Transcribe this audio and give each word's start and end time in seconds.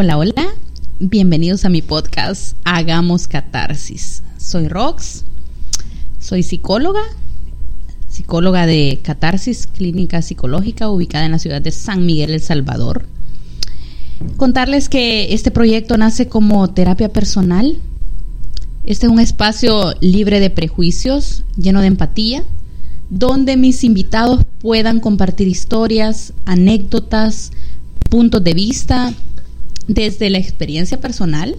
Hola, 0.00 0.16
hola. 0.16 0.54
Bienvenidos 1.00 1.64
a 1.64 1.68
mi 1.70 1.82
podcast 1.82 2.56
Hagamos 2.62 3.26
Catarsis. 3.26 4.22
Soy 4.38 4.68
Rox. 4.68 5.24
Soy 6.20 6.44
psicóloga. 6.44 7.00
Psicóloga 8.08 8.66
de 8.66 9.00
Catarsis 9.02 9.66
Clínica 9.66 10.22
Psicológica 10.22 10.88
ubicada 10.88 11.26
en 11.26 11.32
la 11.32 11.40
ciudad 11.40 11.60
de 11.60 11.72
San 11.72 12.06
Miguel, 12.06 12.30
El 12.30 12.40
Salvador. 12.40 13.06
Contarles 14.36 14.88
que 14.88 15.34
este 15.34 15.50
proyecto 15.50 15.96
nace 15.96 16.28
como 16.28 16.70
terapia 16.70 17.08
personal. 17.08 17.78
Este 18.84 19.06
es 19.06 19.12
un 19.12 19.18
espacio 19.18 19.94
libre 20.00 20.38
de 20.38 20.50
prejuicios, 20.50 21.42
lleno 21.56 21.80
de 21.80 21.88
empatía, 21.88 22.44
donde 23.10 23.56
mis 23.56 23.82
invitados 23.82 24.44
puedan 24.60 25.00
compartir 25.00 25.48
historias, 25.48 26.34
anécdotas, 26.44 27.50
puntos 28.08 28.44
de 28.44 28.54
vista 28.54 29.12
desde 29.88 30.30
la 30.30 30.38
experiencia 30.38 31.00
personal, 31.00 31.56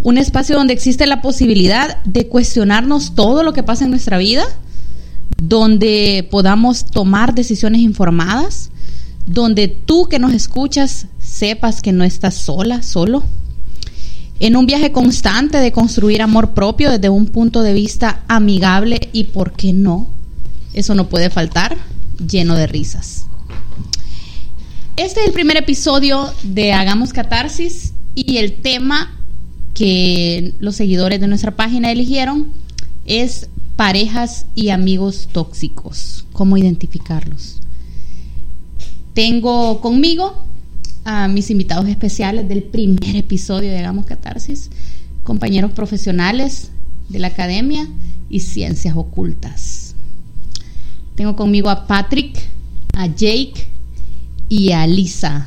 un 0.00 0.18
espacio 0.18 0.56
donde 0.56 0.74
existe 0.74 1.06
la 1.06 1.22
posibilidad 1.22 2.02
de 2.04 2.28
cuestionarnos 2.28 3.14
todo 3.14 3.42
lo 3.42 3.52
que 3.52 3.62
pasa 3.62 3.84
en 3.84 3.90
nuestra 3.90 4.18
vida, 4.18 4.44
donde 5.42 6.28
podamos 6.30 6.84
tomar 6.84 7.34
decisiones 7.34 7.80
informadas, 7.80 8.70
donde 9.26 9.68
tú 9.68 10.06
que 10.06 10.18
nos 10.18 10.32
escuchas 10.32 11.06
sepas 11.18 11.82
que 11.82 11.92
no 11.92 12.04
estás 12.04 12.34
sola, 12.34 12.82
solo, 12.82 13.24
en 14.38 14.56
un 14.56 14.66
viaje 14.66 14.92
constante 14.92 15.58
de 15.58 15.72
construir 15.72 16.20
amor 16.20 16.50
propio 16.50 16.90
desde 16.90 17.08
un 17.08 17.26
punto 17.26 17.62
de 17.62 17.72
vista 17.72 18.22
amigable 18.28 19.08
y, 19.12 19.24
¿por 19.24 19.52
qué 19.52 19.72
no? 19.72 20.08
Eso 20.74 20.94
no 20.94 21.08
puede 21.08 21.30
faltar, 21.30 21.76
lleno 22.18 22.54
de 22.54 22.66
risas. 22.66 23.26
Este 24.96 25.20
es 25.20 25.26
el 25.26 25.34
primer 25.34 25.58
episodio 25.58 26.32
de 26.42 26.72
Hagamos 26.72 27.12
Catarsis 27.12 27.92
y 28.14 28.38
el 28.38 28.54
tema 28.54 29.14
que 29.74 30.54
los 30.58 30.76
seguidores 30.76 31.20
de 31.20 31.26
nuestra 31.26 31.54
página 31.54 31.92
eligieron 31.92 32.50
es 33.04 33.50
parejas 33.76 34.46
y 34.54 34.70
amigos 34.70 35.28
tóxicos. 35.30 36.24
¿Cómo 36.32 36.56
identificarlos? 36.56 37.60
Tengo 39.12 39.82
conmigo 39.82 40.42
a 41.04 41.28
mis 41.28 41.50
invitados 41.50 41.86
especiales 41.88 42.48
del 42.48 42.62
primer 42.62 43.16
episodio 43.16 43.70
de 43.70 43.80
Hagamos 43.80 44.06
Catarsis, 44.06 44.70
compañeros 45.24 45.72
profesionales 45.72 46.70
de 47.10 47.18
la 47.18 47.28
academia 47.28 47.86
y 48.30 48.40
ciencias 48.40 48.96
ocultas. 48.96 49.94
Tengo 51.16 51.36
conmigo 51.36 51.68
a 51.68 51.86
Patrick, 51.86 52.48
a 52.94 53.08
Jake, 53.08 53.75
y 54.48 54.72
a 54.72 54.86
Lisa. 54.86 55.46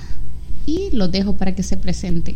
Y 0.66 0.90
los 0.92 1.12
dejo 1.12 1.36
para 1.36 1.56
que 1.56 1.64
se 1.64 1.78
presenten. 1.78 2.36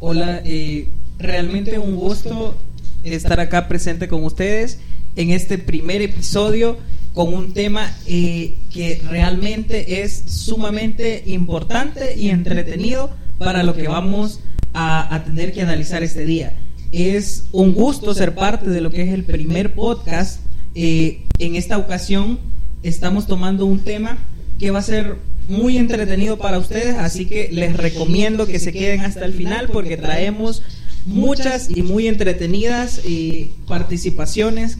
Hola, 0.00 0.42
eh, 0.44 0.88
realmente 1.18 1.78
un 1.78 1.96
gusto 1.96 2.56
estar 3.04 3.40
acá 3.40 3.68
presente 3.68 4.08
con 4.08 4.24
ustedes 4.24 4.78
en 5.14 5.30
este 5.30 5.58
primer 5.58 6.02
episodio 6.02 6.78
con 7.14 7.32
un 7.32 7.54
tema 7.54 7.90
eh, 8.06 8.56
que 8.72 9.00
realmente 9.08 10.02
es 10.02 10.24
sumamente 10.26 11.22
importante 11.26 12.14
y 12.16 12.28
entretenido 12.28 13.10
para 13.38 13.62
lo 13.62 13.74
que 13.74 13.88
vamos 13.88 14.40
a, 14.74 15.22
tener 15.24 15.54
que 15.54 15.62
analizar 15.62 16.02
este 16.02 16.26
día. 16.26 16.54
Es 16.92 17.44
un 17.52 17.72
gusto 17.72 18.12
ser 18.12 18.34
parte 18.34 18.68
de 18.68 18.82
lo 18.82 18.90
que 18.90 19.02
es 19.02 19.14
el 19.14 19.24
primer 19.24 19.74
podcast. 19.74 20.40
Eh, 20.74 21.22
en 21.38 21.56
esta 21.56 21.78
ocasión 21.78 22.38
estamos 22.82 23.26
tomando 23.26 23.64
un 23.64 23.78
tema 23.78 24.18
que 24.58 24.70
va 24.70 24.78
a 24.78 24.82
ser 24.82 25.16
muy 25.48 25.78
entretenido 25.78 26.38
para 26.38 26.58
ustedes, 26.58 26.96
así 26.96 27.26
que 27.26 27.48
les 27.52 27.76
recomiendo 27.76 28.46
que 28.46 28.58
se 28.58 28.72
queden 28.72 29.00
hasta 29.00 29.24
el 29.24 29.32
final 29.32 29.68
porque 29.72 29.96
traemos 29.96 30.62
muchas 31.04 31.70
y 31.70 31.82
muy 31.82 32.08
entretenidas 32.08 33.00
eh, 33.04 33.50
participaciones 33.68 34.78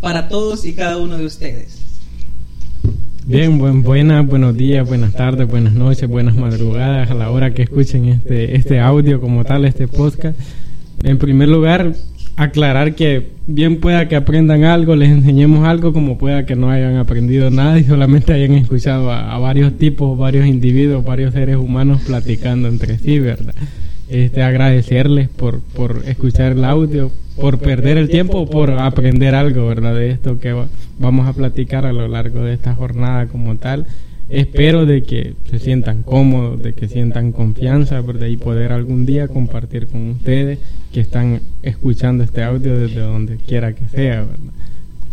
para 0.00 0.28
todos 0.28 0.64
y 0.64 0.74
cada 0.74 0.98
uno 0.98 1.18
de 1.18 1.26
ustedes. 1.26 1.78
Bien, 3.26 3.58
buen, 3.58 3.82
buenas, 3.82 4.26
buenos 4.26 4.56
días, 4.56 4.88
buenas 4.88 5.12
tardes, 5.12 5.46
buenas 5.46 5.74
noches, 5.74 6.08
buenas 6.08 6.34
madrugadas 6.34 7.10
a 7.10 7.14
la 7.14 7.30
hora 7.30 7.52
que 7.52 7.62
escuchen 7.62 8.06
este, 8.06 8.56
este 8.56 8.80
audio 8.80 9.20
como 9.20 9.44
tal, 9.44 9.66
este 9.66 9.86
podcast. 9.86 10.38
En 11.02 11.18
primer 11.18 11.48
lugar, 11.48 11.94
aclarar 12.38 12.94
que 12.94 13.32
bien 13.48 13.80
pueda 13.80 14.06
que 14.06 14.14
aprendan 14.14 14.62
algo, 14.62 14.94
les 14.94 15.10
enseñemos 15.10 15.66
algo, 15.66 15.92
como 15.92 16.18
pueda 16.18 16.46
que 16.46 16.54
no 16.54 16.70
hayan 16.70 16.96
aprendido 16.96 17.50
nada 17.50 17.80
y 17.80 17.84
solamente 17.84 18.32
hayan 18.32 18.52
escuchado 18.52 19.10
a, 19.10 19.36
varios 19.38 19.76
tipos, 19.76 20.16
varios 20.16 20.46
individuos, 20.46 21.04
varios 21.04 21.34
seres 21.34 21.56
humanos 21.56 22.02
platicando 22.06 22.68
entre 22.68 22.96
sí, 22.98 23.18
¿verdad? 23.18 23.54
Este, 24.08 24.42
agradecerles 24.42 25.28
por, 25.28 25.60
por 25.60 26.04
escuchar 26.06 26.52
el 26.52 26.64
audio, 26.64 27.10
por 27.34 27.58
perder 27.58 27.98
el 27.98 28.08
tiempo, 28.08 28.48
por 28.48 28.70
aprender 28.70 29.34
algo, 29.34 29.66
¿verdad? 29.66 29.96
De 29.96 30.10
esto 30.10 30.38
que 30.38 30.54
vamos 31.00 31.26
a 31.26 31.32
platicar 31.32 31.86
a 31.86 31.92
lo 31.92 32.06
largo 32.06 32.44
de 32.44 32.54
esta 32.54 32.72
jornada 32.72 33.26
como 33.26 33.56
tal 33.56 33.86
espero 34.28 34.86
de 34.86 35.02
que 35.02 35.34
se 35.50 35.58
sientan 35.58 36.02
cómodos, 36.02 36.62
de 36.62 36.72
que 36.72 36.88
sientan 36.88 37.32
confianza, 37.32 38.00
¿verdad? 38.00 38.26
Y 38.26 38.36
poder 38.36 38.72
algún 38.72 39.06
día 39.06 39.28
compartir 39.28 39.88
con 39.88 40.10
ustedes 40.10 40.58
que 40.92 41.00
están 41.00 41.40
escuchando 41.62 42.24
este 42.24 42.42
audio 42.42 42.78
desde 42.78 43.00
donde 43.00 43.36
quiera 43.36 43.72
que 43.72 43.86
sea, 43.88 44.20
¿verdad? 44.20 44.52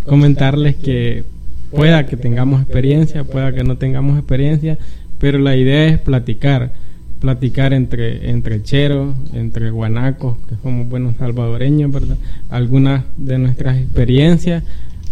Comentarles 0.05 0.75
que 0.75 1.23
pueda 1.71 2.05
que 2.05 2.17
tengamos 2.17 2.61
experiencia, 2.61 3.23
pueda 3.23 3.53
que 3.53 3.63
no 3.63 3.77
tengamos 3.77 4.17
experiencia, 4.17 4.77
pero 5.19 5.39
la 5.39 5.55
idea 5.55 5.87
es 5.87 5.99
platicar, 5.99 6.73
platicar 7.19 7.73
entre, 7.73 8.29
entre 8.29 8.61
cheros, 8.63 9.15
entre 9.33 9.71
guanacos, 9.71 10.37
que 10.49 10.55
somos 10.61 10.87
buenos 10.87 11.15
salvadoreños, 11.15 11.91
¿verdad? 11.91 12.17
Algunas 12.49 13.03
de 13.17 13.37
nuestras 13.37 13.77
experiencias, 13.77 14.63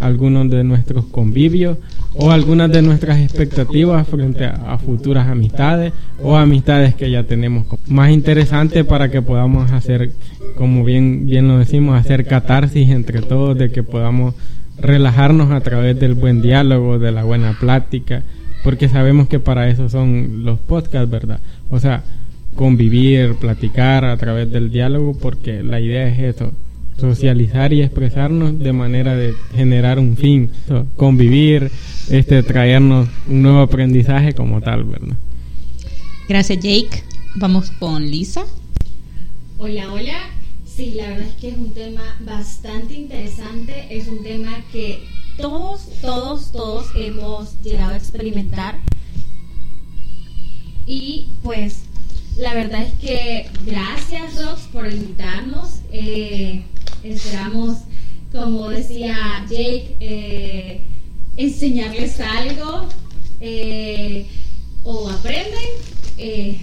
algunos 0.03 0.49
de 0.49 0.63
nuestros 0.63 1.05
convivios 1.05 1.77
o 2.13 2.31
algunas 2.31 2.69
de 2.71 2.81
nuestras 2.81 3.19
expectativas 3.19 4.07
frente 4.07 4.45
a, 4.45 4.77
futuras 4.77 5.27
amistades 5.27 5.93
o 6.21 6.35
amistades 6.35 6.93
que 6.93 7.09
ya 7.09 7.23
tenemos. 7.23 7.65
Más 7.87 8.11
interesante 8.11 8.83
para 8.83 9.09
que 9.09 9.21
podamos 9.21 9.71
hacer, 9.71 10.11
como 10.57 10.83
bien, 10.83 11.25
bien 11.25 11.47
lo 11.47 11.57
decimos, 11.57 11.97
hacer 11.97 12.25
catarsis 12.25 12.89
entre 12.89 13.21
todos, 13.21 13.57
de 13.57 13.71
que 13.71 13.81
podamos 13.81 14.35
relajarnos 14.77 15.51
a 15.51 15.61
través 15.61 15.97
del 15.99 16.15
buen 16.15 16.41
diálogo, 16.41 16.99
de 16.99 17.11
la 17.11 17.23
buena 17.23 17.57
plática, 17.59 18.23
porque 18.63 18.89
sabemos 18.89 19.27
que 19.27 19.39
para 19.39 19.69
eso 19.69 19.87
son 19.89 20.43
los 20.43 20.59
podcasts, 20.59 21.09
¿verdad? 21.09 21.39
O 21.69 21.79
sea, 21.79 22.03
convivir, 22.55 23.35
platicar 23.35 24.03
a 24.03 24.17
través 24.17 24.51
del 24.51 24.69
diálogo, 24.69 25.17
porque 25.19 25.63
la 25.63 25.79
idea 25.79 26.07
es 26.07 26.35
eso, 26.35 26.51
socializar 26.97 27.73
y 27.73 27.81
expresarnos 27.81 28.59
de 28.59 28.73
manera 28.73 29.15
de 29.15 29.33
generar 29.55 29.99
un 29.99 30.17
fin, 30.17 30.51
convivir, 30.95 31.71
este, 32.09 32.43
traernos 32.43 33.09
un 33.27 33.41
nuevo 33.41 33.61
aprendizaje 33.61 34.33
como 34.33 34.61
tal, 34.61 34.83
¿verdad? 34.83 35.15
Gracias 36.27 36.59
Jake. 36.59 37.03
Vamos 37.35 37.71
con 37.71 38.09
Lisa. 38.09 38.45
Hola, 39.57 39.91
hola. 39.91 40.17
Sí, 40.65 40.93
la 40.95 41.09
verdad 41.09 41.27
es 41.27 41.35
que 41.35 41.49
es 41.49 41.57
un 41.57 41.71
tema 41.71 42.01
bastante 42.21 42.95
interesante, 42.95 43.87
es 43.91 44.07
un 44.07 44.23
tema 44.23 44.51
que 44.71 45.03
todos, 45.37 45.87
todos, 46.01 46.51
todos 46.51 46.87
hemos 46.95 47.61
llegado 47.61 47.93
a 47.93 47.97
experimentar. 47.97 48.79
Y 50.85 51.27
pues 51.43 51.83
la 52.37 52.53
verdad 52.53 52.81
es 52.81 52.93
que 52.93 53.49
gracias 53.65 54.43
Rox 54.43 54.61
por 54.71 54.91
invitarnos. 54.91 55.81
Eh, 55.91 56.63
Esperamos, 57.03 57.79
como 58.31 58.69
decía 58.69 59.45
Jake, 59.49 59.97
eh, 59.99 60.81
enseñarles 61.35 62.19
algo 62.19 62.87
eh, 63.41 64.25
o 64.83 65.09
aprenden 65.09 65.69
eh, 66.17 66.61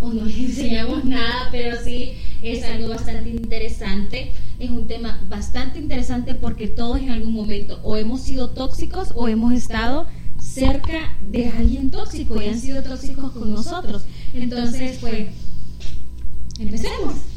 o 0.00 0.12
no 0.12 0.24
les 0.24 0.38
enseñamos 0.50 1.04
nada, 1.04 1.48
pero 1.50 1.76
sí 1.82 2.12
es 2.42 2.62
algo 2.64 2.88
bastante 2.88 3.30
interesante. 3.30 4.32
Es 4.60 4.70
un 4.70 4.86
tema 4.86 5.20
bastante 5.28 5.80
interesante 5.80 6.34
porque 6.34 6.68
todos 6.68 6.98
en 6.98 7.10
algún 7.10 7.32
momento 7.32 7.80
o 7.82 7.96
hemos 7.96 8.20
sido 8.20 8.50
tóxicos 8.50 9.12
o 9.16 9.26
hemos 9.26 9.52
estado 9.52 10.06
cerca 10.38 11.16
de 11.28 11.48
alguien 11.48 11.90
tóxico 11.90 12.40
y 12.40 12.46
han 12.46 12.60
sido 12.60 12.82
tóxicos 12.82 13.32
con 13.32 13.52
nosotros. 13.52 14.04
Entonces, 14.32 14.98
pues, 15.00 15.28
empecemos. 16.60 17.33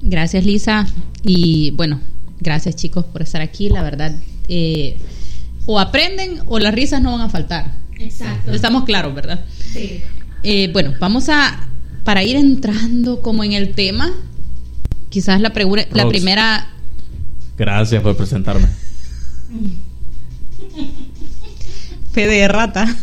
Gracias 0.00 0.44
Lisa 0.44 0.86
y 1.22 1.72
bueno, 1.72 2.00
gracias 2.40 2.76
chicos 2.76 3.04
por 3.04 3.22
estar 3.22 3.40
aquí. 3.40 3.68
La 3.68 3.82
verdad, 3.82 4.14
eh, 4.48 4.98
o 5.66 5.78
aprenden 5.78 6.40
o 6.46 6.58
las 6.58 6.74
risas 6.74 7.02
no 7.02 7.12
van 7.12 7.22
a 7.22 7.28
faltar. 7.28 7.74
Exacto. 7.98 8.52
Estamos 8.52 8.84
claros, 8.84 9.14
¿verdad? 9.14 9.44
Sí. 9.72 10.02
Eh, 10.42 10.70
bueno, 10.72 10.94
vamos 11.00 11.28
a, 11.28 11.68
para 12.04 12.22
ir 12.22 12.36
entrando 12.36 13.20
como 13.22 13.42
en 13.42 13.52
el 13.52 13.74
tema, 13.74 14.12
quizás 15.10 15.40
la, 15.40 15.52
la 15.92 16.08
primera... 16.08 16.70
Gracias 17.56 18.02
por 18.02 18.16
presentarme. 18.16 18.68
Fede 22.12 22.34
de 22.34 22.48
rata. 22.48 22.96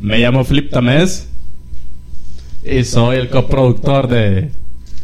Me 0.00 0.18
llamo 0.18 0.44
Flip 0.44 0.70
Tamés 0.70 1.28
y 2.64 2.84
soy 2.84 3.16
el 3.16 3.28
coproductor 3.28 4.08
de 4.08 4.50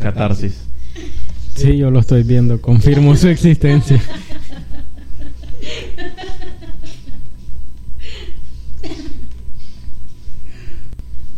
Catarsis. 0.01 0.65
Sí, 1.55 1.77
yo 1.77 1.91
lo 1.91 2.01
estoy 2.01 2.23
viendo, 2.23 2.61
confirmo 2.61 3.17
su 3.17 3.29
existencia. 3.29 4.01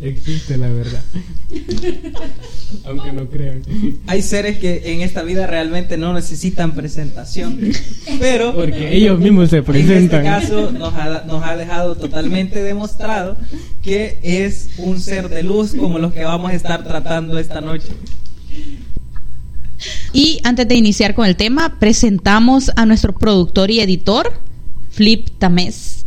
Existe 0.00 0.56
la 0.56 0.68
verdad. 0.68 1.02
Aunque 2.84 3.12
no 3.12 3.26
crean. 3.28 3.62
Hay 4.06 4.22
seres 4.22 4.58
que 4.58 4.92
en 4.94 5.02
esta 5.02 5.22
vida 5.22 5.46
realmente 5.46 5.98
no 5.98 6.14
necesitan 6.14 6.72
presentación, 6.72 7.58
pero 8.18 8.54
Porque 8.54 8.96
ellos 8.96 9.18
mismos 9.18 9.50
se 9.50 9.56
en 9.58 9.62
este 9.62 9.72
presentan. 9.72 10.24
caso 10.24 10.70
nos 10.72 10.94
ha, 10.94 11.24
nos 11.26 11.44
ha 11.44 11.56
dejado 11.56 11.96
totalmente 11.96 12.62
demostrado 12.62 13.36
que 13.82 14.18
es 14.22 14.70
un 14.78 15.00
ser 15.00 15.28
de 15.28 15.42
luz 15.42 15.74
como 15.74 15.98
los 15.98 16.12
que 16.14 16.24
vamos 16.24 16.50
a 16.50 16.54
estar 16.54 16.82
tratando 16.84 17.38
esta 17.38 17.60
noche. 17.60 17.88
Y 20.12 20.40
antes 20.44 20.66
de 20.68 20.74
iniciar 20.74 21.14
con 21.14 21.26
el 21.26 21.36
tema, 21.36 21.78
presentamos 21.78 22.70
a 22.76 22.86
nuestro 22.86 23.12
productor 23.14 23.70
y 23.70 23.80
editor, 23.80 24.32
Flip 24.90 25.28
Tamés. 25.38 26.04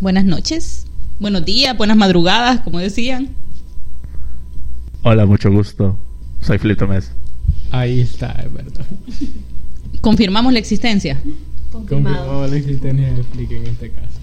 Buenas 0.00 0.24
noches, 0.24 0.81
buenos 1.22 1.44
días, 1.44 1.76
buenas 1.76 1.96
madrugadas, 1.96 2.60
como 2.60 2.80
decían. 2.80 3.28
Hola, 5.04 5.24
mucho 5.24 5.50
gusto. 5.52 5.96
Soy 6.40 6.58
Flip 6.58 6.76
Tamés. 6.76 7.12
Ahí 7.70 8.00
está, 8.00 8.32
es 8.44 8.52
verdad. 8.52 8.84
Confirmamos 10.00 10.52
la 10.52 10.58
existencia. 10.58 11.22
Confirmado. 11.70 12.16
Confirmamos 12.16 12.50
la 12.50 12.56
existencia 12.56 13.12
de 13.12 13.22
Flick 13.22 13.50
en 13.52 13.66
este 13.66 13.90
caso. 13.92 14.18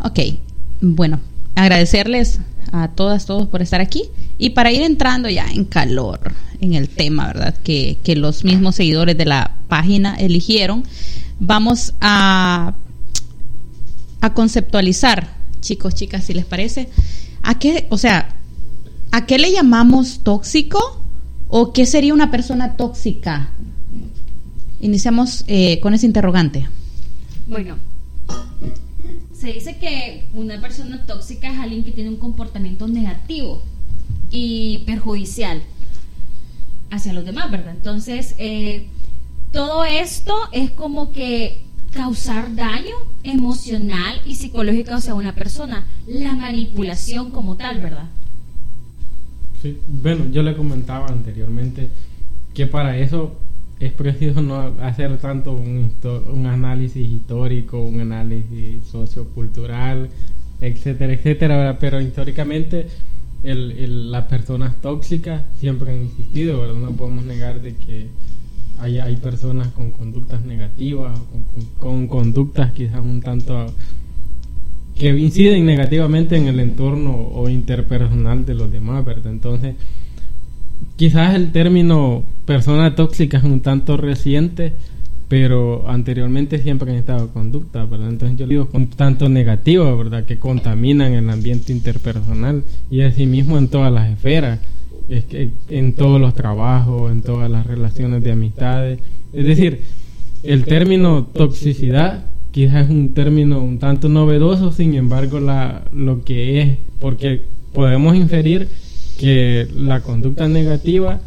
Ok, 0.00 0.18
bueno, 0.82 1.18
agradecerles 1.54 2.40
a 2.72 2.88
todas, 2.88 3.24
todos 3.24 3.48
por 3.48 3.62
estar 3.62 3.80
aquí. 3.80 4.04
Y 4.36 4.50
para 4.50 4.70
ir 4.70 4.82
entrando 4.82 5.30
ya 5.30 5.50
en 5.50 5.64
calor 5.64 6.34
en 6.60 6.74
el 6.74 6.90
tema, 6.90 7.28
¿verdad? 7.28 7.56
Que, 7.64 7.96
que 8.04 8.16
los 8.16 8.44
mismos 8.44 8.74
seguidores 8.74 9.16
de 9.16 9.24
la 9.24 9.56
página 9.66 10.14
eligieron, 10.16 10.84
vamos 11.40 11.94
a, 12.02 12.74
a 14.20 14.34
conceptualizar, 14.34 15.37
chicos, 15.60 15.94
chicas, 15.94 16.24
si 16.24 16.34
les 16.34 16.44
parece, 16.44 16.88
a 17.42 17.58
qué, 17.58 17.86
o 17.90 17.98
sea, 17.98 18.36
¿a 19.10 19.26
qué 19.26 19.38
le 19.38 19.52
llamamos 19.52 20.20
tóxico? 20.22 21.02
¿O 21.48 21.72
qué 21.72 21.86
sería 21.86 22.12
una 22.12 22.30
persona 22.30 22.76
tóxica? 22.76 23.50
Iniciamos 24.80 25.44
eh, 25.46 25.80
con 25.80 25.94
ese 25.94 26.06
interrogante. 26.06 26.68
Bueno, 27.46 27.76
se 29.32 29.52
dice 29.52 29.78
que 29.78 30.28
una 30.34 30.60
persona 30.60 31.04
tóxica 31.06 31.50
es 31.52 31.58
alguien 31.58 31.84
que 31.84 31.92
tiene 31.92 32.10
un 32.10 32.16
comportamiento 32.16 32.86
negativo 32.86 33.62
y 34.30 34.78
perjudicial 34.78 35.62
hacia 36.90 37.12
los 37.12 37.24
demás, 37.24 37.50
¿verdad? 37.50 37.74
Entonces, 37.74 38.34
eh, 38.38 38.88
todo 39.52 39.84
esto 39.84 40.34
es 40.52 40.70
como 40.70 41.12
que 41.12 41.62
causar 41.98 42.54
daño 42.54 42.94
emocional 43.24 44.20
y 44.24 44.36
psicológico 44.36 44.94
hacia 44.94 45.14
una 45.14 45.34
persona, 45.34 45.84
la 46.06 46.32
manipulación 46.36 47.32
como 47.32 47.56
tal, 47.56 47.80
¿verdad? 47.80 48.08
Sí, 49.60 49.76
bueno, 49.88 50.26
yo 50.30 50.44
le 50.44 50.54
comentaba 50.54 51.08
anteriormente 51.08 51.90
que 52.54 52.68
para 52.68 52.96
eso 52.96 53.36
es 53.80 53.92
preciso 53.92 54.40
no 54.42 54.76
hacer 54.80 55.18
tanto 55.18 55.54
un, 55.54 56.46
análisis 56.46 57.04
histórico, 57.04 57.82
un 57.82 58.00
análisis 58.00 58.84
sociocultural, 58.84 60.08
etcétera, 60.60 61.12
etcétera, 61.12 61.78
pero 61.80 62.00
históricamente 62.00 62.86
las 63.42 64.24
personas 64.26 64.80
tóxicas 64.80 65.42
siempre 65.58 65.90
han 65.90 66.02
existido, 66.04 66.60
¿verdad? 66.60 66.78
No 66.78 66.92
podemos 66.92 67.24
negar 67.24 67.60
de 67.60 67.74
que 67.74 68.06
hay, 68.80 68.98
hay 68.98 69.16
personas 69.16 69.68
con 69.68 69.90
conductas 69.90 70.44
negativas, 70.44 71.18
con, 71.30 71.42
con- 71.44 71.66
con 71.78 72.06
conductas 72.08 72.72
quizás 72.72 73.00
un 73.00 73.20
tanto 73.20 73.72
que 74.96 75.16
inciden 75.16 75.64
negativamente 75.64 76.36
en 76.36 76.48
el 76.48 76.58
entorno 76.60 77.14
o 77.16 77.48
interpersonal 77.48 78.44
de 78.44 78.54
los 78.54 78.70
demás, 78.70 79.04
¿verdad? 79.04 79.30
Entonces, 79.32 79.76
quizás 80.96 81.34
el 81.34 81.52
término 81.52 82.24
persona 82.44 82.94
tóxica 82.94 83.38
es 83.38 83.44
un 83.44 83.60
tanto 83.60 83.96
reciente, 83.96 84.72
pero 85.28 85.88
anteriormente 85.88 86.58
siempre 86.58 86.90
han 86.90 86.96
estado 86.96 87.28
conductas, 87.32 87.88
¿verdad? 87.88 88.08
Entonces 88.08 88.38
yo 88.38 88.46
digo 88.46 88.68
un 88.72 88.88
tanto 88.88 89.28
negativas, 89.28 89.96
¿verdad? 89.96 90.24
Que 90.24 90.38
contaminan 90.38 91.12
el 91.12 91.28
ambiente 91.30 91.72
interpersonal 91.72 92.64
y 92.90 93.02
asimismo 93.02 93.58
en 93.58 93.68
todas 93.68 93.92
las 93.92 94.10
esferas, 94.10 94.58
es 95.08 95.24
que 95.24 95.50
en 95.68 95.94
todos 95.94 96.20
los 96.20 96.34
trabajos, 96.34 97.10
en 97.10 97.22
todas 97.22 97.50
las 97.50 97.66
relaciones 97.66 98.22
de 98.22 98.32
amistades. 98.32 99.00
Es 99.32 99.46
decir, 99.46 99.80
el 100.42 100.64
término 100.64 101.24
toxicidad 101.24 102.24
quizás 102.50 102.86
es 102.86 102.90
un 102.90 103.14
término 103.14 103.60
un 103.60 103.78
tanto 103.78 104.08
novedoso, 104.08 104.72
sin 104.72 104.94
embargo 104.94 105.40
la, 105.40 105.84
lo 105.92 106.24
que 106.24 106.60
es, 106.60 106.78
porque 107.00 107.42
podemos 107.72 108.16
inferir 108.16 108.68
que 109.18 109.66
la 109.76 110.00
conducta 110.00 110.48
negativa 110.48 111.20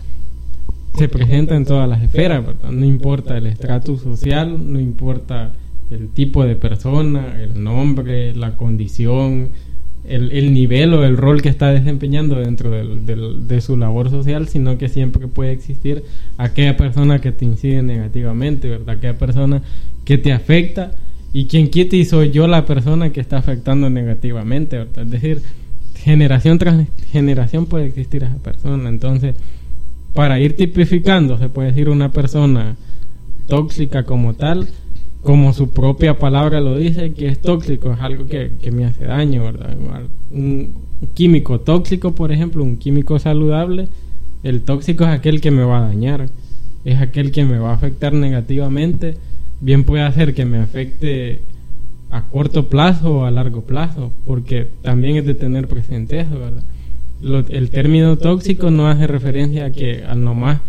se 0.97 1.07
presenta 1.07 1.55
en 1.55 1.65
todas 1.65 1.87
las 1.87 2.01
esferas, 2.01 2.45
¿verdad? 2.45 2.71
no 2.71 2.85
importa 2.85 3.37
el 3.37 3.47
estratus 3.47 4.01
social, 4.01 4.71
no 4.71 4.79
importa 4.79 5.53
el 5.89 6.09
tipo 6.09 6.43
de 6.45 6.55
persona, 6.55 7.41
el 7.41 7.63
nombre, 7.63 8.35
la 8.35 8.55
condición, 8.55 9.49
el, 10.07 10.31
el 10.31 10.53
nivel 10.53 10.93
o 10.93 11.03
el 11.03 11.15
rol 11.17 11.41
que 11.41 11.49
está 11.49 11.71
desempeñando 11.71 12.35
dentro 12.35 12.69
del- 12.71 13.05
del- 13.05 13.47
de 13.47 13.61
su 13.61 13.77
labor 13.77 14.09
social, 14.09 14.47
sino 14.47 14.77
que 14.77 14.89
siempre 14.89 15.27
puede 15.27 15.51
existir 15.51 16.03
aquella 16.37 16.75
persona 16.77 17.19
que 17.19 17.31
te 17.31 17.45
incide 17.45 17.81
negativamente, 17.83 18.67
¿verdad? 18.69 18.95
Aquella 18.97 19.17
persona 19.17 19.61
que 20.05 20.17
te 20.17 20.33
afecta 20.33 20.91
y 21.33 21.45
quien 21.45 21.69
quite 21.69 21.95
y 21.97 22.05
soy 22.05 22.31
yo 22.31 22.47
la 22.47 22.65
persona 22.65 23.11
que 23.11 23.21
está 23.21 23.37
afectando 23.37 23.89
negativamente. 23.89 24.85
Es 24.97 25.09
decir, 25.09 25.41
generación 25.95 26.57
tras 26.57 26.87
generación 27.11 27.67
puede 27.67 27.85
existir 27.85 28.23
esa 28.23 28.37
persona, 28.37 28.89
entonces 28.89 29.35
para 30.13 30.39
ir 30.39 30.55
tipificando, 30.57 31.37
se 31.37 31.47
puede 31.47 31.69
decir 31.69 31.87
una 31.89 32.11
persona 32.11 32.75
tóxica 33.47 34.03
como 34.03 34.33
tal, 34.33 34.67
como 35.23 35.53
su 35.53 35.69
propia 35.71 36.17
palabra 36.17 36.59
lo 36.61 36.77
dice, 36.77 37.13
que 37.13 37.27
es 37.27 37.39
tóxico, 37.39 37.93
es 37.93 37.99
algo 37.99 38.25
que, 38.25 38.51
que 38.61 38.71
me 38.71 38.85
hace 38.85 39.05
daño, 39.05 39.43
¿verdad? 39.43 39.75
Un 40.31 40.73
químico 41.13 41.59
tóxico, 41.59 42.13
por 42.15 42.31
ejemplo, 42.31 42.63
un 42.63 42.77
químico 42.77 43.19
saludable, 43.19 43.87
el 44.43 44.61
tóxico 44.61 45.03
es 45.03 45.09
aquel 45.11 45.39
que 45.41 45.51
me 45.51 45.63
va 45.63 45.77
a 45.79 45.87
dañar, 45.87 46.27
es 46.85 46.99
aquel 46.99 47.31
que 47.31 47.43
me 47.45 47.59
va 47.59 47.71
a 47.71 47.75
afectar 47.75 48.13
negativamente, 48.13 49.15
bien 49.59 49.83
puede 49.83 50.03
hacer 50.03 50.33
que 50.33 50.45
me 50.45 50.57
afecte 50.57 51.41
a 52.09 52.23
corto 52.23 52.67
plazo 52.67 53.19
o 53.19 53.25
a 53.25 53.31
largo 53.31 53.61
plazo, 53.61 54.11
porque 54.25 54.67
también 54.81 55.17
es 55.17 55.25
de 55.25 55.35
tener 55.35 55.67
presente 55.67 56.19
eso, 56.19 56.37
¿verdad? 56.39 56.63
Lo- 57.21 57.45
el 57.47 57.69
término 57.69 58.17
tóxico 58.17 58.71
no 58.71 58.87
hace 58.87 59.05
referencia 59.05 59.65
a 59.65 59.71
que 59.71 60.03
al 60.03 60.23
nomás 60.23 60.59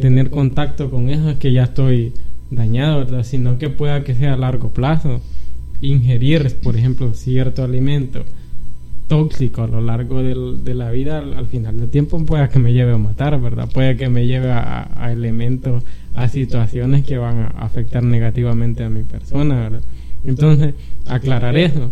tener 0.00 0.30
contacto 0.30 0.90
con 0.90 1.08
eso 1.10 1.30
es 1.30 1.36
que 1.38 1.52
ya 1.52 1.64
estoy 1.64 2.12
dañado, 2.54 3.00
¿verdad? 3.00 3.24
Sino 3.24 3.58
que 3.58 3.68
pueda 3.70 4.04
que 4.04 4.14
sea 4.14 4.34
a 4.34 4.36
largo 4.36 4.70
plazo. 4.70 5.20
Ingerir, 5.80 6.56
por 6.62 6.76
ejemplo, 6.76 7.12
cierto 7.14 7.64
alimento 7.64 8.24
tóxico 9.08 9.62
a 9.62 9.66
lo 9.66 9.80
largo 9.80 10.22
del- 10.22 10.64
de 10.64 10.74
la 10.74 10.90
vida, 10.90 11.18
al, 11.18 11.34
al 11.34 11.46
final 11.46 11.78
del 11.78 11.88
tiempo 11.90 12.24
pueda 12.24 12.48
que 12.48 12.58
me 12.58 12.72
lleve 12.72 12.92
a 12.92 12.98
matar, 12.98 13.38
¿verdad? 13.40 13.68
Puede 13.72 13.96
que 13.96 14.08
me 14.08 14.26
lleve 14.26 14.50
a, 14.50 14.90
a 14.96 15.12
elementos, 15.12 15.82
a 16.14 16.28
situaciones 16.28 17.04
que 17.04 17.18
van 17.18 17.38
a 17.40 17.46
afectar 17.48 18.02
negativamente 18.02 18.84
a 18.84 18.88
mi 18.88 19.02
persona, 19.02 19.54
¿verdad? 19.60 19.80
Entonces, 20.24 20.74
aclarar 21.06 21.56
eso. 21.58 21.90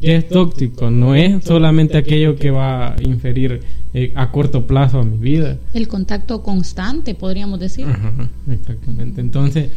¿Qué 0.00 0.16
es 0.16 0.28
tóxico? 0.28 0.90
No 0.90 1.14
es 1.14 1.44
solamente 1.44 1.98
aquello 1.98 2.36
que 2.36 2.50
va 2.50 2.94
a 2.94 3.02
inferir 3.02 3.60
eh, 3.94 4.12
a 4.16 4.32
corto 4.32 4.66
plazo 4.66 4.98
a 4.98 5.04
mi 5.04 5.18
vida. 5.18 5.56
El 5.72 5.86
contacto 5.86 6.42
constante, 6.42 7.14
podríamos 7.14 7.60
decir. 7.60 7.86
Ajá, 7.86 8.12
exactamente. 8.50 9.20
Entonces, 9.20 9.70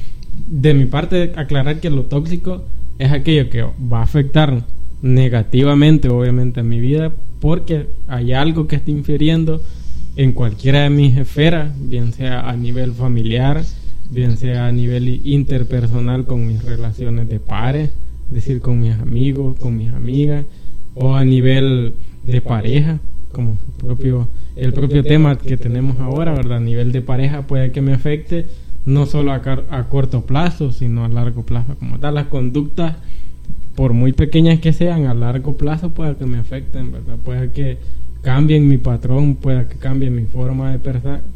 de 0.48 0.74
mi 0.74 0.86
parte, 0.86 1.34
aclarar 1.36 1.80
que 1.80 1.92
lo 1.92 2.06
tóxico 2.06 2.64
es 2.98 3.12
aquello 3.12 3.50
que 3.52 3.62
va 3.62 4.00
a 4.00 4.04
afectar 4.04 4.64
negativamente, 5.04 6.10
obviamente, 6.10 6.62
a 6.62 6.64
mi 6.64 6.80
vida, 6.80 7.12
porque 7.40 7.88
hay 8.08 8.34
algo 8.34 8.68
que 8.68 8.78
está 8.78 8.90
infiriendo 8.90 9.62
en 10.16 10.32
cualquiera 10.32 10.82
de 10.82 10.90
mis 10.90 11.16
esferas, 11.16 11.72
bien 11.80 12.12
sea 12.12 12.50
a 12.50 12.56
nivel 12.56 12.94
familiar, 12.94 13.64
bien 14.10 14.38
sea 14.38 14.66
a 14.66 14.72
nivel 14.72 15.22
interpersonal 15.26 16.26
con 16.26 16.48
mis 16.48 16.64
relaciones 16.64 17.30
de 17.30 17.40
pares, 17.40 17.92
es 18.30 18.34
decir, 18.34 18.62
con 18.62 18.80
mis 18.80 18.94
amigos, 18.94 19.60
con 19.60 19.78
mis 19.78 19.94
amigas, 19.94 20.44
o 20.96 21.14
a 21.14 21.24
nivel 21.24 21.94
de 22.24 22.42
pareja, 22.42 23.00
como 23.38 23.58
el 24.56 24.74
propio 24.74 25.04
tema 25.04 25.38
que 25.38 25.58
tenemos 25.58 26.00
ahora, 26.00 26.34
¿verdad? 26.34 26.58
A 26.58 26.62
nivel 26.62 26.92
de 26.92 27.02
pareja 27.02 27.44
puede 27.44 27.72
que 27.72 27.82
me 27.82 27.94
afecte 27.94 28.48
no 28.86 29.06
solo 29.06 29.32
a, 29.32 29.42
car- 29.42 29.66
a 29.70 29.84
corto 29.84 30.22
plazo, 30.26 30.72
sino 30.72 31.06
a 31.06 31.08
largo 31.10 31.44
plazo 31.44 31.76
como 31.78 32.00
tal. 32.00 32.16
Las 32.16 32.28
conductas 32.28 32.96
por 33.76 33.94
muy 33.94 34.12
pequeñas 34.12 34.60
que 34.60 34.74
sean, 34.74 35.06
a 35.06 35.14
largo 35.14 35.56
plazo 35.56 35.92
pueda 35.92 36.16
que 36.16 36.26
me 36.26 36.40
afecten, 36.40 36.92
¿verdad? 36.92 37.18
Puede 37.24 37.52
que 37.52 37.78
cambien 38.24 38.68
mi 38.68 38.78
patrón, 38.78 39.36
pueda 39.36 39.70
que 39.70 39.78
cambie 39.78 40.10
mi 40.10 40.26
forma 40.26 40.76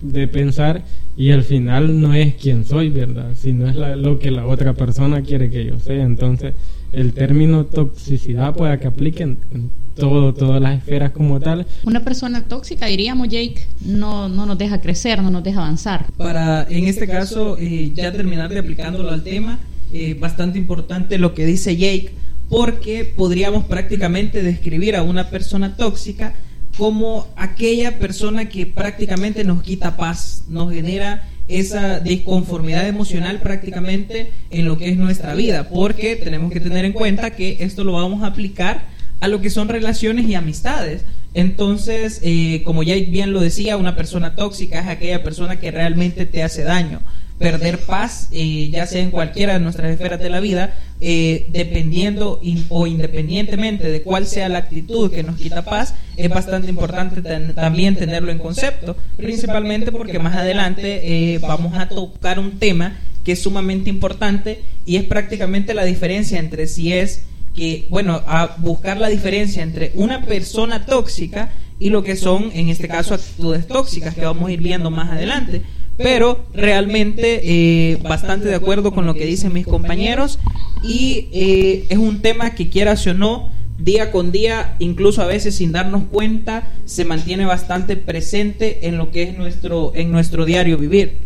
de, 0.01 0.27
pensar 0.27 0.83
y 1.15 1.31
al 1.31 1.43
final 1.43 2.01
no 2.01 2.13
es 2.15 2.33
quien 2.35 2.65
soy, 2.65 2.89
¿verdad? 2.89 3.31
Sino 3.35 3.69
es 3.69 3.75
lo 3.75 4.17
que 4.17 4.31
la 4.31 4.47
otra 4.47 4.73
persona 4.73 5.21
quiere 5.21 5.49
que 5.51 5.65
yo 5.65 5.79
sea. 5.79 6.03
Entonces, 6.03 6.55
el 6.91 7.13
término 7.13 7.65
toxicidad 7.65 8.53
pueda 8.53 8.79
que 8.79 8.87
apliquen 8.87 9.37
en 9.51 9.71
todo, 9.95 10.33
todas 10.33 10.61
las 10.61 10.77
esferas 10.77 11.11
como 11.11 11.39
tal. 11.39 11.65
Una 11.83 12.01
persona 12.01 12.43
tóxica, 12.43 12.85
diríamos, 12.87 13.27
Jake, 13.29 13.67
no, 13.85 14.29
no 14.29 14.45
nos 14.45 14.57
deja 14.57 14.81
crecer, 14.81 15.21
no 15.21 15.29
nos 15.29 15.43
deja 15.43 15.59
avanzar. 15.59 16.05
Para, 16.17 16.63
en 16.69 16.87
este 16.87 17.07
caso, 17.07 17.57
eh, 17.59 17.91
ya 17.93 18.11
terminar 18.11 18.49
de 18.49 18.59
aplicándolo 18.59 19.09
al 19.09 19.23
tema, 19.23 19.59
eh, 19.93 20.15
bastante 20.19 20.57
importante 20.57 21.17
lo 21.17 21.33
que 21.33 21.45
dice 21.45 21.75
Jake, 21.75 22.11
porque 22.49 23.05
podríamos 23.05 23.65
prácticamente 23.65 24.43
describir 24.43 24.95
a 24.95 25.03
una 25.03 25.29
persona 25.29 25.75
tóxica 25.75 26.33
como 26.77 27.27
aquella 27.35 27.99
persona 27.99 28.49
que 28.49 28.65
prácticamente 28.65 29.43
nos 29.43 29.61
quita 29.61 29.97
paz, 29.97 30.45
nos 30.47 30.71
genera 30.73 31.27
esa 31.59 31.99
disconformidad 31.99 32.87
emocional 32.87 33.39
prácticamente 33.39 34.31
en 34.49 34.65
lo 34.65 34.77
que 34.77 34.89
es 34.89 34.97
nuestra 34.97 35.33
vida, 35.35 35.69
porque 35.69 36.15
tenemos 36.15 36.51
que 36.51 36.59
tener 36.59 36.85
en 36.85 36.93
cuenta 36.93 37.31
que 37.31 37.57
esto 37.59 37.83
lo 37.83 37.93
vamos 37.93 38.23
a 38.23 38.27
aplicar 38.27 38.83
a 39.19 39.27
lo 39.27 39.41
que 39.41 39.49
son 39.49 39.69
relaciones 39.69 40.27
y 40.27 40.35
amistades. 40.35 41.03
Entonces, 41.33 42.19
eh, 42.23 42.61
como 42.65 42.83
ya 42.83 42.95
bien 42.95 43.31
lo 43.31 43.39
decía, 43.39 43.77
una 43.77 43.95
persona 43.95 44.35
tóxica 44.35 44.81
es 44.81 44.87
aquella 44.87 45.23
persona 45.23 45.59
que 45.59 45.71
realmente 45.71 46.25
te 46.25 46.43
hace 46.43 46.63
daño. 46.63 46.99
Perder 47.41 47.79
paz, 47.79 48.27
eh, 48.31 48.69
ya 48.71 48.85
sea 48.85 49.01
en 49.01 49.11
cualquiera 49.11 49.53
de 49.53 49.59
nuestras 49.59 49.91
esferas 49.91 50.19
de 50.19 50.29
la 50.29 50.39
vida, 50.39 50.75
eh, 50.99 51.47
dependiendo 51.49 52.39
o 52.69 52.87
independientemente 52.87 53.89
de 53.89 54.03
cuál 54.03 54.27
sea 54.27 54.47
la 54.49 54.59
actitud 54.59 55.11
que 55.11 55.23
nos 55.23 55.37
quita 55.37 55.65
paz, 55.65 55.95
es 56.15 56.29
bastante 56.29 56.69
importante 56.69 57.21
también 57.53 57.95
tenerlo 57.95 58.31
en 58.31 58.37
concepto, 58.37 58.95
principalmente 59.17 59.91
porque 59.91 60.19
más 60.19 60.35
adelante 60.35 61.33
eh, 61.33 61.39
vamos 61.39 61.75
a 61.75 61.89
tocar 61.89 62.37
un 62.37 62.59
tema 62.59 62.99
que 63.23 63.31
es 63.31 63.41
sumamente 63.41 63.89
importante 63.89 64.61
y 64.85 64.97
es 64.97 65.03
prácticamente 65.03 65.73
la 65.73 65.85
diferencia 65.85 66.39
entre 66.39 66.67
si 66.67 66.93
es 66.93 67.23
que, 67.55 67.87
bueno, 67.89 68.21
a 68.27 68.55
buscar 68.57 68.97
la 68.97 69.07
diferencia 69.07 69.63
entre 69.63 69.91
una 69.95 70.25
persona 70.25 70.85
tóxica 70.85 71.51
y 71.79 71.89
lo 71.89 72.03
que 72.03 72.15
son, 72.15 72.51
en 72.53 72.69
este 72.69 72.87
caso, 72.87 73.15
actitudes 73.15 73.67
tóxicas 73.67 74.13
que 74.13 74.21
vamos 74.21 74.47
a 74.47 74.51
ir 74.51 74.61
viendo 74.61 74.91
más 74.91 75.09
adelante. 75.09 75.63
Pero 75.97 76.45
realmente 76.53 77.41
eh, 77.43 77.97
bastante 78.01 78.47
de 78.47 78.55
acuerdo 78.55 78.91
con 78.91 79.05
lo 79.05 79.13
que 79.13 79.25
dicen 79.25 79.53
mis 79.53 79.67
compañeros 79.67 80.39
y 80.83 81.27
eh, 81.31 81.85
es 81.89 81.97
un 81.97 82.21
tema 82.21 82.55
que 82.55 82.69
quieras 82.69 83.05
o 83.07 83.13
no, 83.13 83.51
día 83.77 84.11
con 84.11 84.31
día, 84.31 84.75
incluso 84.79 85.21
a 85.21 85.27
veces 85.27 85.55
sin 85.55 85.71
darnos 85.71 86.03
cuenta, 86.05 86.67
se 86.85 87.05
mantiene 87.05 87.45
bastante 87.45 87.97
presente 87.97 88.87
en 88.87 88.97
lo 88.97 89.11
que 89.11 89.23
es 89.23 89.37
nuestro, 89.37 89.91
en 89.95 90.11
nuestro 90.11 90.45
diario 90.45 90.77
vivir. 90.77 91.19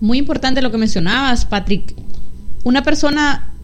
Muy 0.00 0.18
importante 0.18 0.62
lo 0.62 0.70
que 0.70 0.78
mencionabas, 0.78 1.44
Patrick. 1.44 1.94
Una 2.64 2.82
persona 2.82 3.54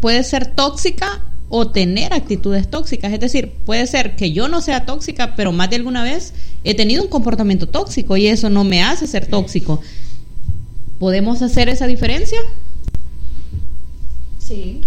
puede 0.00 0.22
ser 0.24 0.54
tóxica 0.54 1.22
o 1.50 1.68
tener 1.68 2.14
actitudes 2.14 2.70
tóxicas. 2.70 3.12
Es 3.12 3.20
decir, 3.20 3.52
puede 3.66 3.86
ser 3.86 4.16
que 4.16 4.32
yo 4.32 4.48
no 4.48 4.62
sea 4.62 4.86
tóxica, 4.86 5.34
pero 5.34 5.52
más 5.52 5.68
de 5.68 5.76
alguna 5.76 6.04
vez 6.04 6.32
he 6.64 6.74
tenido 6.74 7.02
un 7.02 7.08
comportamiento 7.08 7.66
tóxico 7.66 8.16
y 8.16 8.28
eso 8.28 8.48
no 8.48 8.64
me 8.64 8.82
hace 8.82 9.06
ser 9.06 9.26
tóxico. 9.26 9.80
¿Podemos 11.00 11.42
hacer 11.42 11.68
esa 11.68 11.88
diferencia? 11.88 12.38
Sí. 14.38 14.82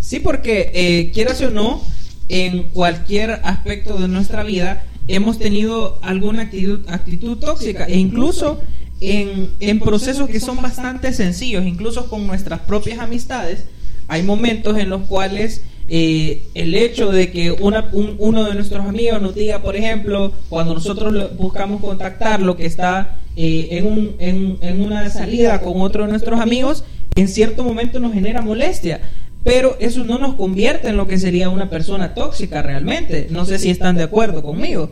Sí, 0.00 0.20
porque 0.20 0.70
eh, 0.74 1.10
quieras 1.12 1.40
o 1.40 1.50
no, 1.50 1.82
en 2.28 2.64
cualquier 2.64 3.30
aspecto 3.44 3.98
de 3.98 4.08
nuestra 4.08 4.42
vida 4.42 4.84
hemos 5.08 5.38
tenido 5.38 5.98
alguna 6.02 6.42
actitud, 6.42 6.80
actitud 6.88 7.38
tóxica 7.38 7.86
e 7.86 7.98
incluso 7.98 8.60
en, 9.00 9.50
en 9.60 9.80
procesos 9.80 10.28
que 10.28 10.40
son 10.40 10.60
bastante 10.60 11.12
sencillos, 11.14 11.64
incluso 11.64 12.08
con 12.10 12.26
nuestras 12.26 12.60
propias 12.60 12.98
amistades, 12.98 13.64
hay 14.08 14.22
momentos 14.22 14.76
en 14.78 14.88
los 14.90 15.02
cuales 15.02 15.62
eh, 15.88 16.42
el 16.54 16.74
hecho 16.74 17.10
de 17.10 17.30
que 17.30 17.50
una, 17.52 17.88
un- 17.92 18.14
uno 18.18 18.44
de 18.44 18.54
nuestros 18.54 18.86
amigos 18.86 19.20
nos 19.20 19.34
diga, 19.34 19.60
por 19.62 19.76
ejemplo, 19.76 20.32
cuando 20.48 20.74
nosotros 20.74 21.12
lo- 21.12 21.28
buscamos 21.30 21.80
contactarlo, 21.80 22.56
que 22.56 22.66
está 22.66 23.18
eh, 23.36 23.68
en, 23.72 23.86
un- 23.86 24.14
en- 24.18 24.58
en 24.60 24.82
una 24.82 25.08
salida 25.10 25.60
con 25.60 25.80
otro 25.80 26.04
de 26.04 26.10
nuestros 26.10 26.40
amigos, 26.40 26.84
en 27.14 27.28
cierto 27.28 27.62
momento 27.64 27.98
nos 28.00 28.12
genera 28.14 28.40
molestia. 28.42 29.00
Pero 29.44 29.76
eso 29.80 30.04
no 30.04 30.18
nos 30.18 30.34
convierte 30.36 30.88
en 30.88 30.96
lo 30.96 31.08
que 31.08 31.18
sería 31.18 31.48
una 31.48 31.68
persona 31.68 32.14
tóxica 32.14 32.62
realmente. 32.62 33.26
No 33.30 33.44
sé 33.44 33.58
si 33.58 33.70
están 33.70 33.96
de 33.96 34.04
acuerdo 34.04 34.40
conmigo. 34.42 34.90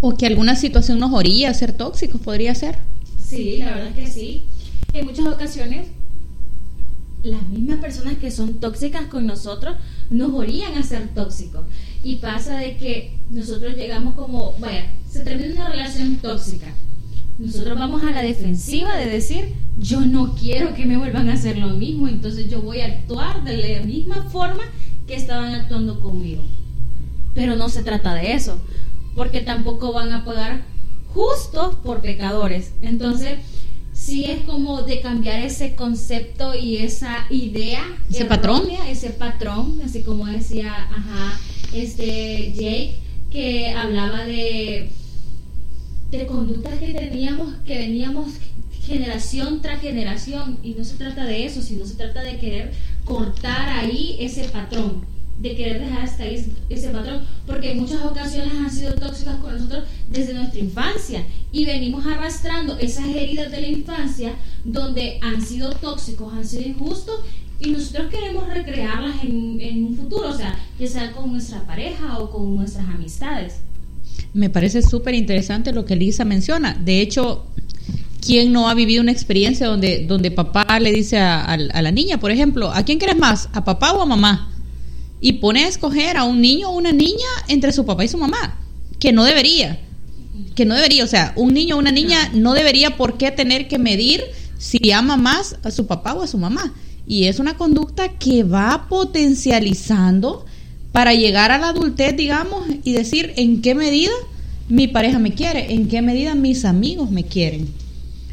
¿O 0.00 0.16
que 0.16 0.26
alguna 0.26 0.54
situación 0.54 1.00
nos 1.00 1.12
orilla 1.12 1.50
a 1.50 1.54
ser 1.54 1.72
tóxicos? 1.72 2.20
¿Podría 2.20 2.54
ser? 2.54 2.76
Sí, 3.22 3.56
la 3.58 3.72
verdad 3.74 3.88
es 3.88 4.04
que 4.04 4.10
sí. 4.10 4.44
En 4.92 5.06
muchas 5.06 5.26
ocasiones, 5.26 5.88
las 7.22 7.48
mismas 7.48 7.78
personas 7.78 8.18
que 8.18 8.30
son 8.30 8.54
tóxicas 8.60 9.06
con 9.06 9.26
nosotros 9.26 9.76
nos 10.10 10.32
orían 10.32 10.74
a 10.74 10.82
ser 10.82 11.08
tóxicos. 11.14 11.64
Y 12.02 12.16
pasa 12.16 12.58
de 12.58 12.76
que 12.76 13.18
nosotros 13.30 13.74
llegamos 13.76 14.14
como, 14.14 14.54
vaya, 14.58 14.92
se 15.10 15.20
termina 15.20 15.54
una 15.54 15.68
relación 15.70 16.16
tóxica. 16.16 16.66
Nosotros 17.38 17.78
vamos 17.78 18.02
a 18.02 18.10
la 18.10 18.22
defensiva 18.22 18.96
de 18.96 19.06
decir, 19.06 19.54
yo 19.78 20.00
no 20.00 20.34
quiero 20.34 20.74
que 20.74 20.86
me 20.86 20.96
vuelvan 20.96 21.28
a 21.28 21.34
hacer 21.34 21.58
lo 21.58 21.68
mismo, 21.68 22.08
entonces 22.08 22.50
yo 22.50 22.62
voy 22.62 22.80
a 22.80 22.86
actuar 22.86 23.44
de 23.44 23.56
la 23.56 23.86
misma 23.86 24.24
forma 24.24 24.62
que 25.06 25.14
estaban 25.14 25.54
actuando 25.54 26.00
conmigo. 26.00 26.42
Pero 27.34 27.56
no 27.56 27.68
se 27.68 27.84
trata 27.84 28.14
de 28.14 28.32
eso, 28.32 28.58
porque 29.14 29.40
tampoco 29.40 29.92
van 29.92 30.12
a 30.12 30.24
pagar 30.24 30.62
justos 31.14 31.76
por 31.76 32.00
pecadores. 32.00 32.72
Entonces, 32.82 33.38
sí 34.08 34.24
es 34.24 34.40
como 34.44 34.82
de 34.82 35.00
cambiar 35.02 35.40
ese 35.40 35.74
concepto 35.74 36.54
y 36.54 36.78
esa 36.78 37.26
idea. 37.28 37.82
Ese 38.08 38.24
patrón. 38.24 38.62
errónea, 38.62 38.90
Ese 38.90 39.10
patrón, 39.10 39.80
así 39.84 40.02
como 40.02 40.24
decía, 40.24 40.72
ajá, 40.72 41.38
este 41.74 42.52
Jake, 42.54 42.96
que 43.30 43.70
hablaba 43.70 44.24
de, 44.24 44.90
de 46.10 46.26
conductas 46.26 46.78
que 46.78 46.94
teníamos, 46.94 47.54
que 47.66 47.76
veníamos 47.76 48.32
generación 48.80 49.60
tras 49.60 49.82
generación, 49.82 50.58
y 50.62 50.70
no 50.70 50.84
se 50.84 50.96
trata 50.96 51.26
de 51.26 51.44
eso, 51.44 51.60
sino 51.60 51.84
se 51.84 51.96
trata 51.96 52.22
de 52.22 52.38
querer 52.38 52.72
cortar 53.04 53.68
ahí 53.68 54.16
ese 54.20 54.44
patrón 54.44 55.17
de 55.40 55.54
querer 55.54 55.80
dejar 55.80 56.02
hasta 56.02 56.24
ahí 56.24 56.44
ese 56.68 56.88
patrón, 56.88 57.20
porque 57.46 57.72
en 57.72 57.78
muchas 57.80 58.02
ocasiones 58.02 58.52
han 58.54 58.70
sido 58.70 58.92
tóxicas 58.94 59.36
con 59.36 59.52
nosotros 59.54 59.84
desde 60.10 60.34
nuestra 60.34 60.58
infancia 60.58 61.24
y 61.52 61.64
venimos 61.64 62.04
arrastrando 62.06 62.76
esas 62.78 63.06
heridas 63.06 63.50
de 63.52 63.60
la 63.60 63.68
infancia 63.68 64.32
donde 64.64 65.18
han 65.22 65.40
sido 65.40 65.70
tóxicos, 65.72 66.32
han 66.34 66.44
sido 66.46 66.62
injustos 66.62 67.20
y 67.60 67.70
nosotros 67.70 68.08
queremos 68.10 68.48
recrearlas 68.48 69.22
en, 69.22 69.60
en 69.60 69.84
un 69.84 69.96
futuro, 69.96 70.28
o 70.30 70.34
sea, 70.36 70.58
ya 70.78 70.86
sea 70.86 71.12
con 71.12 71.30
nuestra 71.32 71.64
pareja 71.66 72.18
o 72.18 72.30
con 72.30 72.56
nuestras 72.56 72.88
amistades. 72.88 73.54
Me 74.34 74.50
parece 74.50 74.82
súper 74.82 75.14
interesante 75.14 75.72
lo 75.72 75.84
que 75.84 75.96
Lisa 75.96 76.24
menciona. 76.24 76.74
De 76.74 77.00
hecho, 77.00 77.46
¿quién 78.24 78.52
no 78.52 78.68
ha 78.68 78.74
vivido 78.74 79.02
una 79.02 79.12
experiencia 79.12 79.66
donde, 79.66 80.04
donde 80.06 80.30
papá 80.30 80.78
le 80.80 80.92
dice 80.92 81.18
a, 81.18 81.40
a- 81.44 81.52
a 81.54 81.82
la 81.82 81.90
niña, 81.90 82.18
por 82.20 82.30
ejemplo, 82.30 82.70
¿a 82.72 82.82
quién 82.84 82.98
quieres 82.98 83.16
más? 83.18 83.48
¿A 83.52 83.64
papá 83.64 83.92
o 83.92 84.02
a 84.02 84.06
mamá? 84.06 84.52
Y 85.20 85.34
pone 85.34 85.64
a 85.64 85.68
escoger 85.68 86.16
a 86.16 86.24
un 86.24 86.40
niño 86.40 86.70
o 86.70 86.76
una 86.76 86.92
niña 86.92 87.26
entre 87.48 87.72
su 87.72 87.84
papá 87.84 88.04
y 88.04 88.08
su 88.08 88.18
mamá, 88.18 88.58
que 88.98 89.12
no 89.12 89.24
debería. 89.24 89.80
Que 90.54 90.64
no 90.64 90.74
debería, 90.74 91.04
o 91.04 91.08
sea, 91.08 91.32
un 91.36 91.54
niño 91.54 91.76
o 91.76 91.78
una 91.78 91.90
niña 91.90 92.30
no 92.34 92.54
debería 92.54 92.96
por 92.96 93.18
qué 93.18 93.30
tener 93.30 93.68
que 93.68 93.78
medir 93.78 94.22
si 94.58 94.92
ama 94.92 95.16
más 95.16 95.56
a 95.62 95.70
su 95.70 95.86
papá 95.86 96.14
o 96.14 96.22
a 96.22 96.26
su 96.26 96.38
mamá. 96.38 96.72
Y 97.06 97.24
es 97.24 97.38
una 97.38 97.56
conducta 97.56 98.08
que 98.18 98.44
va 98.44 98.86
potencializando 98.88 100.44
para 100.92 101.14
llegar 101.14 101.50
a 101.50 101.58
la 101.58 101.68
adultez, 101.70 102.16
digamos, 102.16 102.66
y 102.84 102.92
decir 102.92 103.32
en 103.36 103.62
qué 103.62 103.74
medida 103.74 104.12
mi 104.68 104.88
pareja 104.88 105.18
me 105.18 105.32
quiere, 105.32 105.72
en 105.72 105.88
qué 105.88 106.02
medida 106.02 106.34
mis 106.34 106.64
amigos 106.64 107.10
me 107.10 107.24
quieren. 107.24 107.68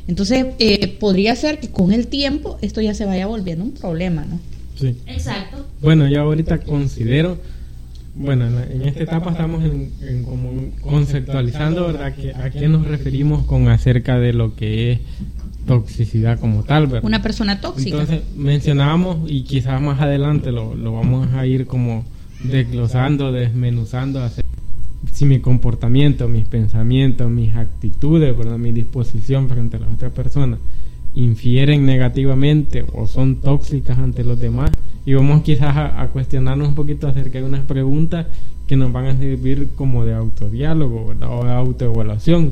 Entonces, 0.08 0.48
eh, 0.60 0.88
podría 1.00 1.36
ser 1.36 1.60
que 1.60 1.70
con 1.70 1.92
el 1.92 2.08
tiempo 2.08 2.58
esto 2.62 2.82
ya 2.82 2.94
se 2.94 3.06
vaya 3.06 3.28
volviendo 3.28 3.64
un 3.64 3.72
problema, 3.72 4.26
¿no? 4.26 4.40
Sí. 4.76 4.98
Exacto. 5.08 5.66
Bueno, 5.82 6.08
yo 6.08 6.22
ahorita 6.22 6.60
considero, 6.60 7.38
bueno, 8.16 8.46
en, 8.48 8.56
la- 8.56 8.66
en 8.66 8.82
esta 8.84 9.04
etapa 9.04 9.32
estamos 9.32 9.64
en, 9.64 9.92
en 10.02 10.24
como 10.24 10.52
conceptualizando, 10.82 11.88
¿verdad? 11.88 12.14
Que, 12.16 12.34
¿A 12.34 12.50
qué 12.50 12.68
nos 12.68 12.86
referimos 12.88 13.46
con 13.46 13.68
acerca 13.70 14.20
de 14.20 14.34
lo 14.34 14.56
que 14.56 14.92
es 14.94 15.00
toxicidad 15.66 16.40
como 16.40 16.64
tal, 16.64 16.88
¿verdad? 16.88 17.06
Una 17.06 17.22
persona 17.22 17.60
tóxica. 17.60 17.90
Entonces 18.02 18.22
mencionábamos 18.38 19.30
y 19.30 19.42
quizás 19.44 19.82
más 19.82 20.00
adelante 20.02 20.52
lo, 20.52 20.76
lo 20.76 20.94
vamos 20.94 21.30
a 21.34 21.46
ir 21.46 21.66
como 21.66 22.06
desglosando, 22.44 23.32
desmenuzando, 23.32 24.22
hacer- 24.24 24.44
si 25.12 25.26
mi 25.26 25.40
comportamiento, 25.40 26.28
mis 26.28 26.46
pensamientos, 26.46 27.30
mis 27.32 27.56
actitudes, 27.56 28.38
¿verdad? 28.38 28.58
mi 28.58 28.72
disposición 28.72 29.48
frente 29.50 29.78
a 29.78 29.80
la 29.82 29.88
otra 29.90 30.10
persona 30.10 30.58
infieren 31.16 31.86
negativamente 31.86 32.86
o 32.94 33.08
son 33.08 33.38
tóxicas 33.38 33.98
ante 33.98 34.24
los 34.24 34.40
demás. 34.40 34.72
Y 35.06 35.14
vamos 35.14 35.44
quizás 35.44 35.76
a, 35.76 36.08
cuestionarnos 36.12 36.68
un 36.68 36.76
poquito 36.76 37.08
acerca 37.08 37.40
de 37.40 37.46
unas 37.46 37.66
preguntas 37.66 38.28
que 38.68 38.76
nos 38.76 38.92
van 38.92 39.06
a 39.06 39.18
servir 39.18 39.70
como 39.76 40.04
de 40.06 40.14
autodiálogo 40.14 41.14
o 41.28 41.46
de 41.46 41.52
autoevaluación. 41.52 42.52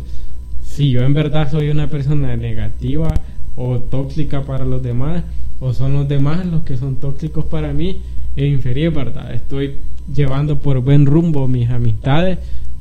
Si 0.62 0.92
yo 0.92 1.02
en 1.02 1.14
verdad 1.14 1.52
soy 1.52 1.70
una 1.70 1.88
persona 1.88 2.36
negativa 2.36 3.14
o 3.56 3.80
tóxica 3.80 4.42
para 4.42 4.66
los 4.66 4.82
demás, 4.82 5.24
o 5.60 5.74
son 5.74 5.94
los 5.94 6.08
demás 6.08 6.46
los 6.46 6.64
que 6.64 6.78
son 6.78 6.98
tóxicos 6.98 7.46
para 7.46 7.74
mí, 7.74 8.02
e 8.36 8.48
inferior, 8.48 8.94
¿verdad? 8.94 9.34
Estoy 9.34 9.76
llevando 10.14 10.60
por 10.60 10.80
buen 10.80 11.06
rumbo 11.06 11.48
mis 11.48 11.70
amistades 11.70 12.40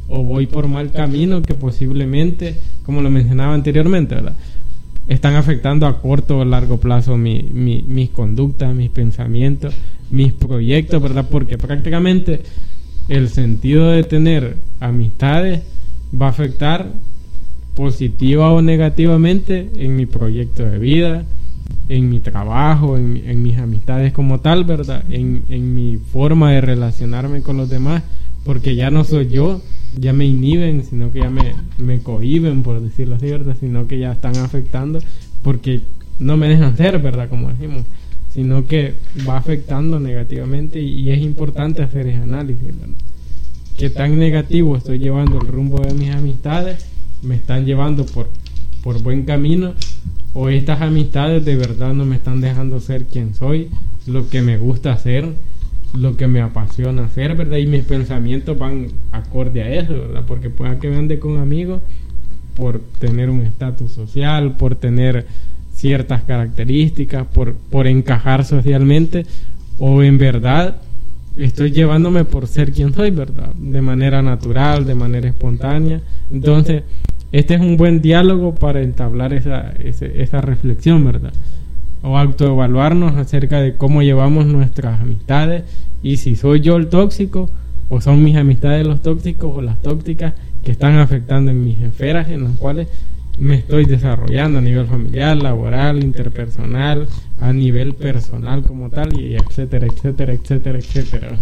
o 0.09 0.23
voy 0.23 0.47
por 0.47 0.69
mal 0.69 0.91
camino 0.91 1.43
que 1.43 1.55
posiblemente, 1.55 2.59
como 2.85 3.03
lo 3.03 3.11
mencionaba 3.11 3.55
anteriormente, 3.55 4.15
¿verdad? 4.15 4.35
Están 5.09 5.35
afectando 5.35 5.87
a 5.87 6.01
corto 6.01 6.39
o 6.39 6.45
largo 6.45 6.79
plazo 6.79 7.17
mi, 7.17 7.43
mi- 7.53 7.85
mis 7.87 8.11
conductas, 8.11 8.75
mis 8.75 8.91
pensamientos, 8.91 9.75
mis 10.11 10.33
proyectos, 10.33 11.03
¿verdad? 11.03 11.27
Porque 11.31 11.59
prácticamente 11.59 12.43
el 13.09 13.29
sentido 13.29 13.91
de 13.91 14.05
tener 14.05 14.57
amistades 14.81 15.63
va 16.15 16.27
a 16.27 16.31
afectar 16.31 16.93
positiva 17.75 18.51
o 18.53 18.63
negativamente 18.63 19.71
en 19.77 19.97
mi 19.97 20.07
proyecto 20.07 20.65
de 20.65 20.79
vida, 20.79 21.25
en 21.89 22.09
mi 22.11 22.21
trabajo, 22.21 22.97
en, 22.97 23.23
en 23.27 23.43
mis 23.43 23.59
amistades 23.59 24.13
como 24.13 24.41
tal, 24.41 24.65
¿verdad? 24.65 25.05
En, 25.11 25.43
en 25.49 25.75
mi 25.75 25.97
forma 25.97 26.53
de 26.53 26.61
relacionarme 26.61 27.43
con 27.43 27.57
los 27.57 27.69
demás, 27.71 28.03
porque 28.45 28.75
ya 28.77 28.91
no 28.91 29.05
soy 29.05 29.29
yo, 29.29 29.61
ya 29.99 30.13
me 30.13 30.25
inhiben, 30.27 30.85
sino 30.85 31.11
que 31.11 31.21
ya 31.21 31.31
me, 31.31 31.55
me 31.79 32.01
cohiben, 32.01 32.63
por 32.63 32.81
decirlo 32.81 33.17
así, 33.17 33.27
¿verdad? 33.27 33.57
Sino 33.59 33.87
que 33.87 33.99
ya 33.99 34.13
están 34.13 34.37
afectando, 34.37 35.01
porque 35.43 35.81
no 36.19 36.37
me 36.37 36.49
dejan 36.49 36.77
ser, 36.77 36.99
¿verdad? 36.99 37.29
Como 37.29 37.49
decimos, 37.51 37.85
sino 38.33 38.67
que 38.67 38.95
va 39.29 39.37
afectando 39.37 40.01
negativamente 40.01 40.81
y, 40.81 41.11
es 41.11 41.21
importante 41.21 41.83
hacer 41.83 42.07
ese 42.07 42.23
análisis, 42.23 42.65
¿verdad? 42.65 42.95
qué 43.77 43.91
tan 43.91 44.19
negativo 44.19 44.77
estoy 44.77 44.99
llevando 44.99 45.41
el 45.41 45.47
rumbo 45.47 45.81
de 45.81 45.95
mis 45.95 46.11
amistades, 46.11 46.87
me 47.23 47.35
están 47.35 47.65
llevando 47.67 48.07
por, 48.07 48.29
por 48.83 49.03
buen 49.03 49.25
camino, 49.25 49.75
o 50.35 50.49
estas 50.49 50.81
amistades 50.81 51.45
de 51.45 51.57
verdad 51.57 51.93
no 51.93 52.05
me 52.05 52.17
están 52.17 52.41
dejando 52.41 52.81
ser 52.81 53.05
quien 53.05 53.35
soy, 53.35 53.69
lo 54.07 54.29
que 54.29 54.41
me 54.41 54.57
gusta 54.57 54.93
hacer, 54.93 55.29
lo 55.95 56.17
que 56.17 56.27
me 56.27 56.41
apasiona 56.41 57.05
hacer, 57.05 57.35
¿verdad? 57.37 57.59
Y 57.59 57.67
mis 57.67 57.85
pensamientos 57.85 58.59
van 58.59 58.89
acorde 59.13 59.63
a 59.63 59.71
eso, 59.75 59.93
¿verdad? 59.93 60.25
Porque 60.27 60.49
pueda 60.51 60.79
que 60.79 60.89
me 60.89 60.97
ande 60.97 61.19
con 61.19 61.39
amigos 61.39 61.81
por 62.57 62.81
tener 62.99 63.31
un 63.31 63.43
estatus 63.43 63.93
social, 63.93 64.57
por 64.57 64.75
tener 64.77 65.27
ciertas 65.75 66.23
características, 66.23 67.27
por, 67.27 67.55
por 67.55 67.87
encajar 67.87 68.45
socialmente, 68.45 69.27
o 69.79 70.03
en 70.03 70.19
verdad 70.19 70.77
estoy 71.37 71.73
llevándome 71.73 72.25
por 72.25 72.47
ser 72.47 72.73
quien 72.73 72.93
soy, 72.95 73.11
¿verdad? 73.11 73.53
De 73.55 73.81
manera 73.83 74.23
natural, 74.23 74.85
de 74.87 74.95
manera 74.95 75.29
espontánea. 75.29 76.01
Entonces, 76.31 76.83
este 77.33 77.55
es 77.55 77.61
un 77.61 77.77
buen 77.79 78.03
diálogo 78.03 78.55
para 78.55 78.83
entablar 78.83 79.33
esa, 79.33 79.71
ese- 79.79 80.23
esa 80.23 80.41
reflexión, 80.43 81.05
¿verdad? 81.05 81.33
O 82.03 82.19
autoevaluarnos 82.19 83.17
acerca 83.17 83.61
de 83.61 83.77
cómo 83.77 84.03
llevamos 84.03 84.47
nuestras 84.47 85.01
amistades 85.01 85.65
y 86.03 86.17
si 86.17 86.37
soy 86.37 86.61
yo 86.61 86.77
el 86.77 86.89
tóxico 86.89 87.49
o 87.89 88.01
son 88.01 88.25
mis 88.25 88.37
amistades 88.37 88.87
los 88.87 89.03
tóxicos 89.03 89.53
o 89.55 89.63
las 89.63 89.81
tóxicas 89.81 90.35
que 90.65 90.73
están 90.73 90.99
afectando 90.99 91.51
en 91.51 91.65
mis 91.65 91.81
esferas 91.81 92.29
en 92.29 92.45
las 92.45 92.57
cuales 92.57 92.89
me 93.39 93.57
estoy 93.57 93.87
desarrollando 93.87 94.59
a 94.59 94.63
nivel 94.63 94.87
familiar, 94.87 95.37
laboral, 95.37 96.03
interpersonal, 96.03 97.09
a 97.41 97.53
nivel 97.53 97.95
personal 97.95 98.63
como 98.63 98.91
tal, 98.91 99.19
y 99.19 99.35
etcétera, 99.35 99.87
etcétera, 99.87 100.33
etcétera, 100.33 100.79
etcétera. 100.79 101.39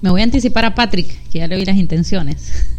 Me 0.00 0.10
voy 0.10 0.20
a 0.20 0.24
anticipar 0.24 0.64
a 0.64 0.74
Patrick, 0.74 1.08
que 1.30 1.38
ya 1.40 1.48
le 1.48 1.56
oí 1.56 1.64
las 1.64 1.76
intenciones. 1.76 2.75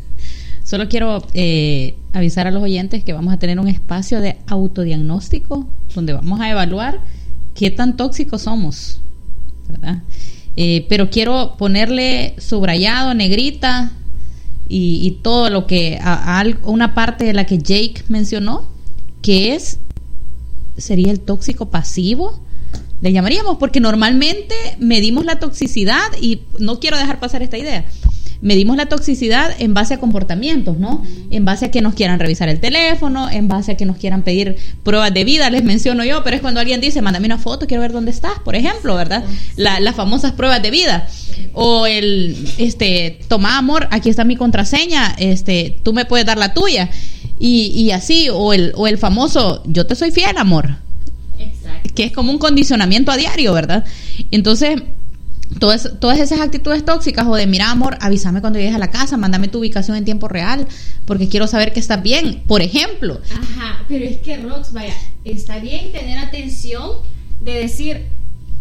Solo 0.68 0.90
quiero 0.90 1.26
eh, 1.34 1.96
avisar 2.12 2.46
a 2.46 2.52
los 2.52 2.62
oyentes 2.62 3.02
que 3.02 3.14
vamos 3.14 3.34
a 3.34 3.40
tener 3.40 3.58
un 3.58 3.70
espacio 3.70 4.20
de 4.20 4.36
autodiagnóstico 4.48 5.66
donde 5.96 6.12
vamos 6.12 6.42
a 6.42 6.52
evaluar 6.52 7.00
qué 7.56 7.72
tan 7.72 7.96
tóxicos 7.96 8.42
somos, 8.42 9.00
¿verdad? 9.70 10.04
Eh, 10.58 10.86
pero 10.90 11.10
quiero 11.10 11.56
ponerle 11.58 12.36
subrayado, 12.38 13.14
negrita 13.14 13.94
y, 14.68 15.00
y 15.08 15.12
todo 15.22 15.50
lo 15.50 15.68
que 15.68 16.00
a, 16.02 16.44
una 16.64 16.94
parte 16.94 17.24
de 17.24 17.32
la 17.32 17.46
que 17.46 17.60
Jake 17.60 18.04
mencionó, 18.10 18.68
que 19.22 19.56
es 19.56 19.80
sería 20.76 21.14
el 21.14 21.22
tóxico 21.22 21.70
pasivo. 21.70 22.42
Le 23.00 23.14
llamaríamos 23.14 23.56
porque 23.56 23.80
normalmente 23.80 24.54
medimos 24.80 25.24
la 25.24 25.40
toxicidad 25.40 26.12
y 26.20 26.42
no 26.60 26.82
quiero 26.82 26.98
dejar 26.98 27.22
pasar 27.22 27.42
esta 27.42 27.58
idea. 27.58 27.86
Medimos 28.42 28.78
la 28.78 28.86
toxicidad 28.88 29.52
en 29.60 29.74
base 29.74 29.96
a 29.96 30.00
comportamientos, 30.00 30.78
¿no? 30.78 31.04
En 31.32 31.44
base 31.46 31.66
a 31.66 31.72
que 31.72 31.82
nos 31.82 31.94
quieran 31.96 32.20
revisar 32.20 32.50
el 32.50 32.60
teléfono, 32.60 33.30
en 33.30 33.48
base 33.48 33.72
a 33.72 33.78
que 33.78 33.86
nos 33.86 33.98
quieran 33.98 34.22
pedir 34.24 34.58
pruebas 34.84 35.14
de 35.14 35.24
vida, 35.24 35.50
les 35.50 35.64
menciono 35.64 36.04
yo, 36.06 36.24
pero 36.24 36.36
es 36.36 36.42
cuando 36.42 36.60
alguien 36.60 36.80
dice, 36.82 37.02
mándame 37.02 37.26
una 37.26 37.38
foto, 37.40 37.66
quiero 37.68 37.82
ver 37.82 37.92
dónde 37.92 38.12
estás, 38.12 38.40
por 38.46 38.56
ejemplo, 38.56 38.96
¿verdad? 38.96 39.24
La- 39.56 39.80
las 39.80 39.96
famosas 39.96 40.34
pruebas 40.34 40.62
de 40.62 40.72
vida. 40.72 41.08
O 41.54 41.88
el, 41.88 42.36
este, 42.58 43.20
toma 43.28 43.58
amor, 43.58 43.88
aquí 43.92 44.10
está 44.10 44.24
mi 44.24 44.36
contraseña, 44.36 45.16
este, 45.18 45.78
tú 45.84 45.94
me 45.94 46.06
puedes 46.06 46.26
dar 46.26 46.38
la 46.38 46.54
tuya. 46.54 46.90
Y, 47.40 47.68
y 47.76 47.92
así, 47.92 48.30
o 48.32 48.54
el, 48.54 48.72
o 48.76 48.88
el 48.88 48.98
famoso, 48.98 49.62
yo 49.66 49.86
te 49.86 49.96
soy 49.96 50.12
fiel, 50.12 50.38
amor 50.38 50.78
Exacto. 51.40 51.90
que 51.96 52.04
es 52.06 52.12
como 52.12 52.32
un 52.32 52.40
condicionamiento 52.40 53.12
a 53.12 53.18
diario, 53.18 53.54
¿verdad? 53.54 53.86
Entonces, 54.32 54.82
todas, 55.60 56.00
todas 56.00 56.20
esas 56.20 56.40
actitudes 56.40 56.84
tóxicas 56.86 57.26
o 57.28 57.36
de, 57.36 57.48
mira, 57.48 57.72
amor, 57.72 57.98
avísame 58.02 58.42
cuando 58.42 58.60
llegues 58.60 58.76
a 58.76 58.80
la 58.80 58.92
casa, 58.92 59.18
mándame 59.18 59.48
tu 59.48 59.60
ubicación 59.60 59.98
en 59.98 60.06
tiempo 60.06 60.28
real, 60.28 60.68
porque 61.06 61.28
quiero 61.28 61.48
saber 61.48 61.74
que 61.74 61.80
estás 61.80 62.02
bien, 62.04 62.44
por 62.48 62.62
ejemplo. 62.62 63.22
Ajá, 63.32 63.84
pero 63.88 64.06
es 64.06 64.18
que 64.18 64.38
Rox, 64.38 64.74
vaya, 64.74 64.94
está 65.24 65.60
bien 65.60 65.92
tener 65.92 66.20
atención 66.20 66.92
de 67.42 67.54
decir, 67.54 68.06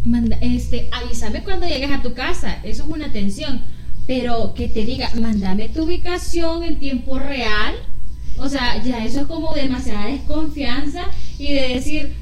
manda, 0.05 0.39
este, 0.41 0.89
avísame 0.93 1.43
cuando 1.43 1.67
llegues 1.67 1.91
a 1.91 2.03
tu 2.03 2.15
casa, 2.15 2.59
eso 2.63 2.85
es 2.85 2.89
una 2.89 3.07
atención, 3.07 3.63
pero 4.07 4.55
que 4.55 4.69
te 4.69 4.85
diga, 4.85 5.11
mándame 5.21 5.69
tu 5.69 5.85
ubicación 5.85 6.63
en 6.63 6.79
tiempo 6.79 7.19
real, 7.19 7.75
o 8.39 8.49
sea, 8.49 8.83
ya 8.85 9.05
eso 9.05 9.21
es 9.21 9.27
como 9.27 9.55
demasiada 9.55 10.07
desconfianza 10.07 11.03
y 11.39 11.55
de 11.55 11.69
decir, 11.69 12.15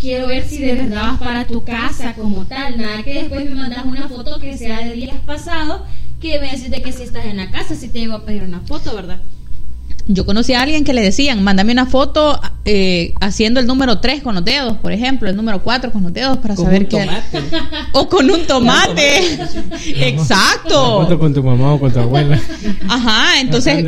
quiero 0.00 0.28
ver 0.28 0.46
si 0.46 0.58
de 0.58 0.74
verdad 0.74 1.02
vas 1.12 1.18
para 1.18 1.46
tu 1.46 1.64
casa 1.64 2.14
como 2.14 2.46
tal, 2.46 2.78
nada 2.78 3.02
que 3.02 3.14
después 3.14 3.48
me 3.48 3.56
mandas 3.56 3.84
una 3.84 4.08
foto 4.08 4.38
que 4.38 4.56
sea 4.56 4.80
de 4.80 4.92
días 4.92 5.16
pasados, 5.24 5.82
que 6.20 6.38
me 6.40 6.50
decís 6.52 6.70
de 6.70 6.82
que 6.82 6.92
si 6.92 7.02
estás 7.02 7.24
en 7.24 7.38
la 7.38 7.50
casa, 7.50 7.74
si 7.74 7.88
te 7.88 8.00
llego 8.00 8.14
a 8.14 8.24
pedir 8.24 8.42
una 8.42 8.60
foto, 8.60 8.94
¿verdad? 8.94 9.20
Yo 10.08 10.24
conocí 10.24 10.52
a 10.54 10.62
alguien 10.62 10.84
que 10.84 10.92
le 10.92 11.02
decían, 11.02 11.42
mándame 11.42 11.72
una 11.72 11.86
foto 11.86 12.40
eh, 12.64 13.12
haciendo 13.20 13.58
el 13.58 13.66
número 13.66 13.98
3 13.98 14.22
con 14.22 14.34
los 14.36 14.44
dedos, 14.44 14.76
por 14.78 14.92
ejemplo, 14.92 15.28
el 15.28 15.34
número 15.36 15.62
4 15.62 15.90
con 15.90 16.02
los 16.04 16.12
dedos 16.12 16.38
para 16.38 16.54
Con 16.54 16.64
saber 16.64 16.82
un 16.82 16.88
que... 16.88 16.98
tomate. 16.98 17.38
O 17.92 18.08
con 18.08 18.30
un 18.30 18.46
tomate. 18.46 19.38
Foto 19.38 19.60
Exacto. 20.00 21.18
con 21.18 21.32
tu 21.34 21.42
mamá 21.42 21.72
o 21.74 21.80
con 21.80 21.92
tu 21.92 21.98
abuela. 21.98 22.40
Ajá, 22.88 23.40
entonces, 23.40 23.84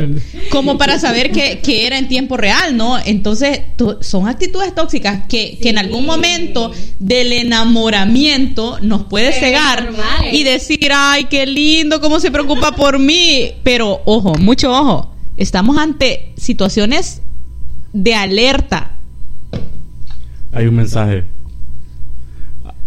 como 0.51 0.77
para 0.77 0.99
saber 0.99 1.31
que, 1.31 1.59
que 1.59 1.85
era 1.87 1.97
en 1.97 2.07
tiempo 2.07 2.35
real, 2.37 2.75
¿no? 2.75 2.97
Entonces, 2.99 3.61
to- 3.77 4.01
son 4.01 4.27
actitudes 4.27 4.73
tóxicas 4.75 5.21
que, 5.29 5.57
que 5.61 5.69
en 5.69 5.77
algún 5.77 6.05
momento 6.05 6.71
del 6.99 7.31
enamoramiento 7.33 8.77
nos 8.81 9.03
puede 9.05 9.31
Sí, 9.33 9.39
cegar 9.39 9.89
y 10.31 10.43
decir, 10.43 10.91
ay, 10.93 11.25
qué 11.25 11.45
lindo, 11.45 12.01
cómo 12.01 12.19
se 12.19 12.31
preocupa 12.31 12.71
por 12.75 12.99
mí. 12.99 13.51
Pero, 13.63 14.01
ojo, 14.05 14.33
mucho 14.39 14.71
ojo, 14.71 15.11
estamos 15.39 15.77
ante 15.77 16.33
situaciones 16.37 17.21
de 17.93 18.13
alerta. 18.13 18.91
Hay 20.51 20.67
un 20.67 20.75
mensaje. 20.75 21.25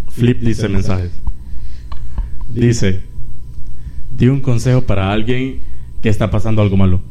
Flip 0.09 0.39
dice 0.41 0.69
mensajes. 0.69 1.11
Dice, 2.49 3.01
di 4.15 4.27
un 4.27 4.39
consejo 4.41 4.81
para 4.83 5.11
alguien 5.11 5.59
que 6.01 6.09
está 6.09 6.29
pasando 6.29 6.61
algo 6.61 6.77
malo. 6.77 7.01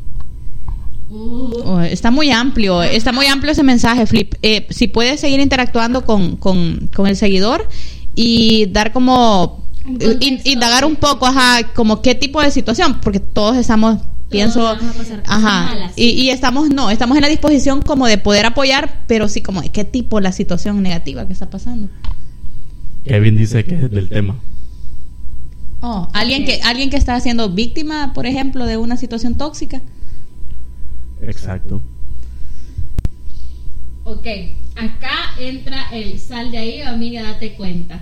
Oh, 1.10 1.80
está 1.80 2.10
muy 2.10 2.30
amplio, 2.30 2.82
está 2.82 3.12
muy 3.12 3.26
amplio 3.26 3.52
ese 3.52 3.62
mensaje, 3.62 4.06
Flip. 4.06 4.34
Eh, 4.42 4.66
si 4.70 4.88
puedes 4.88 5.20
seguir 5.20 5.40
interactuando 5.40 6.06
con, 6.06 6.36
con, 6.36 6.88
con 6.94 7.06
el 7.06 7.16
seguidor 7.16 7.68
y 8.14 8.66
dar 8.66 8.92
como 8.92 9.66
Un 9.84 9.92
in- 9.94 9.98
contexto. 9.98 10.50
indagar 10.50 10.84
un 10.84 10.96
poco, 10.96 11.26
ajá, 11.26 11.72
como 11.74 12.00
qué 12.00 12.14
tipo 12.14 12.40
de 12.40 12.50
situación, 12.50 13.00
porque 13.02 13.20
todos 13.20 13.56
estamos, 13.56 13.98
pienso, 14.32 14.76
ajá, 15.26 15.92
y, 15.94 16.08
y 16.10 16.30
estamos, 16.30 16.70
no, 16.70 16.90
estamos 16.90 17.16
en 17.16 17.22
la 17.22 17.28
disposición 17.28 17.82
como 17.82 18.08
de 18.08 18.18
poder 18.18 18.46
apoyar, 18.46 19.04
pero 19.06 19.28
sí 19.28 19.42
como 19.42 19.62
de 19.62 19.68
qué 19.68 19.84
tipo 19.84 20.18
la 20.18 20.32
situación 20.32 20.82
negativa 20.82 21.26
que 21.26 21.32
está 21.32 21.48
pasando. 21.48 21.88
Kevin 23.04 23.36
dice 23.36 23.64
que 23.64 23.76
es 23.76 23.90
del 23.90 24.08
tema. 24.08 24.36
Oh, 25.80 26.08
alguien 26.12 26.44
que 26.44 26.60
alguien 26.62 26.90
que 26.90 26.96
está 26.96 27.18
siendo 27.20 27.50
víctima, 27.50 28.12
por 28.14 28.26
ejemplo, 28.26 28.66
de 28.66 28.76
una 28.76 28.96
situación 28.96 29.36
tóxica. 29.36 29.82
Exacto. 31.20 31.82
Ok, 34.04 34.26
acá 34.76 35.34
entra 35.38 35.88
el 35.92 36.18
sal 36.18 36.50
de 36.50 36.58
ahí, 36.58 36.82
amiga, 36.82 37.22
date 37.22 37.54
cuenta. 37.54 38.00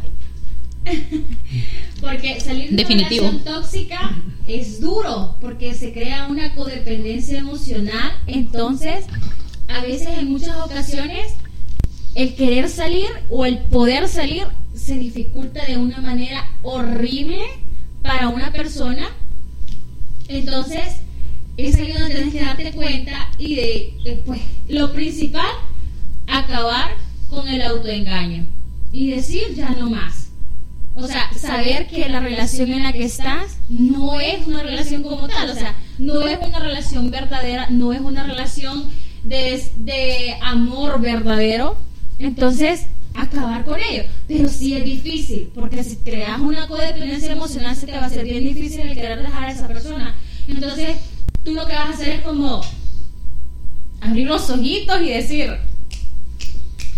porque 2.01 2.41
salir 2.41 2.71
de 2.71 2.77
Definitivo. 2.77 3.29
una 3.29 3.39
relación 3.39 3.63
tóxica 3.63 4.17
es 4.47 4.81
duro, 4.81 5.37
porque 5.41 5.75
se 5.75 5.93
crea 5.93 6.27
una 6.29 6.55
codependencia 6.55 7.39
emocional. 7.39 8.13
Entonces, 8.27 9.05
a 9.69 9.81
veces, 9.81 10.09
en 10.19 10.31
muchas 10.31 10.57
ocasiones, 10.59 11.35
el 12.15 12.35
querer 12.35 12.69
salir 12.69 13.07
o 13.29 13.47
el 13.47 13.59
poder 13.59 14.09
salir 14.09 14.47
se 14.75 14.97
dificulta 14.97 15.65
de 15.67 15.77
una 15.77 15.99
manera 15.99 16.49
horrible 16.63 17.43
para 18.03 18.29
una 18.29 18.51
persona. 18.53 19.09
Entonces, 20.29 21.01
es 21.57 21.77
ahí 21.77 21.93
donde 21.93 22.15
tienes 22.15 22.33
que 22.33 22.41
darte 22.41 22.73
cuenta 22.73 23.31
y 23.39 23.57
de, 23.57 23.95
eh, 24.05 24.23
pues, 24.25 24.41
lo 24.69 24.93
principal, 24.93 25.51
acabar 26.27 26.93
con 27.29 27.49
el 27.49 27.63
autoengaño 27.63 28.47
y 28.93 29.11
decir 29.11 29.55
ya 29.55 29.71
no 29.71 29.91
más. 29.91 30.30
O 31.01 31.07
sea, 31.07 31.31
saber 31.39 31.87
que 31.87 32.09
la 32.09 32.21
relación 32.21 32.73
en 32.73 32.83
la 32.83 32.93
que 32.93 33.05
estás 33.05 33.59
no 33.69 34.21
es 34.21 34.47
una 34.47 34.63
relación 34.63 35.03
como 35.03 35.29
tal, 35.29 35.51
o 35.51 35.55
sea, 35.55 35.75
no 35.99 36.27
es 36.27 36.39
una 36.47 36.59
relación 36.59 37.11
verdadera, 37.11 37.69
no 37.71 37.93
es 37.93 38.01
una 38.01 38.25
relación 38.25 38.91
de, 39.25 39.63
de 39.77 40.37
amor 40.43 41.01
verdadero. 41.01 41.77
Entonces, 42.19 42.87
acabar 43.15 43.65
con 43.65 43.81
ello. 43.81 44.05
Pero 44.29 44.49
sí 44.49 44.75
es 44.75 44.85
difícil, 44.85 45.51
porque 45.55 45.83
si 45.83 45.97
creas 45.97 46.41
una 46.41 46.67
codependencia 46.67 47.33
emocional, 47.33 47.75
se 47.77 47.87
te 47.87 47.93
va 47.93 48.07
a 48.07 48.11
ser 48.11 48.25
bien 48.25 48.45
difícil 48.45 48.81
el 48.81 48.95
querer 48.95 49.23
dejar 49.23 49.45
a 49.45 49.53
esa 49.53 49.69
persona. 49.69 50.15
Entonces, 50.49 50.97
tú 51.45 51.53
lo 51.53 51.67
que 51.67 51.75
vas 51.75 51.91
a 51.91 51.93
hacer 51.93 52.09
es 52.11 52.23
como 52.23 52.63
abrir 54.01 54.27
los 54.27 54.49
ojitos 54.51 55.01
y 55.03 55.09
decir, 55.09 55.51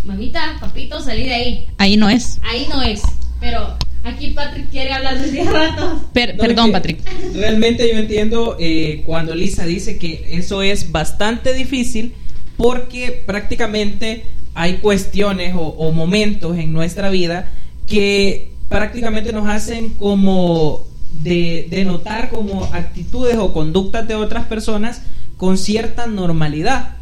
mamita, 0.04 0.58
papito, 0.60 1.00
salí 1.00 1.24
de 1.24 1.34
ahí. 1.34 1.66
Ahí 1.78 1.96
no 1.96 2.08
es. 2.08 2.38
Ahí 2.42 2.66
no 2.68 2.82
es. 2.82 3.02
Pero 3.40 3.76
aquí 4.04 4.30
Patrick 4.30 4.70
quiere 4.70 4.92
hablar 4.92 5.20
desde 5.20 5.40
hace 5.42 5.50
rato. 5.50 6.04
Per- 6.12 6.36
No, 6.36 6.42
perdón, 6.42 6.64
es 6.66 6.66
que 6.66 6.72
Patrick. 6.72 7.34
Realmente 7.34 7.88
yo 7.92 7.98
entiendo 7.98 8.56
eh, 8.60 9.02
cuando 9.06 9.34
Lisa 9.34 9.64
dice 9.66 9.98
que 9.98 10.24
eso 10.32 10.62
es 10.62 10.90
bastante 10.92 11.54
difícil 11.54 12.14
porque 12.56 13.22
prácticamente 13.26 14.24
hay 14.54 14.74
cuestiones 14.74 15.54
o, 15.54 15.60
o 15.60 15.92
momentos 15.92 16.56
en 16.58 16.72
nuestra 16.72 17.08
vida 17.10 17.50
que 17.86 18.50
prácticamente 18.68 19.32
nos 19.32 19.48
hacen 19.48 19.90
como 19.90 20.86
de, 21.22 21.66
de 21.70 21.84
notar 21.84 22.28
como 22.30 22.64
actitudes 22.72 23.36
o 23.36 23.52
conductas 23.52 24.06
de 24.08 24.14
otras 24.14 24.46
personas 24.46 25.02
con 25.36 25.58
cierta 25.58 26.06
normalidad 26.06 26.96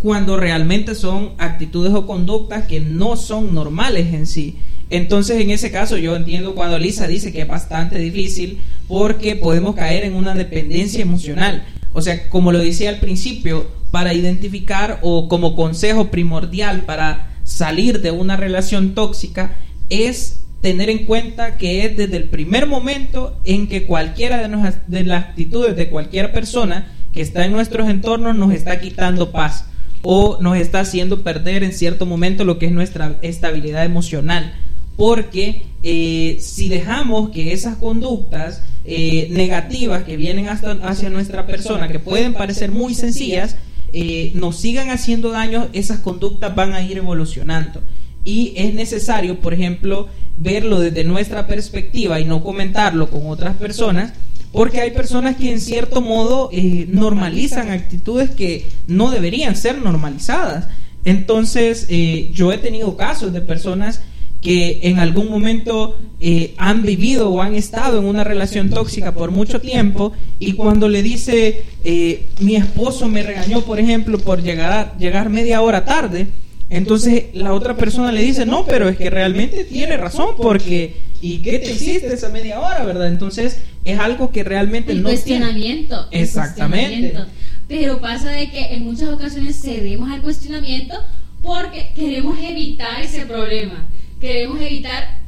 cuando 0.00 0.36
realmente 0.36 0.94
son 0.94 1.32
actitudes 1.38 1.92
o 1.92 2.06
conductas 2.06 2.66
que 2.66 2.80
no 2.80 3.16
son 3.16 3.54
normales 3.54 4.12
en 4.14 4.26
sí. 4.26 4.56
Entonces, 4.90 5.40
en 5.40 5.50
ese 5.50 5.70
caso, 5.70 5.96
yo 5.96 6.16
entiendo 6.16 6.54
cuando 6.54 6.78
Lisa 6.78 7.06
dice 7.06 7.32
que 7.32 7.42
es 7.42 7.48
bastante 7.48 7.98
difícil 7.98 8.60
porque 8.86 9.36
podemos 9.36 9.74
caer 9.74 10.04
en 10.04 10.14
una 10.14 10.34
dependencia 10.34 11.02
emocional. 11.02 11.64
O 11.92 12.00
sea, 12.00 12.28
como 12.28 12.52
lo 12.52 12.58
decía 12.58 12.88
al 12.90 13.00
principio, 13.00 13.66
para 13.90 14.14
identificar 14.14 14.98
o 15.02 15.28
como 15.28 15.56
consejo 15.56 16.10
primordial 16.10 16.82
para 16.82 17.30
salir 17.44 18.00
de 18.00 18.10
una 18.10 18.36
relación 18.36 18.94
tóxica 18.94 19.56
es 19.88 20.40
tener 20.60 20.90
en 20.90 21.06
cuenta 21.06 21.56
que 21.56 21.84
es 21.84 21.96
desde 21.96 22.16
el 22.16 22.24
primer 22.24 22.66
momento 22.66 23.38
en 23.44 23.68
que 23.68 23.84
cualquiera 23.84 24.36
de, 24.46 24.72
de 24.86 25.04
las 25.04 25.24
actitudes 25.24 25.76
de 25.76 25.88
cualquier 25.88 26.32
persona 26.32 26.92
que 27.12 27.22
está 27.22 27.46
en 27.46 27.52
nuestros 27.52 27.88
entornos 27.88 28.36
nos 28.36 28.52
está 28.52 28.80
quitando 28.80 29.30
paz 29.30 29.66
o 30.02 30.38
nos 30.40 30.56
está 30.56 30.80
haciendo 30.80 31.22
perder 31.22 31.62
en 31.62 31.72
cierto 31.72 32.06
momento 32.06 32.44
lo 32.44 32.58
que 32.58 32.66
es 32.66 32.72
nuestra 32.72 33.16
estabilidad 33.22 33.84
emocional. 33.84 34.54
Porque 34.98 35.62
eh, 35.84 36.38
si 36.40 36.68
dejamos 36.68 37.30
que 37.30 37.52
esas 37.52 37.76
conductas 37.76 38.64
eh, 38.84 39.28
negativas 39.30 40.02
que 40.02 40.16
vienen 40.16 40.48
hacia 40.48 41.08
nuestra 41.08 41.46
persona, 41.46 41.86
que 41.86 42.00
pueden 42.00 42.34
parecer 42.34 42.72
muy 42.72 42.94
sencillas, 42.94 43.54
eh, 43.92 44.32
nos 44.34 44.56
sigan 44.56 44.90
haciendo 44.90 45.30
daño, 45.30 45.68
esas 45.72 46.00
conductas 46.00 46.52
van 46.56 46.72
a 46.72 46.82
ir 46.82 46.98
evolucionando. 46.98 47.80
Y 48.24 48.54
es 48.56 48.74
necesario, 48.74 49.38
por 49.38 49.54
ejemplo, 49.54 50.08
verlo 50.36 50.80
desde 50.80 51.04
nuestra 51.04 51.46
perspectiva 51.46 52.18
y 52.18 52.24
no 52.24 52.42
comentarlo 52.42 53.08
con 53.08 53.28
otras 53.28 53.56
personas, 53.56 54.14
porque 54.50 54.80
hay 54.80 54.90
personas 54.90 55.36
que 55.36 55.52
en 55.52 55.60
cierto 55.60 56.00
modo 56.00 56.50
normalizan 56.88 57.70
actitudes 57.70 58.30
que 58.30 58.66
no 58.88 59.12
deberían 59.12 59.54
ser 59.54 59.78
normalizadas. 59.78 60.66
Entonces, 61.04 61.86
yo 62.32 62.52
he 62.52 62.58
tenido 62.58 62.96
casos 62.96 63.32
de 63.32 63.42
personas 63.42 64.00
que 64.40 64.80
en 64.84 64.98
algún 65.00 65.28
momento 65.30 65.98
eh, 66.20 66.54
han 66.58 66.82
vivido 66.82 67.28
o 67.30 67.42
han 67.42 67.54
estado 67.54 67.98
en 67.98 68.04
una 68.04 68.22
relación 68.24 68.70
tóxica 68.70 69.12
por 69.12 69.30
mucho 69.32 69.60
tiempo 69.60 70.12
y 70.38 70.52
cuando 70.52 70.88
le 70.88 71.02
dice 71.02 71.64
eh, 71.84 72.26
mi 72.40 72.54
esposo 72.56 73.08
me 73.08 73.22
regañó 73.22 73.62
por 73.62 73.80
ejemplo 73.80 74.18
por 74.18 74.42
llegar 74.42 74.72
a- 74.72 74.96
llegar 74.98 75.28
media 75.28 75.60
hora 75.60 75.84
tarde 75.84 76.28
entonces 76.70 77.24
la 77.34 77.52
otra 77.54 77.76
persona 77.76 78.12
le 78.12 78.22
dice 78.22 78.46
no 78.46 78.64
pero 78.66 78.88
es 78.88 78.96
que 78.96 79.10
realmente 79.10 79.64
tiene 79.64 79.96
razón 79.96 80.34
porque 80.36 80.96
y 81.20 81.38
qué 81.38 81.58
te 81.58 81.72
hiciste 81.72 82.12
esa 82.14 82.28
media 82.28 82.60
hora 82.60 82.84
verdad 82.84 83.08
entonces 83.08 83.58
es 83.84 83.98
algo 83.98 84.30
que 84.30 84.44
realmente 84.44 84.92
El 84.92 85.02
no 85.02 85.08
tiene- 85.08 85.16
cuestionamiento. 85.22 86.06
el 86.12 86.20
Exactamente. 86.22 86.88
cuestionamiento. 87.10 87.32
Pero 87.66 88.00
pasa 88.00 88.30
de 88.30 88.50
que 88.50 88.74
en 88.74 88.84
muchas 88.84 89.08
ocasiones 89.10 89.60
cedemos 89.60 90.10
al 90.10 90.22
cuestionamiento 90.22 90.94
porque 91.42 91.90
queremos 91.94 92.38
evitar 92.42 93.00
ese 93.02 93.26
problema. 93.26 93.86
Queremos 94.20 94.60
evitar, 94.60 95.18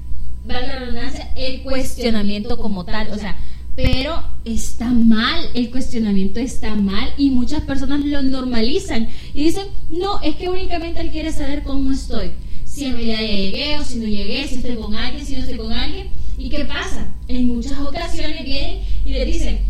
valga 0.45 0.67
la 0.67 0.79
redundancia, 0.81 1.33
el 1.37 1.63
cuestionamiento 1.63 2.59
como 2.59 2.85
tal. 2.85 3.11
O 3.11 3.19
sea, 3.19 3.37
pero 3.77 4.23
está 4.45 4.91
mal, 4.91 5.49
el 5.55 5.71
cuestionamiento 5.71 6.41
está 6.41 6.75
mal 6.75 7.13
y 7.17 7.31
muchas 7.31 7.63
personas 7.63 8.05
lo 8.05 8.23
normalizan 8.23 9.09
y 9.33 9.45
dicen, 9.45 9.67
no, 9.91 10.21
es 10.23 10.37
que 10.37 10.49
únicamente 10.49 11.01
él 11.01 11.11
quiere 11.11 11.33
saber 11.33 11.63
cómo 11.63 11.93
estoy. 11.93 12.33
Si 12.65 12.85
en 12.85 12.93
realidad 12.95 13.21
llegué 13.21 13.79
o 13.79 13.85
si 13.85 13.97
no 13.97 14.07
llegué, 14.07 14.47
si 14.47 14.57
estoy 14.57 14.77
con 14.77 14.95
alguien, 14.95 15.25
si 15.27 15.35
no 15.35 15.41
estoy 15.41 15.57
con 15.57 15.73
alguien. 15.73 16.09
¿Y 16.37 16.49
qué 16.49 16.65
pasa? 16.65 17.13
En 17.29 17.47
muchas 17.49 17.79
ocasiones 17.79 18.45
vienen 18.45 18.81
y 19.05 19.11
le 19.11 19.25
dicen, 19.25 19.61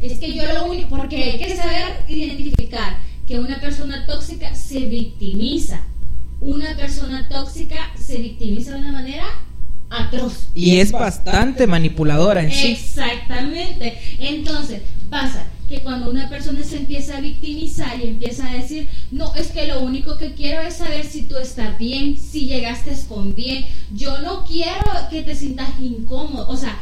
es 0.00 0.18
que 0.18 0.32
yo 0.32 0.42
lo 0.52 0.66
único, 0.66 0.88
porque 0.88 1.16
hay 1.16 1.38
que 1.38 1.56
saber 1.56 2.04
identificar 2.08 2.98
que 3.26 3.38
una 3.38 3.60
persona 3.60 4.06
tóxica 4.06 4.54
se 4.54 4.86
victimiza. 4.86 5.82
Una 6.40 6.74
persona 6.76 7.28
tóxica 7.28 7.76
se 7.98 8.18
victimiza 8.18 8.72
de 8.72 8.80
una 8.80 8.92
manera 8.92 9.26
atroz. 9.90 10.48
y 10.54 10.78
es 10.78 10.92
bastante 10.92 11.66
manipuladora 11.66 12.42
en 12.42 12.52
sí 12.52 12.72
Exactamente. 12.72 13.98
Entonces, 14.18 14.82
pasa 15.10 15.44
que 15.68 15.80
cuando 15.82 16.10
una 16.10 16.28
persona 16.28 16.64
se 16.64 16.78
empieza 16.78 17.16
a 17.16 17.20
victimizar 17.20 18.00
y 18.00 18.08
empieza 18.08 18.48
a 18.48 18.54
decir, 18.54 18.88
no, 19.12 19.34
es 19.36 19.52
que 19.52 19.68
lo 19.68 19.80
único 19.80 20.18
que 20.18 20.34
quiero 20.34 20.62
es 20.62 20.74
saber 20.74 21.06
si 21.06 21.22
tú 21.22 21.36
estás 21.36 21.78
bien, 21.78 22.16
si 22.16 22.46
llegaste 22.46 22.92
con 23.08 23.34
bien, 23.36 23.66
yo 23.94 24.18
no 24.20 24.44
quiero 24.44 24.84
que 25.10 25.22
te 25.22 25.34
sientas 25.34 25.68
incómodo, 25.80 26.48
o 26.48 26.56
sea, 26.56 26.76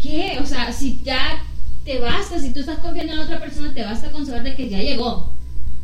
¿qué? 0.00 0.38
O 0.40 0.46
sea, 0.46 0.72
si 0.72 1.00
ya 1.04 1.42
te 1.84 1.98
basta, 1.98 2.38
si 2.38 2.50
tú 2.50 2.60
estás 2.60 2.78
confiando 2.78 3.14
en 3.14 3.18
otra 3.18 3.40
persona, 3.40 3.74
te 3.74 3.82
basta 3.82 4.12
con 4.12 4.24
saber 4.24 4.44
de 4.44 4.54
que 4.54 4.68
ya 4.68 4.78
llegó, 4.78 5.32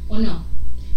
¿o 0.09 0.19
no? 0.19 0.45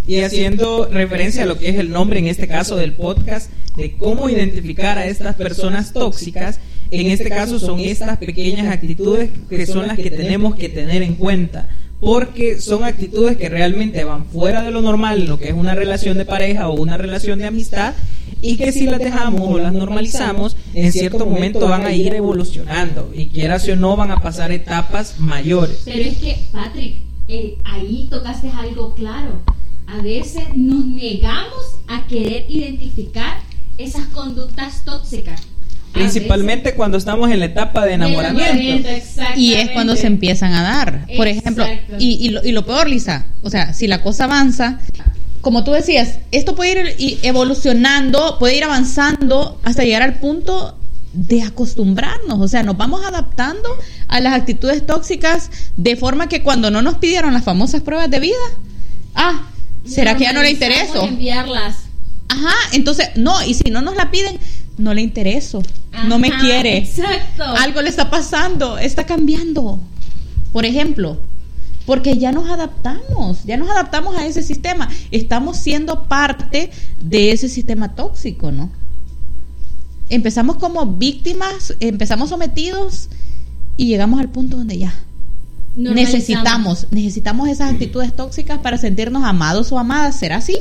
Y 0.07 0.19
haciendo 0.19 0.87
referencia 0.87 1.43
a 1.43 1.45
lo 1.45 1.57
que 1.57 1.69
es 1.69 1.75
el 1.77 1.89
nombre 1.89 2.19
en 2.19 2.27
este 2.27 2.47
caso 2.47 2.75
del 2.75 2.93
podcast, 2.93 3.49
de 3.75 3.95
cómo 3.97 4.29
identificar 4.29 4.97
a 4.97 5.07
estas 5.07 5.35
personas 5.35 5.93
tóxicas, 5.93 6.59
en 6.91 7.07
este 7.07 7.29
caso 7.29 7.59
son 7.59 7.79
estas 7.79 8.17
pequeñas 8.17 8.67
actitudes 8.67 9.29
que 9.49 9.65
son 9.65 9.87
las 9.87 9.97
que 9.97 10.11
tenemos 10.11 10.55
que 10.55 10.69
tener 10.69 11.01
en 11.01 11.15
cuenta, 11.15 11.67
porque 11.99 12.61
son 12.61 12.83
actitudes 12.83 13.37
que 13.37 13.49
realmente 13.49 14.03
van 14.03 14.25
fuera 14.25 14.61
de 14.61 14.71
lo 14.71 14.81
normal 14.81 15.25
lo 15.25 15.39
que 15.39 15.47
es 15.49 15.53
una 15.53 15.75
relación 15.75 16.17
de 16.17 16.25
pareja 16.25 16.69
o 16.69 16.79
una 16.79 16.97
relación 16.97 17.39
de 17.39 17.45
amistad 17.45 17.93
y 18.41 18.57
que 18.57 18.71
si 18.71 18.85
las 18.85 18.99
dejamos 18.99 19.41
o 19.41 19.57
las 19.57 19.73
normalizamos, 19.73 20.55
en 20.73 20.91
cierto 20.91 21.25
momento 21.25 21.67
van 21.67 21.85
a 21.85 21.93
ir 21.93 22.13
evolucionando 22.13 23.11
y 23.13 23.27
quieras 23.27 23.67
o 23.67 23.75
no 23.75 23.95
van 23.95 24.11
a 24.11 24.21
pasar 24.21 24.51
etapas 24.51 25.19
mayores. 25.19 25.81
Pero 25.85 26.01
es 26.01 26.17
que, 26.17 26.37
Patrick, 26.51 26.97
eh, 27.27 27.57
ahí 27.63 28.07
tocaste 28.11 28.49
algo 28.49 28.93
claro. 28.93 29.41
A 29.87 30.01
veces 30.01 30.43
nos 30.55 30.85
negamos 30.85 31.79
a 31.87 32.07
querer 32.07 32.45
identificar 32.49 33.39
esas 33.77 34.05
conductas 34.07 34.83
tóxicas. 34.83 35.41
Principalmente 35.91 36.75
cuando 36.75 36.97
estamos 36.97 37.31
en 37.31 37.39
la 37.39 37.45
etapa 37.45 37.85
de 37.85 37.93
enamoramiento. 37.93 38.89
Y 39.35 39.53
es 39.53 39.71
cuando 39.71 39.95
se 39.95 40.07
empiezan 40.07 40.53
a 40.53 40.61
dar. 40.61 41.07
Por 41.15 41.27
ejemplo, 41.27 41.65
y, 41.99 42.17
y, 42.25 42.29
lo, 42.29 42.43
y 42.43 42.51
lo 42.51 42.65
peor, 42.65 42.89
Lisa, 42.89 43.27
o 43.43 43.49
sea, 43.49 43.73
si 43.73 43.87
la 43.87 44.01
cosa 44.01 44.25
avanza, 44.25 44.79
como 45.39 45.63
tú 45.63 45.71
decías, 45.71 46.19
esto 46.31 46.55
puede 46.55 46.95
ir 46.97 47.19
evolucionando, 47.21 48.37
puede 48.39 48.57
ir 48.57 48.63
avanzando 48.63 49.59
hasta 49.63 49.83
llegar 49.83 50.01
al 50.01 50.15
punto 50.15 50.77
de 51.13 51.43
acostumbrarnos, 51.43 52.41
o 52.41 52.47
sea, 52.47 52.63
nos 52.63 52.75
vamos 52.75 53.05
adaptando 53.05 53.69
a 54.09 54.19
las 54.19 54.33
actitudes 54.33 54.85
tóxicas 54.85 55.49
de 55.77 55.95
forma 55.95 56.27
que 56.27 56.43
cuando 56.43 56.71
no 56.71 56.81
nos 56.81 56.95
pidieron 56.95 57.33
las 57.33 57.45
famosas 57.45 57.81
pruebas 57.81 58.09
de 58.09 58.19
vida, 58.19 58.35
ah, 59.15 59.47
¿Será 59.85 60.15
que 60.15 60.23
ya 60.23 60.33
no 60.33 60.41
le 60.41 60.51
intereso? 60.51 61.03
enviarlas. 61.03 61.77
Ajá, 62.27 62.55
entonces, 62.73 63.09
no, 63.15 63.43
y 63.45 63.53
si 63.53 63.69
no 63.69 63.81
nos 63.81 63.95
la 63.95 64.11
piden, 64.11 64.39
no 64.77 64.93
le 64.93 65.01
intereso, 65.01 65.61
no 66.07 66.19
me 66.19 66.31
quiere. 66.31 66.77
Exacto. 66.77 67.43
Algo 67.43 67.81
le 67.81 67.89
está 67.89 68.09
pasando, 68.09 68.77
está 68.77 69.05
cambiando. 69.05 69.79
Por 70.51 70.65
ejemplo, 70.65 71.19
porque 71.85 72.17
ya 72.17 72.31
nos 72.31 72.49
adaptamos, 72.49 73.43
ya 73.45 73.57
nos 73.57 73.69
adaptamos 73.69 74.17
a 74.17 74.25
ese 74.25 74.41
sistema. 74.41 74.89
Estamos 75.11 75.57
siendo 75.57 76.07
parte 76.07 76.71
de 76.99 77.31
ese 77.31 77.47
sistema 77.47 77.95
tóxico, 77.95 78.51
¿no? 78.51 78.71
Empezamos 80.09 80.57
como 80.57 80.85
víctimas, 80.85 81.73
empezamos 81.79 82.29
sometidos 82.29 83.09
y 83.77 83.87
llegamos 83.87 84.19
al 84.19 84.29
punto 84.29 84.57
donde 84.57 84.77
ya. 84.77 84.93
Necesitamos, 85.75 86.87
necesitamos 86.91 87.49
esas 87.49 87.71
actitudes 87.71 88.15
tóxicas 88.15 88.59
para 88.59 88.77
sentirnos 88.77 89.23
amados 89.23 89.71
o 89.71 89.79
amadas. 89.79 90.17
¿Será 90.17 90.37
así? 90.37 90.57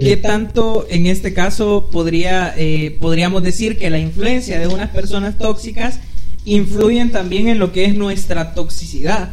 ¿Qué 0.00 0.16
tanto 0.16 0.86
en 0.88 1.06
este 1.06 1.34
caso 1.34 1.88
podría, 1.92 2.54
eh, 2.56 2.96
podríamos 2.98 3.42
decir 3.42 3.78
que 3.78 3.90
la 3.90 3.98
influencia 3.98 4.58
de 4.58 4.66
unas 4.66 4.90
personas 4.90 5.36
tóxicas 5.36 5.98
influyen 6.44 7.12
también 7.12 7.48
en 7.48 7.58
lo 7.58 7.72
que 7.72 7.84
es 7.84 7.94
nuestra 7.94 8.54
toxicidad? 8.54 9.30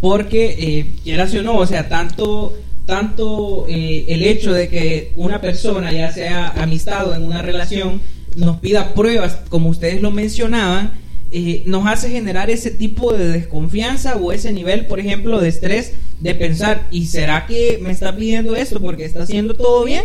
Porque, 0.00 0.56
eh, 0.58 0.94
quieras 1.04 1.34
o 1.34 1.42
no, 1.42 1.56
o 1.56 1.66
sea, 1.66 1.88
tanto, 1.88 2.56
tanto 2.86 3.66
eh, 3.68 4.06
el 4.08 4.22
hecho 4.24 4.52
de 4.52 4.68
que 4.68 5.12
una 5.16 5.40
persona, 5.40 5.92
ya 5.92 6.10
sea 6.12 6.48
amistad 6.56 7.08
o 7.08 7.14
en 7.14 7.24
una 7.24 7.42
relación, 7.42 8.00
nos 8.34 8.58
pida 8.58 8.94
pruebas, 8.94 9.38
como 9.48 9.68
ustedes 9.68 10.00
lo 10.00 10.10
mencionaban, 10.10 10.92
eh, 11.30 11.62
nos 11.66 11.86
hace 11.86 12.08
generar 12.10 12.48
ese 12.48 12.70
tipo 12.70 13.12
de 13.12 13.28
desconfianza 13.28 14.16
o 14.16 14.32
ese 14.32 14.50
nivel, 14.52 14.86
por 14.86 14.98
ejemplo, 14.98 15.40
de 15.40 15.48
estrés 15.48 15.92
de 16.20 16.34
pensar, 16.34 16.86
¿y 16.90 17.06
será 17.06 17.46
que 17.46 17.78
me 17.82 17.90
está 17.90 18.16
pidiendo 18.16 18.56
esto 18.56 18.80
porque 18.80 19.04
está 19.04 19.24
haciendo 19.24 19.54
todo 19.54 19.84
bien? 19.84 20.04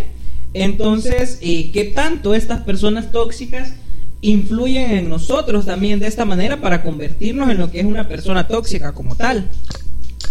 Entonces, 0.53 1.39
eh, 1.41 1.71
¿qué 1.71 1.86
tanto 1.86 2.36
estas 2.36 2.62
personas 2.62 3.12
tóxicas 3.12 3.73
influyen 4.19 4.91
en 4.91 5.09
nosotros 5.09 5.65
también 5.65 5.99
de 5.99 6.07
esta 6.07 6.25
manera 6.25 6.59
para 6.59 6.83
convertirnos 6.83 7.49
en 7.49 7.57
lo 7.57 7.71
que 7.71 7.79
es 7.79 7.86
una 7.86 8.07
persona 8.09 8.47
tóxica 8.47 8.91
como 8.91 9.15
tal? 9.15 9.47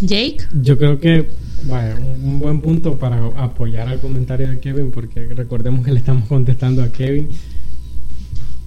Jake. 0.03 0.39
Yo 0.61 0.77
creo 0.77 1.01
que 1.01 1.27
vaya, 1.65 1.97
un, 1.97 2.23
un 2.23 2.39
buen 2.39 2.61
punto 2.61 2.99
para 2.99 3.25
apoyar 3.37 3.89
al 3.89 3.99
comentario 3.99 4.49
de 4.49 4.61
Kevin, 4.61 4.91
porque 4.91 5.25
recordemos 5.35 5.87
que 5.87 5.93
le 5.93 5.99
estamos 5.99 6.29
contestando 6.29 6.83
a 6.83 6.93
Kevin. 6.93 7.31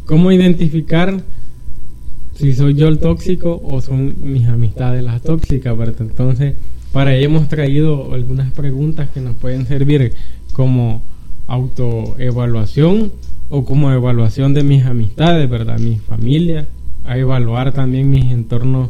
¿Cómo 0.05 0.31
identificar 0.31 1.23
si 2.35 2.53
soy 2.53 2.75
yo 2.75 2.87
el 2.87 2.99
tóxico 2.99 3.61
o 3.63 3.81
son 3.81 4.15
mis 4.21 4.47
amistades 4.47 5.03
las 5.03 5.21
tóxicas? 5.21 5.77
¿verdad? 5.77 6.01
Entonces, 6.01 6.55
para 6.91 7.15
ello 7.15 7.25
hemos 7.25 7.49
traído 7.49 8.13
algunas 8.13 8.51
preguntas 8.51 9.09
que 9.09 9.21
nos 9.21 9.35
pueden 9.35 9.67
servir 9.67 10.13
como 10.53 11.01
autoevaluación 11.47 13.11
o 13.49 13.65
como 13.65 13.91
evaluación 13.91 14.53
de 14.53 14.63
mis 14.63 14.85
amistades, 14.85 15.49
¿verdad? 15.49 15.79
Mi 15.79 15.97
familia, 15.97 16.67
a 17.05 17.17
evaluar 17.17 17.71
también 17.73 18.09
mis 18.09 18.31
entornos 18.31 18.89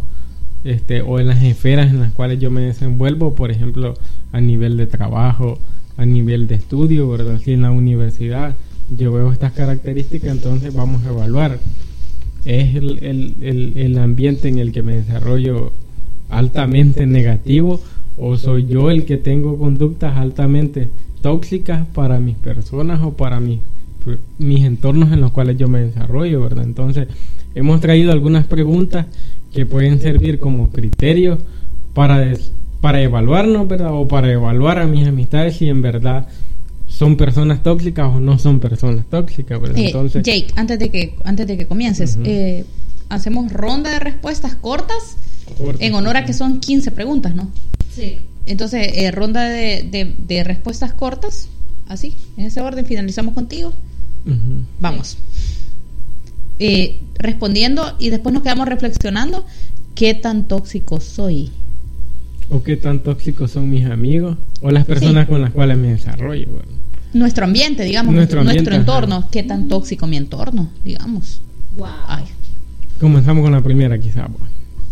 este, 0.64 1.02
o 1.02 1.20
en 1.20 1.28
las 1.28 1.44
esferas 1.44 1.92
en 1.92 2.00
las 2.00 2.12
cuales 2.14 2.40
yo 2.40 2.50
me 2.50 2.62
desenvuelvo, 2.62 3.36
por 3.36 3.52
ejemplo, 3.52 3.94
a 4.32 4.42
nivel 4.42 4.78
de 4.78 4.88
trabajo, 4.88 5.60
a 5.98 6.06
nivel 6.06 6.48
de 6.48 6.56
estudio, 6.56 7.10
¿verdad? 7.10 7.40
Si 7.44 7.54
en 7.54 7.62
la 7.62 7.72
universidad 7.72 8.56
yo 8.90 9.12
veo 9.12 9.32
estas 9.32 9.54
características, 9.54 10.32
entonces 10.32 10.74
vamos 10.74 11.06
a 11.06 11.10
evaluar. 11.10 11.60
¿Es 12.46 12.76
el, 12.76 13.00
el, 13.04 13.36
el, 13.42 13.74
el 13.76 13.98
ambiente 13.98 14.48
en 14.48 14.60
el 14.60 14.72
que 14.72 14.84
me 14.84 14.96
desarrollo 14.96 15.74
altamente 16.30 17.06
negativo 17.06 17.82
o 18.18 18.38
soy 18.38 18.66
yo 18.68 18.90
el 18.90 19.06
que 19.06 19.18
tengo 19.18 19.58
conductas 19.58 20.18
altamente 20.18 20.90
tóxicas 21.22 21.86
para 21.88 22.20
mis 22.20 22.36
personas 22.36 23.02
o 23.04 23.14
para 23.14 23.40
mis, 23.40 23.60
mis 24.38 24.64
entornos 24.64 25.12
en 25.12 25.22
los 25.22 25.32
cuales 25.32 25.58
yo 25.58 25.68
me 25.68 25.82
desarrollo, 25.82 26.42
¿verdad? 26.42 26.64
Entonces, 26.64 27.08
hemos 27.56 27.82
traído 27.82 28.12
algunas 28.12 28.46
preguntas 28.46 29.08
que 29.54 29.66
pueden 29.66 30.00
servir 30.00 30.40
como 30.40 30.70
criterios 30.70 31.40
para, 31.94 32.34
para 32.80 33.02
evaluarnos, 33.02 33.68
¿verdad? 33.68 33.94
O 33.94 34.08
para 34.08 34.32
evaluar 34.32 34.80
a 34.80 34.88
mis 34.88 35.08
amistades 35.08 35.58
si 35.58 35.68
en 35.68 35.82
verdad 35.82 36.28
son 36.98 37.18
personas 37.18 37.62
tóxicas 37.62 38.08
o 38.14 38.20
no 38.20 38.40
son 38.40 38.60
personas 38.60 39.06
tóxicas, 39.10 39.60
¿verdad? 39.60 39.78
Eh, 39.78 39.88
Entonces, 39.88 40.24
Jake, 40.24 40.48
antes 40.56 40.80
de 40.80 40.90
que, 40.90 41.16
antes 41.26 41.46
de 41.48 41.58
que 41.58 41.66
comiences, 41.68 42.18
eh, 42.24 42.64
hacemos 43.10 43.52
ronda 43.52 43.92
de 43.92 44.00
respuestas 44.00 44.56
cortas 44.56 45.18
en 45.80 45.94
honor 45.94 46.18
a 46.18 46.26
que 46.26 46.34
son 46.34 46.60
15 46.60 46.92
preguntas, 46.92 47.36
¿no? 47.36 47.50
Sí. 47.94 48.20
Entonces, 48.46 48.90
eh, 48.96 49.12
ronda 49.12 49.44
de, 49.44 49.84
de- 49.92 50.16
de 50.18 50.44
respuestas 50.44 50.94
cortas, 50.94 51.50
así, 51.88 52.16
en 52.38 52.46
ese 52.46 52.62
orden, 52.62 52.86
finalizamos 52.86 53.34
contigo. 53.34 53.74
Vamos. 54.80 55.18
Eh, 56.58 57.00
respondiendo 57.20 57.96
y 58.00 58.10
después 58.10 58.34
nos 58.34 58.42
quedamos 58.44 58.68
reflexionando, 58.68 59.46
¿qué 59.94 60.14
tan 60.14 60.48
tóxico 60.48 61.00
soy? 61.00 61.52
o 62.48 62.62
qué 62.62 62.78
tan 62.78 63.00
tóxicos 63.00 63.50
son 63.52 63.72
mis 63.72 63.86
amigos 63.86 64.38
o 64.62 64.70
las 64.70 64.86
personas 64.86 65.26
Sí. 65.26 65.32
con 65.32 65.42
las 65.42 65.50
cuales 65.50 65.78
me 65.80 65.88
desarrollo, 65.94 66.46
¿verdad? 66.54 66.76
Nuestro 67.16 67.46
ambiente, 67.46 67.86
digamos, 67.86 68.14
Nuestro 68.14 68.42
entorno, 68.76 69.16
ajá. 69.16 69.28
¿qué 69.32 69.42
tan 69.44 69.70
tóxico 69.70 70.06
mi 70.06 70.18
entorno, 70.18 70.70
digamos? 70.84 71.40
Wow. 71.78 71.88
Ay, 72.08 72.26
Comenzamos 73.00 73.42
con 73.42 73.54
la 73.54 73.62
primera 73.62 73.98
quizá. 73.98 74.28
pues. 74.28 74.52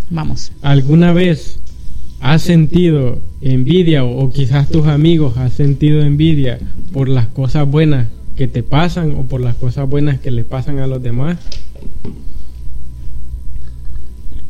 vamos. 0.10 0.52
¿Alguna 0.62 1.12
vez 1.12 1.60
has 2.22 2.42
sentido 2.42 3.22
envidia 3.42 4.06
o, 4.06 4.24
o 4.24 4.32
quizás 4.32 4.70
tus 4.70 4.88
amigos 4.88 5.36
has 5.38 5.52
sentido 5.52 6.02
envidia 6.02 6.60
por 6.94 7.10
las 7.10 7.28
cosas 7.28 7.68
buenas 7.70 8.08
que 8.38 8.48
te 8.48 8.64
pasan 8.64 9.12
o 9.12 9.26
por 9.26 9.42
las 9.42 9.56
cosas 9.56 9.90
buenas 9.90 10.22
que 10.22 10.32
le 10.32 10.46
pasan 10.46 10.80
a 10.80 10.88
los 10.88 11.04
demás? 11.04 11.38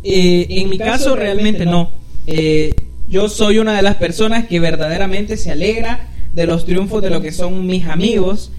Eh, 0.03 0.45
en 0.49 0.69
mi 0.69 0.77
caso 0.77 1.15
realmente 1.15 1.65
no. 1.65 1.89
Eh, 2.27 2.75
yo 3.07 3.29
soy 3.29 3.57
una 3.57 3.73
de 3.75 3.81
las 3.81 3.95
personas 3.95 4.45
que 4.45 4.59
verdaderamente 4.59 5.37
se 5.37 5.51
alegra 5.51 6.09
de 6.33 6.45
los 6.47 6.65
triunfos 6.65 7.01
de 7.01 7.09
lo 7.09 7.21
que 7.21 7.31
son 7.31 7.65
mis 7.65 7.85
amigos. 7.85 8.51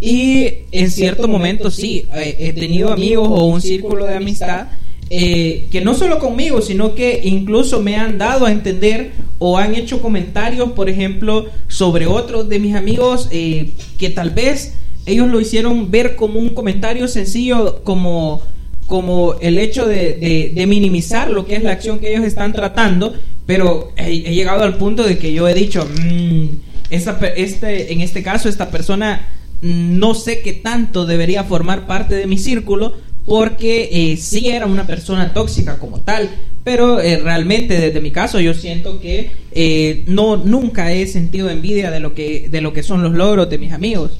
Y 0.00 0.48
en 0.72 0.90
cierto 0.90 1.28
momento 1.28 1.70
sí, 1.70 2.06
eh, 2.14 2.36
he 2.38 2.52
tenido 2.52 2.90
amigos 2.92 3.28
o 3.30 3.44
un 3.46 3.60
círculo 3.60 4.06
de 4.06 4.14
amistad 4.14 4.68
eh, 5.10 5.66
que 5.70 5.80
no 5.82 5.94
solo 5.94 6.18
conmigo, 6.18 6.62
sino 6.62 6.94
que 6.94 7.20
incluso 7.24 7.80
me 7.82 7.96
han 7.96 8.16
dado 8.16 8.46
a 8.46 8.52
entender 8.52 9.10
o 9.38 9.58
han 9.58 9.74
hecho 9.74 10.00
comentarios, 10.00 10.72
por 10.72 10.88
ejemplo, 10.88 11.46
sobre 11.68 12.06
otros 12.06 12.48
de 12.48 12.58
mis 12.60 12.74
amigos 12.76 13.28
eh, 13.32 13.72
que 13.98 14.08
tal 14.10 14.30
vez 14.30 14.74
ellos 15.06 15.28
lo 15.28 15.40
hicieron 15.40 15.90
ver 15.90 16.14
como 16.16 16.38
un 16.38 16.50
comentario 16.50 17.08
sencillo, 17.08 17.82
como 17.84 18.42
como 18.86 19.34
el 19.40 19.58
hecho 19.58 19.86
de, 19.86 20.50
de- 20.52 20.66
minimizar 20.66 21.30
lo 21.30 21.46
que 21.46 21.54
es 21.54 21.62
la 21.62 21.70
acción 21.70 22.00
que 22.00 22.10
ellos 22.12 22.24
están 22.24 22.52
tratando, 22.52 23.14
pero 23.46 23.92
he, 23.96 24.08
he 24.10 24.34
llegado 24.34 24.64
al 24.64 24.78
punto 24.78 25.04
de 25.04 25.16
que 25.16 25.32
yo 25.32 25.46
he 25.46 25.54
dicho, 25.54 25.86
"Mm, 25.86 26.46
esta 26.90 27.18
este, 27.36 27.92
en 27.92 28.00
este 28.00 28.22
caso, 28.22 28.48
esta 28.48 28.70
persona 28.70 29.28
mm, 29.62 29.98
no 29.98 30.14
sé 30.14 30.40
qué 30.40 30.52
tanto 30.52 31.06
debería 31.06 31.44
formar 31.44 31.86
parte 31.86 32.14
de 32.14 32.26
mi 32.26 32.36
círculo, 32.36 32.94
porque 33.24 33.88
eh, 33.92 34.16
sí 34.16 34.48
era 34.48 34.66
una 34.66 34.86
persona 34.86 35.32
tóxica 35.32 35.78
como 35.78 36.00
tal, 36.00 36.30
pero 36.64 37.00
eh, 37.00 37.18
realmente 37.18 37.78
desde 37.80 38.00
mi 38.00 38.10
caso 38.10 38.40
yo 38.40 38.54
siento 38.54 39.00
que 39.00 39.30
eh, 39.52 40.04
no 40.06 40.36
nunca 40.36 40.92
he 40.92 41.06
sentido 41.06 41.48
envidia 41.48 41.90
de 41.90 42.00
lo 42.00 42.14
que 42.14 42.48
de 42.50 42.60
lo 42.60 42.72
que 42.72 42.82
son 42.82 43.02
los 43.02 43.12
logros 43.12 43.48
de 43.48 43.58
mis 43.58 43.72
amigos. 43.72 44.12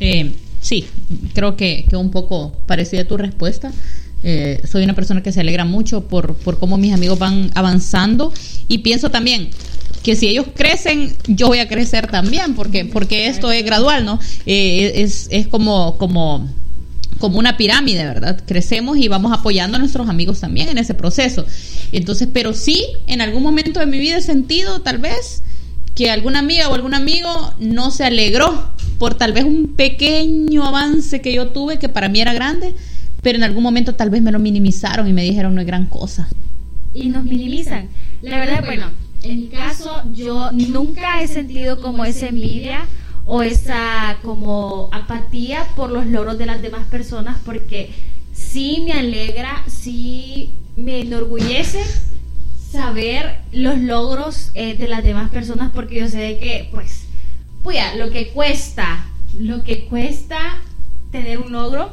Eh, 0.00 0.32
sí, 0.60 0.86
creo 1.34 1.56
que, 1.56 1.84
que 1.88 1.96
un 1.96 2.10
poco 2.10 2.52
parecida 2.66 3.04
tu 3.04 3.16
respuesta. 3.16 3.72
Soy 4.70 4.84
una 4.84 4.94
persona 4.94 5.20
que 5.20 5.32
se 5.32 5.40
alegra 5.40 5.64
mucho 5.64 6.02
por, 6.02 6.36
por 6.36 6.60
cómo 6.60 6.78
mis 6.78 6.94
amigos 6.94 7.18
van 7.18 7.50
avanzando 7.56 8.32
y 8.68 8.78
pienso 8.78 9.10
también 9.10 9.50
que 10.02 10.16
si 10.16 10.28
ellos 10.28 10.46
crecen, 10.54 11.14
yo 11.26 11.48
voy 11.48 11.60
a 11.60 11.68
crecer 11.68 12.08
también, 12.08 12.54
porque, 12.54 12.84
porque 12.84 13.26
esto 13.28 13.52
es 13.52 13.64
gradual, 13.64 14.04
¿no? 14.04 14.18
Eh, 14.46 14.92
es, 14.96 15.28
es 15.30 15.46
como, 15.46 15.96
como, 15.96 16.48
como 17.18 17.38
una 17.38 17.56
pirámide, 17.56 18.04
¿verdad? 18.04 18.42
Crecemos 18.44 18.96
y 18.98 19.08
vamos 19.08 19.32
apoyando 19.32 19.76
a 19.76 19.80
nuestros 19.80 20.08
amigos 20.08 20.40
también 20.40 20.68
en 20.68 20.78
ese 20.78 20.94
proceso. 20.94 21.46
Entonces, 21.92 22.28
pero 22.32 22.52
sí, 22.52 22.84
en 23.06 23.20
algún 23.20 23.42
momento 23.42 23.78
de 23.78 23.86
mi 23.86 23.98
vida 23.98 24.16
he 24.16 24.22
sentido, 24.22 24.80
tal 24.80 24.98
vez, 24.98 25.42
que 25.94 26.10
alguna 26.10 26.40
amiga 26.40 26.68
o 26.68 26.74
algún 26.74 26.94
amigo 26.94 27.54
no 27.60 27.90
se 27.90 28.04
alegró 28.04 28.70
por 28.98 29.14
tal 29.14 29.32
vez 29.32 29.44
un 29.44 29.74
pequeño 29.76 30.64
avance 30.64 31.20
que 31.20 31.32
yo 31.32 31.48
tuve 31.48 31.78
que 31.78 31.88
para 31.88 32.08
mí 32.08 32.20
era 32.20 32.32
grande, 32.32 32.74
pero 33.22 33.36
en 33.36 33.44
algún 33.44 33.62
momento 33.62 33.94
tal 33.94 34.10
vez 34.10 34.22
me 34.22 34.32
lo 34.32 34.38
minimizaron 34.38 35.06
y 35.06 35.12
me 35.12 35.22
dijeron 35.22 35.54
no 35.54 35.60
es 35.60 35.66
gran 35.66 35.86
cosa. 35.86 36.28
y 36.94 37.08
nos 37.08 37.24
minimizan. 37.24 37.88
La 38.20 38.38
verdad, 38.38 38.64
bueno, 38.64 38.86
en 39.22 39.40
mi 39.40 39.46
caso 39.48 40.02
yo 40.12 40.50
nunca 40.52 41.22
he 41.22 41.28
sentido 41.28 41.80
como 41.80 42.04
esa 42.04 42.28
envidia 42.28 42.86
o 43.24 43.42
esa 43.42 44.18
como 44.22 44.88
apatía 44.92 45.66
por 45.76 45.90
los 45.90 46.06
logros 46.06 46.38
de 46.38 46.46
las 46.46 46.60
demás 46.60 46.86
personas 46.88 47.38
porque 47.44 47.90
sí 48.32 48.82
me 48.84 48.92
alegra, 48.92 49.62
sí 49.68 50.50
me 50.76 51.00
enorgullece 51.00 51.80
saber 52.70 53.38
los 53.52 53.78
logros 53.78 54.50
eh, 54.54 54.74
de 54.76 54.88
las 54.88 55.04
demás 55.04 55.30
personas 55.30 55.70
porque 55.72 56.00
yo 56.00 56.08
sé 56.08 56.38
que, 56.38 56.68
pues, 56.70 57.04
puya, 57.62 57.94
lo 57.96 58.10
que 58.10 58.28
cuesta, 58.28 59.06
lo 59.38 59.62
que 59.62 59.84
cuesta 59.84 60.58
tener 61.10 61.38
un 61.38 61.52
logro, 61.52 61.90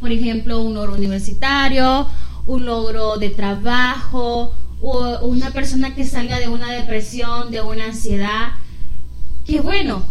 por 0.00 0.12
ejemplo, 0.12 0.60
un 0.60 0.74
logro 0.74 0.94
universitario, 0.94 2.08
un 2.46 2.64
logro 2.64 3.18
de 3.18 3.30
trabajo, 3.30 4.54
o 4.80 5.26
una 5.26 5.50
persona 5.50 5.94
que 5.94 6.04
salga 6.04 6.38
de 6.38 6.48
una 6.48 6.72
depresión, 6.72 7.50
de 7.50 7.60
una 7.62 7.86
ansiedad, 7.86 8.52
que 9.46 9.60
bueno, 9.60 10.04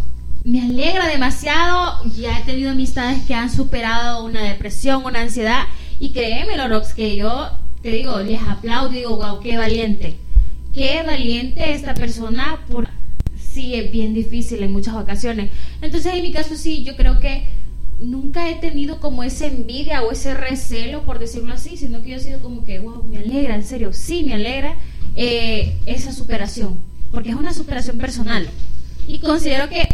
me 0.44 0.62
alegra 0.62 1.06
demasiado, 1.06 2.04
ya 2.16 2.38
he 2.38 2.42
tenido 2.42 2.70
amistades 2.70 3.22
que 3.24 3.34
han 3.34 3.50
superado 3.50 4.24
una 4.24 4.42
depresión, 4.42 5.04
una 5.04 5.20
ansiedad, 5.20 5.64
y 6.00 6.10
créeme, 6.12 6.56
Lorox, 6.56 6.94
que 6.94 7.16
yo 7.16 7.50
te 7.82 7.90
digo, 7.90 8.18
les 8.20 8.40
aplaudo, 8.42 8.90
digo, 8.90 9.16
wow, 9.16 9.40
qué 9.40 9.56
valiente, 9.56 10.16
qué 10.74 11.02
valiente 11.04 11.72
esta 11.72 11.94
persona, 11.94 12.58
por 12.70 12.88
sí 13.36 13.74
es 13.74 13.90
bien 13.90 14.14
difícil 14.14 14.62
en 14.62 14.72
muchas 14.72 14.94
ocasiones. 14.94 15.50
Entonces, 15.82 16.14
en 16.14 16.22
mi 16.22 16.32
caso 16.32 16.56
sí, 16.56 16.84
yo 16.84 16.96
creo 16.96 17.20
que 17.20 17.46
nunca 18.00 18.48
he 18.48 18.54
tenido 18.56 19.00
como 19.00 19.22
esa 19.22 19.46
envidia 19.46 20.02
o 20.02 20.12
ese 20.12 20.34
recelo, 20.34 21.04
por 21.04 21.18
decirlo 21.18 21.54
así, 21.54 21.76
sino 21.76 22.02
que 22.02 22.10
yo 22.10 22.16
he 22.16 22.20
sido 22.20 22.40
como 22.40 22.64
que, 22.64 22.78
wow, 22.78 23.04
me 23.04 23.18
alegra, 23.18 23.54
en 23.54 23.64
serio, 23.64 23.92
sí 23.92 24.24
me 24.24 24.34
alegra 24.34 24.76
eh, 25.16 25.76
esa 25.86 26.12
superación, 26.12 26.78
porque 27.10 27.30
es 27.30 27.36
una 27.36 27.52
superación 27.52 27.98
personal. 27.98 28.48
Y 29.06 29.18
considero 29.18 29.68
que 29.68 29.86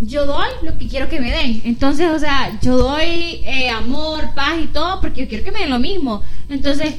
yo 0.00 0.26
doy 0.26 0.48
lo 0.62 0.76
que 0.76 0.88
quiero 0.88 1.08
que 1.08 1.20
me 1.20 1.30
den. 1.30 1.62
Entonces, 1.64 2.08
o 2.10 2.18
sea, 2.18 2.58
yo 2.60 2.76
doy 2.76 3.40
eh, 3.44 3.70
amor, 3.70 4.34
paz 4.34 4.58
y 4.62 4.66
todo, 4.66 5.00
porque 5.00 5.22
yo 5.22 5.28
quiero 5.28 5.44
que 5.44 5.52
me 5.52 5.60
den 5.60 5.70
lo 5.70 5.78
mismo. 5.78 6.22
Entonces, 6.48 6.96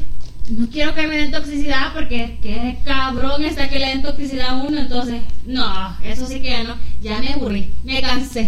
no 0.50 0.68
quiero 0.70 0.96
que 0.96 1.08
me 1.08 1.18
den 1.18 1.32
toxicidad 1.32 1.94
porque 1.94 2.40
qué 2.42 2.78
cabrón 2.86 3.44
está 3.44 3.70
que 3.70 3.80
le 3.80 3.88
den 3.88 4.02
toxicidad 4.02 4.50
a 4.50 4.64
uno. 4.64 4.80
Entonces, 4.80 5.22
no, 5.46 5.98
eso 6.04 6.26
sí 6.26 6.40
que 6.40 6.52
ya 6.52 6.64
no, 6.64 6.76
ya 7.02 7.20
me 7.20 7.34
aburrí, 7.34 7.70
me 7.84 8.02
cansé. 8.02 8.47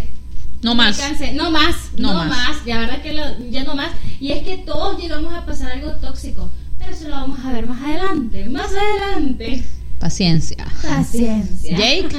No 0.61 0.75
más. 0.75 0.97
Cansé. 0.97 1.33
No 1.33 1.51
más, 1.51 1.91
No 1.97 2.13
no, 2.13 2.19
más. 2.19 2.27
más. 2.29 2.65
Ya 2.65 2.79
verdad 2.79 3.01
que 3.01 3.13
lo- 3.13 3.49
ya 3.49 3.63
no 3.63 3.75
más. 3.75 3.91
Y 4.19 4.31
es 4.31 4.43
que 4.43 4.57
todos 4.57 5.01
llegamos 5.01 5.33
a 5.33 5.45
pasar 5.45 5.71
algo 5.71 5.91
tóxico. 5.93 6.51
Pero 6.77 6.91
eso 6.91 7.07
lo 7.09 7.15
vamos 7.15 7.39
a 7.45 7.51
ver 7.53 7.67
más 7.67 7.81
adelante. 7.81 8.49
Más 8.49 8.69
adelante. 8.73 9.63
Paciencia. 9.99 10.65
Paciencia. 10.81 11.77
Jake. 11.77 12.07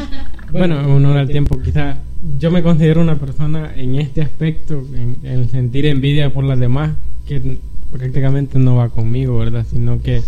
Bueno, 0.52 0.80
en 0.80 0.86
honor 0.90 1.16
al 1.16 1.28
tiempo, 1.28 1.62
quizá 1.62 1.96
yo 2.40 2.50
me 2.50 2.60
considero 2.60 3.00
una 3.00 3.14
persona 3.14 3.72
en 3.76 3.94
este 3.94 4.20
aspecto, 4.20 4.84
en, 4.94 5.16
en 5.22 5.48
sentir 5.48 5.86
envidia 5.86 6.30
por 6.34 6.42
las 6.42 6.58
demás, 6.58 6.90
que 7.24 7.58
prácticamente 7.92 8.58
no 8.58 8.74
va 8.74 8.88
conmigo, 8.88 9.38
¿verdad? 9.38 9.64
Sino 9.70 10.02
que 10.02 10.22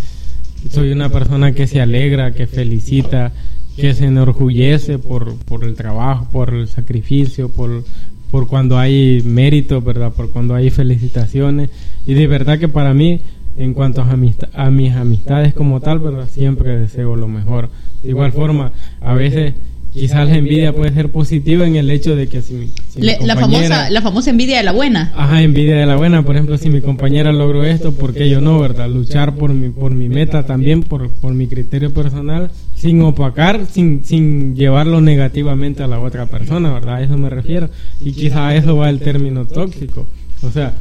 soy 0.71 0.93
una 0.93 1.09
persona 1.09 1.51
que 1.51 1.67
se 1.67 1.81
alegra, 1.81 2.31
que 2.35 2.47
felicita, 2.47 3.33
que 3.77 3.95
se 3.95 4.07
enorgullece 4.07 4.99
por, 4.99 5.37
por 5.45 5.65
el 5.65 5.75
trabajo, 5.75 6.27
por 6.31 6.55
el 6.55 6.69
sacrificio, 6.69 7.49
por, 7.49 7.85
por 8.31 8.49
cuando 8.49 8.79
hay 8.79 9.23
mérito, 9.25 9.81
¿verdad? 9.81 10.13
Por 10.13 10.31
cuando 10.31 10.55
hay 10.55 10.71
felicitaciones. 10.71 11.71
Y 12.07 12.15
de 12.15 12.27
verdad 12.27 12.59
que 12.59 12.69
para 12.69 12.95
mí, 12.95 13.21
en 13.57 13.75
cuanto 13.75 14.03
a, 14.03 14.11
a 14.11 14.71
mis 14.71 14.93
amistades 14.93 15.55
como 15.55 15.81
tal, 15.81 15.99
¿verdad? 15.99 16.29
Siempre 16.29 16.79
deseo 16.79 17.17
lo 17.17 17.29
mejor. 17.29 17.71
De 18.03 18.11
igual 18.11 18.33
forma, 18.33 18.73
a 19.01 19.15
veces 19.15 19.55
quizás 19.93 20.29
la 20.29 20.37
envidia 20.37 20.73
puede 20.73 20.93
ser 20.93 21.11
positiva 21.11 21.67
en 21.67 21.77
el 21.77 21.91
hecho 21.91 22.17
de 22.17 22.27
que 22.29 22.41
si, 22.43 22.55
mi- 22.55 22.71
si 22.89 23.01
mi 23.01 23.07
Le- 23.07 23.19
la, 23.27 23.35
compañera- 23.35 23.69
famosa, 23.69 23.91
la 23.91 24.03
famosa 24.03 24.31
envidia 24.31 24.57
de 24.59 24.63
la 24.63 24.73
buena. 24.73 25.13
Ajá, 25.15 25.43
envidia 25.43 25.77
de 25.77 25.87
la 25.87 25.97
buena, 25.97 26.23
por 26.25 26.35
ejemplo, 26.35 26.57
si 26.59 26.71
mi 26.71 26.81
compañera 26.81 27.33
logró 27.33 27.65
esto, 27.65 27.93
¿por 27.95 28.15
qué 28.15 28.29
yo 28.29 28.41
no, 28.41 28.59
verdad? 28.59 28.89
Luchar 28.89 29.35
por 29.35 29.53
mi, 29.53 29.69
por 29.69 29.93
mi 29.95 30.09
meta 30.09 30.45
también, 30.47 30.83
por, 30.83 31.11
por 31.11 31.35
mi 31.35 31.47
criterio 31.47 31.93
personal, 31.93 32.51
sin 32.75 33.01
opacar, 33.03 33.67
sin, 33.71 34.05
sin 34.05 34.57
llevarlo 34.57 35.01
negativamente 35.01 35.83
a 35.83 35.87
la 35.87 36.01
otra 36.01 36.27
persona, 36.27 36.73
¿verdad? 36.73 36.97
A 36.97 37.03
eso 37.03 37.17
me 37.17 37.31
refiero. 37.31 37.69
Y 38.01 38.13
quizá 38.13 38.49
a 38.49 38.57
eso 38.57 38.77
va 38.77 38.91
el 38.91 39.01
término 39.01 39.47
tóxico. 39.47 40.09
O 40.43 40.51
sea, 40.51 40.75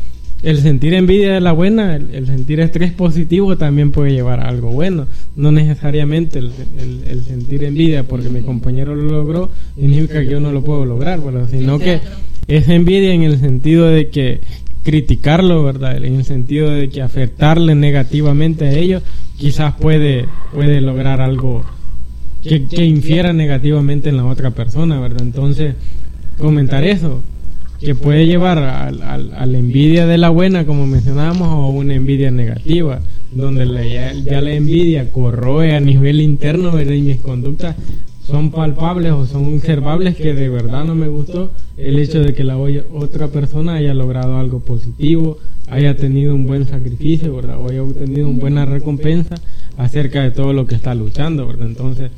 el 0.44 0.58
sentir 0.60 0.94
envidia 0.96 1.34
de 1.34 1.42
la 1.42 1.52
buena, 1.52 1.96
el, 1.96 2.14
el 2.16 2.26
sentir 2.26 2.60
estrés 2.60 2.92
positivo 2.92 3.58
también 3.58 3.92
puede 3.92 4.12
llevar 4.12 4.40
a 4.40 4.48
algo 4.50 4.72
bueno. 4.72 5.06
No 5.36 5.52
necesariamente 5.52 6.40
el, 6.40 6.52
el- 7.08 7.24
sentir 7.24 7.64
envidia 7.64 8.04
porque 8.04 8.30
mi 8.30 8.42
compañero 8.42 8.96
lo 8.96 9.04
logró 9.10 9.52
significa 9.76 10.20
que 10.22 10.28
yo 10.30 10.40
no 10.40 10.52
lo 10.52 10.64
puedo 10.64 10.86
lograr, 10.86 11.22
¿verdad? 11.22 11.48
Sino 11.50 11.78
que 11.80 12.00
es 12.48 12.68
envidia 12.70 13.14
en 13.14 13.24
el 13.24 13.40
sentido 13.40 13.86
de 13.88 14.10
que 14.10 14.42
criticarlo, 14.84 15.64
¿verdad? 15.64 16.04
En 16.04 16.16
el 16.16 16.26
sentido 16.26 16.70
de 16.72 16.90
que 16.90 17.02
afectarle 17.02 17.76
negativamente 17.76 18.66
a 18.66 18.72
ellos 18.74 19.04
quizás 19.38 19.76
puede, 19.76 20.26
puede 20.54 20.82
lograr 20.82 21.22
algo 21.22 21.64
que, 22.44 22.66
que 22.68 22.84
infiera 22.86 23.32
negativamente 23.32 24.10
en 24.10 24.18
la 24.18 24.26
otra 24.26 24.50
persona, 24.52 25.00
¿verdad? 25.00 25.22
Entonces, 25.22 25.76
comentar 26.40 26.84
eso, 26.84 27.22
que 27.82 27.96
puede 27.96 28.28
llevar 28.28 28.60
a 28.60 28.92
la 29.46 29.58
envidia 29.58 30.06
de 30.06 30.18
la 30.18 30.30
buena, 30.30 30.66
como 30.66 30.86
mencionábamos, 30.88 31.48
o 31.50 31.68
una 31.70 31.96
envidia 31.96 32.30
negativa, 32.32 33.02
donde 33.32 33.66
la- 33.66 33.86
ya, 33.86 34.14
ya 34.14 34.42
la 34.42 34.54
envidia 34.54 35.12
corroe 35.12 35.76
a 35.76 35.80
nivel 35.80 36.22
interno, 36.22 36.72
¿verdad? 36.72 36.94
Y 36.94 37.02
mis 37.02 37.22
conductas 37.22 37.76
son 38.28 38.52
palpables 38.52 39.12
o 39.14 39.26
son 39.26 39.56
observables 39.56 40.16
que 40.16 40.34
de 40.34 40.48
verdad 40.48 40.86
no 40.86 40.94
me 40.96 41.08
gustó 41.08 41.52
el 41.76 41.98
hecho 42.00 42.22
de 42.22 42.34
que 42.34 42.44
la 42.44 42.58
otra 42.58 43.28
persona 43.30 43.74
haya 43.76 43.94
logrado 43.94 44.38
algo 44.38 44.60
positivo, 44.60 45.40
haya 45.68 45.96
tenido 45.96 46.36
un 46.36 46.46
buen 46.46 46.66
sacrificio, 46.68 47.36
¿verdad? 47.36 47.58
O 47.60 47.70
haya 47.70 47.82
obtenido 47.84 48.30
una 48.30 48.40
buena 48.40 48.66
recompensa 48.66 49.36
acerca 49.78 50.22
de 50.22 50.32
todo 50.32 50.54
lo 50.54 50.68
que 50.68 50.76
está 50.76 50.94
luchando, 50.94 51.48
¿verdad? 51.48 51.68
Entonces, 51.68 52.12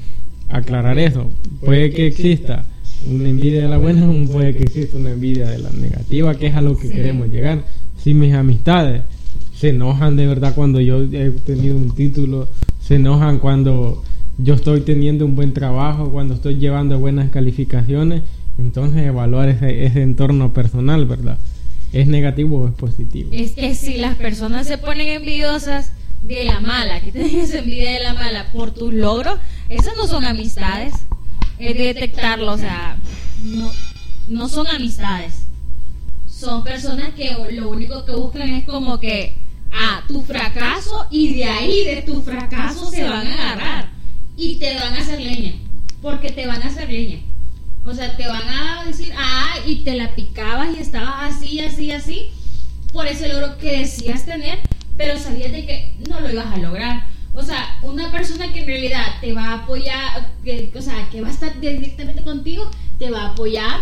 aclarar 0.49 0.99
eso. 0.99 1.31
Puede 1.63 1.91
que 1.91 2.07
exista 2.07 2.65
una 3.07 3.29
envidia 3.29 3.63
de 3.63 3.69
la 3.69 3.77
buena, 3.77 4.07
puede 4.31 4.55
que 4.55 4.63
exista 4.63 4.97
una 4.97 5.11
envidia 5.11 5.49
de 5.49 5.59
la 5.59 5.69
negativa, 5.71 6.35
que 6.35 6.47
es 6.47 6.55
a 6.55 6.61
lo 6.61 6.77
que 6.77 6.89
queremos 6.89 7.29
llegar. 7.29 7.63
Si 7.97 8.13
mis 8.13 8.33
amistades 8.33 9.03
se 9.55 9.69
enojan 9.69 10.15
de 10.15 10.27
verdad 10.27 10.53
cuando 10.55 10.81
yo 10.81 11.01
he 11.03 11.31
tenido 11.31 11.77
un 11.77 11.95
título, 11.95 12.47
se 12.81 12.95
enojan 12.95 13.39
cuando 13.39 14.03
yo 14.37 14.55
estoy 14.55 14.81
teniendo 14.81 15.25
un 15.25 15.35
buen 15.35 15.53
trabajo, 15.53 16.11
cuando 16.11 16.33
estoy 16.33 16.55
llevando 16.55 16.99
buenas 16.99 17.29
calificaciones, 17.29 18.23
entonces 18.57 19.03
evaluar 19.03 19.49
ese, 19.49 19.85
ese 19.85 20.01
entorno 20.01 20.53
personal, 20.53 21.05
¿verdad? 21.05 21.37
¿Es 21.91 22.07
negativo 22.07 22.61
o 22.61 22.67
es 22.67 22.73
positivo? 22.73 23.29
Es 23.31 23.51
que 23.51 23.75
si 23.75 23.97
las 23.97 24.15
personas 24.15 24.67
se 24.67 24.77
ponen 24.77 25.07
envidiosas 25.07 25.91
de 26.23 26.45
la 26.45 26.59
mala, 26.59 26.99
que 27.01 27.11
tienes 27.11 27.53
envidia 27.53 27.91
de 27.91 27.99
la 27.99 28.13
mala 28.13 28.51
por 28.51 28.71
tus 28.71 28.93
logros, 28.93 29.39
esas 29.69 29.95
no 29.95 30.07
son 30.07 30.25
amistades. 30.25 30.93
Es 31.63 31.77
de 31.77 31.93
detectarlo, 31.93 32.51
o 32.51 32.57
sea, 32.57 32.97
no, 33.41 33.71
no 34.27 34.49
son 34.49 34.67
amistades. 34.67 35.45
Son 36.27 36.61
personas 36.61 37.13
que 37.13 37.33
lo 37.51 37.69
único 37.69 38.03
que 38.03 38.11
buscan 38.11 38.49
es 38.49 38.65
como 38.65 38.99
que 38.99 39.37
a 39.71 40.03
tu 40.07 40.21
fracaso 40.23 41.07
y 41.09 41.35
de 41.35 41.45
ahí 41.45 41.85
de 41.85 42.01
tu 42.01 42.21
fracaso 42.21 42.89
se 42.89 43.03
van 43.05 43.27
a 43.27 43.33
agarrar 43.33 43.89
y 44.35 44.55
te 44.55 44.75
van 44.75 44.93
a 44.93 44.99
hacer 44.99 45.21
leña, 45.21 45.53
porque 46.01 46.31
te 46.31 46.45
van 46.47 46.61
a 46.61 46.67
hacer 46.67 46.89
leña. 46.89 47.19
O 47.85 47.93
sea, 47.93 48.15
te 48.17 48.27
van 48.27 48.47
a 48.47 48.83
decir, 48.85 49.13
ah, 49.17 49.55
y 49.65 49.77
te 49.77 49.95
la 49.95 50.15
picabas 50.15 50.69
y 50.77 50.81
estabas 50.81 51.33
así, 51.33 51.61
así, 51.61 51.91
así, 51.91 52.27
por 52.91 53.07
ese 53.07 53.29
logro 53.29 53.57
que 53.57 53.79
decías 53.79 54.25
tener, 54.25 54.59
pero 54.97 55.17
sabías 55.17 55.53
de 55.53 55.65
que 55.65 55.95
no 56.09 56.19
lo 56.19 56.29
ibas 56.29 56.47
a 56.47 56.57
lograr. 56.57 57.12
O 57.35 57.41
sea, 57.41 57.79
una 57.81 58.11
persona 58.11 58.51
que 58.53 58.59
en 58.59 58.67
realidad 58.67 59.05
te 59.19 59.33
va 59.33 59.49
a 59.49 59.63
apoyar, 59.63 60.31
que, 60.43 60.71
o 60.75 60.81
sea, 60.81 61.09
que 61.09 61.21
va 61.21 61.29
a 61.29 61.31
estar 61.31 61.59
directamente 61.59 62.21
contigo, 62.21 62.69
te 62.99 63.09
va 63.09 63.23
a 63.23 63.29
apoyar, 63.29 63.81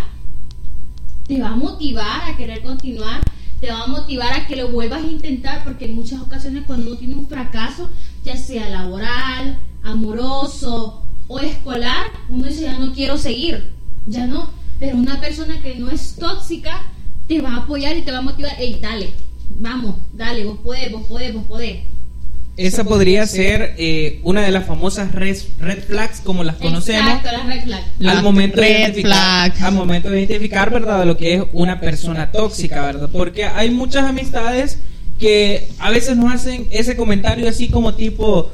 te 1.27 1.41
va 1.41 1.49
a 1.49 1.55
motivar 1.55 2.29
a 2.29 2.37
querer 2.37 2.61
continuar, 2.61 3.21
te 3.59 3.69
va 3.69 3.83
a 3.83 3.87
motivar 3.87 4.33
a 4.33 4.47
que 4.47 4.55
lo 4.55 4.69
vuelvas 4.69 5.03
a 5.03 5.07
intentar, 5.07 5.63
porque 5.63 5.85
en 5.85 5.95
muchas 5.95 6.21
ocasiones 6.21 6.63
cuando 6.65 6.87
uno 6.87 6.97
tiene 6.97 7.15
un 7.15 7.27
fracaso, 7.27 7.89
ya 8.23 8.37
sea 8.37 8.69
laboral, 8.69 9.59
amoroso 9.83 11.03
o 11.27 11.39
escolar, 11.39 12.07
uno 12.29 12.47
dice, 12.47 12.63
ya 12.63 12.79
no 12.79 12.93
quiero 12.93 13.17
seguir, 13.17 13.71
ya 14.07 14.27
no. 14.27 14.49
Pero 14.79 14.97
una 14.97 15.19
persona 15.19 15.61
que 15.61 15.75
no 15.75 15.89
es 15.89 16.15
tóxica 16.15 16.81
te 17.27 17.41
va 17.41 17.53
a 17.53 17.57
apoyar 17.57 17.95
y 17.97 18.01
te 18.01 18.11
va 18.11 18.19
a 18.19 18.23
motivar, 18.23 18.53
hey, 18.57 18.79
dale, 18.81 19.11
vamos, 19.59 19.95
dale, 20.13 20.45
vos 20.45 20.57
podés, 20.59 20.91
vos 20.91 21.03
podés, 21.03 21.33
vos 21.33 21.43
podés. 21.45 21.81
Esa 22.57 22.83
podría 22.83 23.25
ser 23.27 23.75
eh, 23.77 24.19
una 24.23 24.41
de 24.41 24.51
las 24.51 24.65
famosas 24.65 25.13
red, 25.13 25.37
red 25.59 25.83
flags 25.83 26.19
como 26.21 26.43
las 26.43 26.57
conocemos. 26.57 27.13
Exacto, 27.13 27.31
las 27.31 27.47
red 27.47 27.63
flags. 27.63 27.85
al 28.05 28.23
momento 28.23 28.57
de 28.57 28.67
red 28.67 28.79
identificar, 28.79 29.53
flag. 29.53 29.63
al 29.63 29.73
momento 29.73 30.09
de 30.09 30.19
identificar 30.19 30.69
verdad 30.69 31.05
lo 31.05 31.15
que 31.15 31.35
es 31.35 31.43
una 31.53 31.79
persona 31.79 32.31
tóxica 32.31 32.85
verdad 32.85 33.09
porque 33.11 33.45
hay 33.45 33.69
muchas 33.69 34.03
amistades 34.03 34.79
que 35.17 35.69
a 35.79 35.89
veces 35.91 36.17
nos 36.17 36.33
hacen 36.33 36.67
ese 36.71 36.97
comentario 36.97 37.47
así 37.47 37.69
como 37.69 37.93
tipo 37.93 38.51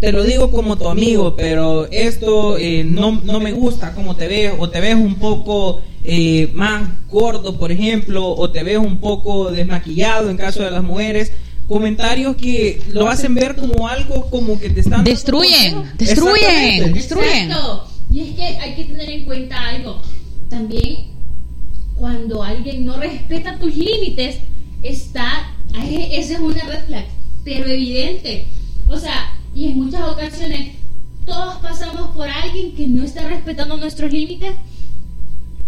te 0.00 0.10
lo 0.10 0.24
digo 0.24 0.50
como 0.50 0.76
tu 0.76 0.88
amigo 0.88 1.36
pero 1.36 1.86
esto 1.90 2.56
eh, 2.56 2.84
no, 2.84 3.20
no 3.24 3.40
me 3.40 3.52
gusta 3.52 3.94
como 3.94 4.16
te 4.16 4.26
ves 4.26 4.52
o 4.58 4.70
te 4.70 4.80
ves 4.80 4.94
un 4.94 5.16
poco 5.16 5.82
eh, 6.02 6.50
más 6.54 6.88
gordo 7.10 7.58
por 7.58 7.72
ejemplo 7.72 8.26
o 8.26 8.50
te 8.50 8.62
ves 8.62 8.78
un 8.78 8.98
poco 8.98 9.50
desmaquillado 9.50 10.30
en 10.30 10.36
caso 10.36 10.62
de 10.62 10.70
las 10.70 10.82
mujeres 10.82 11.32
comentarios 11.68 12.36
que 12.36 12.82
lo 12.92 13.08
hacen 13.08 13.34
ver 13.34 13.56
como 13.56 13.88
algo 13.88 14.28
como 14.30 14.58
que 14.60 14.70
te 14.70 14.80
están 14.80 15.04
Destruyen, 15.04 15.92
destruyen, 15.96 16.92
destruyen. 16.92 17.50
Exacto. 17.50 17.88
Y 18.12 18.20
es 18.20 18.34
que 18.34 18.42
hay 18.42 18.74
que 18.76 18.84
tener 18.84 19.10
en 19.10 19.24
cuenta 19.24 19.68
algo. 19.68 20.00
También, 20.48 21.06
cuando 21.96 22.42
alguien 22.42 22.84
no 22.84 22.96
respeta 22.96 23.58
tus 23.58 23.74
límites, 23.74 24.36
está. 24.82 25.50
Esa 25.74 26.34
es 26.34 26.40
una 26.40 26.62
red 26.64 26.84
flag, 26.86 27.06
pero 27.44 27.66
evidente. 27.66 28.46
O 28.88 28.96
sea, 28.96 29.32
y 29.54 29.66
en 29.66 29.76
muchas 29.76 30.06
ocasiones, 30.08 30.76
todos 31.24 31.56
pasamos 31.56 32.14
por 32.14 32.28
alguien 32.28 32.74
que 32.74 32.86
no 32.86 33.02
está 33.02 33.26
respetando 33.26 33.76
nuestros 33.76 34.12
límites 34.12 34.52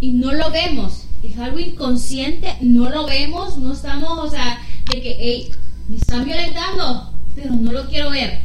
y 0.01 0.13
no 0.13 0.33
lo 0.33 0.51
vemos. 0.51 1.05
Es 1.23 1.39
algo 1.39 1.59
inconsciente, 1.59 2.55
no 2.61 2.91
lo 2.91 3.07
vemos, 3.07 3.57
no 3.57 3.73
estamos, 3.73 4.19
o 4.19 4.31
sea, 4.31 4.61
de 4.93 5.03
que, 5.03 5.17
hey, 5.19 5.51
me 5.89 5.97
están 5.97 6.24
violentando, 6.24 7.12
pero 7.34 7.51
no 7.55 7.72
lo 7.72 7.87
quiero 7.89 8.11
ver. 8.11 8.41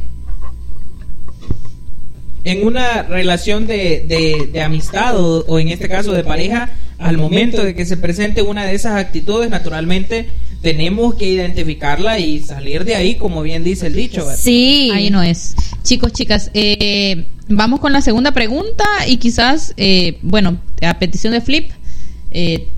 en 2.44 2.66
una 2.66 3.02
relación 3.04 3.66
de, 3.68 4.04
de- 4.08 4.48
de 4.52 4.62
amistad 4.62 5.16
o, 5.16 5.44
o 5.46 5.58
en 5.60 5.68
este 5.68 5.88
caso 5.88 6.12
de 6.12 6.24
pareja, 6.24 6.70
al 6.98 7.16
momento 7.16 7.62
de 7.62 7.74
que 7.76 7.84
se 7.86 7.96
presente 7.96 8.42
una 8.42 8.64
de 8.64 8.74
esas 8.74 8.96
actitudes, 8.96 9.48
naturalmente 9.48 10.28
tenemos 10.60 11.14
que 11.14 11.26
identificarla 11.28 12.18
y 12.18 12.40
salir 12.40 12.84
de 12.84 12.96
ahí, 12.96 13.14
como 13.14 13.42
bien 13.42 13.62
dice 13.62 13.86
el 13.86 13.94
dicho. 13.94 14.24
¿verdad? 14.26 14.40
Sí. 14.40 14.90
Ahí 14.92 15.08
no 15.10 15.22
es. 15.22 15.54
Chicos, 15.84 16.12
chicas, 16.12 16.50
eh, 16.54 17.26
vamos 17.48 17.78
con 17.78 17.92
la 17.92 18.00
segunda 18.00 18.32
pregunta 18.32 18.84
y 19.06 19.18
quizás, 19.18 19.72
eh, 19.76 20.18
bueno, 20.22 20.58
a 20.82 20.98
petición 20.98 21.32
de 21.34 21.40
Flip, 21.42 21.70
eh, 22.32 22.68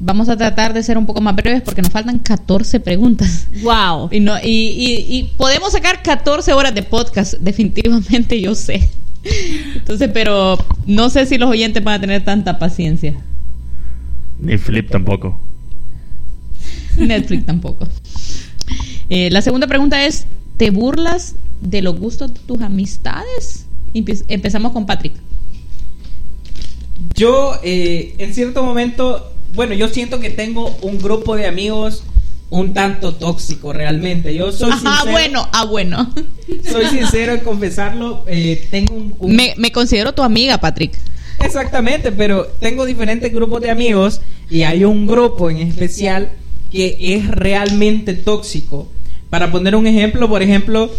vamos 0.00 0.28
a 0.28 0.36
tratar 0.36 0.72
de 0.74 0.82
ser 0.82 0.96
un 0.98 1.06
poco 1.06 1.20
más 1.20 1.34
breves 1.34 1.62
porque 1.62 1.82
nos 1.82 1.90
faltan 1.90 2.18
14 2.20 2.80
preguntas. 2.80 3.46
Wow. 3.62 4.08
Y, 4.12 4.20
no, 4.20 4.36
y, 4.42 4.48
y- 4.48 5.16
y 5.18 5.22
podemos 5.36 5.72
sacar 5.72 6.02
14 6.02 6.52
horas 6.52 6.74
de 6.74 6.82
podcast, 6.82 7.34
definitivamente 7.40 8.40
yo 8.40 8.54
sé. 8.54 8.88
Entonces, 9.74 10.10
pero 10.14 10.56
no 10.86 11.10
sé 11.10 11.26
si 11.26 11.36
los 11.38 11.50
oyentes 11.50 11.82
van 11.82 11.94
a 11.96 12.00
tener 12.00 12.24
tanta 12.24 12.58
paciencia. 12.58 13.14
Ni 14.40 14.56
Flip 14.56 14.88
tampoco. 14.88 15.38
Netflix 16.96 17.44
tampoco. 17.46 17.86
Eh, 19.08 19.30
la 19.30 19.42
segunda 19.42 19.66
pregunta 19.66 20.04
es, 20.06 20.26
¿te 20.56 20.70
burlas 20.70 21.34
de 21.60 21.82
los 21.82 21.98
gustos 21.98 22.32
de 22.34 22.40
tus 22.40 22.60
amistades? 22.62 23.66
Empe- 23.94 24.24
empezamos 24.28 24.72
con 24.72 24.86
Patrick. 24.86 25.14
Yo, 27.14 27.54
eh, 27.62 28.14
en 28.18 28.34
cierto 28.34 28.62
momento, 28.64 29.32
bueno, 29.54 29.74
yo 29.74 29.88
siento 29.88 30.20
que 30.20 30.30
tengo 30.30 30.76
un 30.82 30.98
grupo 30.98 31.36
de 31.36 31.46
amigos 31.46 32.02
un 32.50 32.72
tanto 32.72 33.14
tóxico 33.14 33.72
realmente. 33.74 34.34
Yo 34.34 34.52
soy 34.52 34.70
Ajá, 34.70 34.78
sincero, 35.00 35.10
bueno, 35.12 35.48
ah, 35.52 35.64
bueno. 35.66 36.10
soy 36.70 36.86
sincero 36.86 37.34
en 37.34 37.40
confesarlo. 37.40 38.24
eh, 38.26 38.66
tengo 38.70 38.94
un, 38.94 39.14
un- 39.18 39.36
Me, 39.36 39.54
me 39.58 39.70
considero 39.70 40.12
tu 40.14 40.22
amiga, 40.22 40.58
Patrick. 40.58 40.98
Exactamente, 41.40 42.10
pero 42.10 42.46
tengo 42.58 42.84
diferentes 42.86 43.32
grupos 43.32 43.60
de 43.60 43.70
amigos 43.70 44.20
y 44.50 44.62
hay 44.62 44.84
un 44.84 45.06
grupo 45.06 45.50
en 45.50 45.58
especial 45.58 46.30
que 46.72 46.96
es 47.00 47.28
realmente 47.28 48.14
tóxico. 48.14 48.88
Para 49.30 49.50
poner 49.52 49.76
un 49.76 49.86
ejemplo, 49.86 50.28
por 50.28 50.42
ejemplo, 50.42 50.90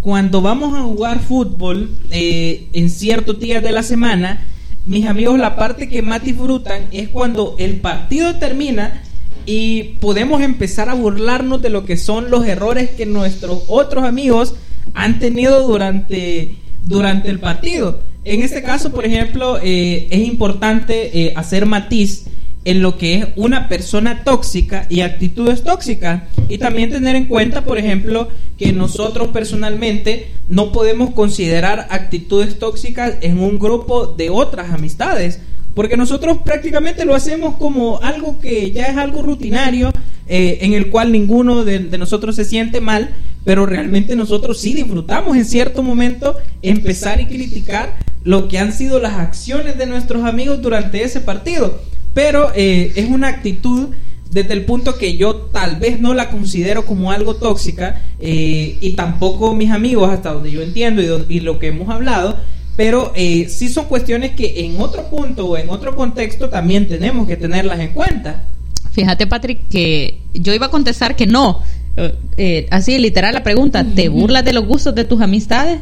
cuando 0.00 0.40
vamos 0.42 0.76
a 0.76 0.82
jugar 0.82 1.20
fútbol 1.20 1.90
eh, 2.10 2.66
en 2.72 2.90
ciertos 2.90 3.38
días 3.38 3.62
de 3.62 3.72
la 3.72 3.82
semana, 3.84 4.44
mis 4.86 5.06
amigos 5.06 5.38
la 5.38 5.56
parte 5.56 5.88
que 5.88 6.00
más 6.00 6.22
disfrutan 6.22 6.86
es 6.92 7.08
cuando 7.08 7.56
el 7.58 7.80
partido 7.80 8.36
termina 8.36 9.02
y 9.44 9.96
podemos 10.00 10.42
empezar 10.42 10.88
a 10.88 10.94
burlarnos 10.94 11.60
de 11.60 11.70
lo 11.70 11.84
que 11.84 11.96
son 11.96 12.30
los 12.30 12.46
errores 12.46 12.90
que 12.90 13.04
nuestros 13.04 13.64
otros 13.68 14.04
amigos 14.04 14.54
han 14.94 15.18
tenido 15.18 15.66
durante, 15.66 16.54
durante 16.84 17.30
el 17.30 17.40
partido. 17.40 18.00
En 18.24 18.42
este 18.42 18.62
caso, 18.62 18.92
por 18.92 19.04
ejemplo, 19.04 19.58
eh, 19.62 20.08
es 20.10 20.26
importante 20.26 21.26
eh, 21.26 21.32
hacer 21.36 21.66
matiz 21.66 22.26
en 22.66 22.82
lo 22.82 22.98
que 22.98 23.14
es 23.14 23.26
una 23.36 23.68
persona 23.68 24.24
tóxica 24.24 24.86
y 24.90 25.00
actitudes 25.00 25.62
tóxicas. 25.62 26.24
Y 26.48 26.58
también 26.58 26.90
tener 26.90 27.14
en 27.14 27.26
cuenta, 27.26 27.62
por 27.64 27.78
ejemplo, 27.78 28.28
que 28.58 28.72
nosotros 28.72 29.28
personalmente 29.28 30.32
no 30.48 30.72
podemos 30.72 31.14
considerar 31.14 31.86
actitudes 31.90 32.58
tóxicas 32.58 33.14
en 33.20 33.38
un 33.38 33.60
grupo 33.60 34.08
de 34.08 34.30
otras 34.30 34.72
amistades. 34.72 35.40
Porque 35.74 35.96
nosotros 35.96 36.38
prácticamente 36.44 37.04
lo 37.04 37.14
hacemos 37.14 37.54
como 37.56 38.00
algo 38.02 38.40
que 38.40 38.72
ya 38.72 38.86
es 38.86 38.96
algo 38.96 39.22
rutinario, 39.22 39.92
eh, 40.26 40.58
en 40.62 40.72
el 40.72 40.90
cual 40.90 41.12
ninguno 41.12 41.64
de, 41.64 41.78
de 41.78 41.98
nosotros 41.98 42.34
se 42.34 42.44
siente 42.44 42.80
mal, 42.80 43.14
pero 43.44 43.64
realmente 43.64 44.16
nosotros 44.16 44.58
sí 44.60 44.74
disfrutamos 44.74 45.36
en 45.36 45.44
cierto 45.44 45.84
momento 45.84 46.36
empezar 46.62 47.20
y 47.20 47.26
criticar 47.26 47.96
lo 48.24 48.48
que 48.48 48.58
han 48.58 48.72
sido 48.72 48.98
las 48.98 49.12
acciones 49.14 49.78
de 49.78 49.86
nuestros 49.86 50.24
amigos 50.24 50.60
durante 50.60 51.04
ese 51.04 51.20
partido. 51.20 51.80
Pero 52.16 52.50
eh, 52.54 52.92
es 52.96 53.10
una 53.10 53.28
actitud 53.28 53.90
desde 54.30 54.54
el 54.54 54.64
punto 54.64 54.96
que 54.96 55.18
yo 55.18 55.34
tal 55.52 55.76
vez 55.76 56.00
no 56.00 56.14
la 56.14 56.30
considero 56.30 56.86
como 56.86 57.12
algo 57.12 57.36
tóxica 57.36 58.02
eh, 58.18 58.78
y 58.80 58.90
tampoco 58.94 59.54
mis 59.54 59.70
amigos 59.70 60.10
hasta 60.10 60.32
donde 60.32 60.50
yo 60.50 60.62
entiendo 60.62 61.02
y, 61.02 61.06
do- 61.06 61.26
y 61.28 61.40
lo 61.40 61.58
que 61.58 61.68
hemos 61.68 61.88
hablado 61.90 62.36
pero 62.74 63.12
eh, 63.14 63.48
sí 63.50 63.68
son 63.68 63.84
cuestiones 63.84 64.32
que 64.32 64.64
en 64.64 64.80
otro 64.80 65.08
punto 65.10 65.46
o 65.46 65.56
en 65.58 65.68
otro 65.70 65.94
contexto 65.94 66.48
también 66.48 66.88
tenemos 66.88 67.26
que 67.28 67.36
tenerlas 67.36 67.80
en 67.80 67.88
cuenta. 67.94 68.44
Fíjate, 68.92 69.26
Patrick, 69.26 69.60
que 69.70 70.18
yo 70.34 70.52
iba 70.54 70.66
a 70.66 70.70
contestar 70.70 71.16
que 71.16 71.26
no. 71.26 71.60
Eh, 71.96 72.14
eh, 72.36 72.66
así, 72.70 72.98
literal, 72.98 73.32
la 73.34 73.42
pregunta, 73.42 73.82
¿te 73.94 74.08
burlas 74.10 74.44
de 74.44 74.52
los 74.52 74.66
gustos 74.66 74.94
de 74.94 75.04
tus 75.04 75.20
amistades? 75.22 75.80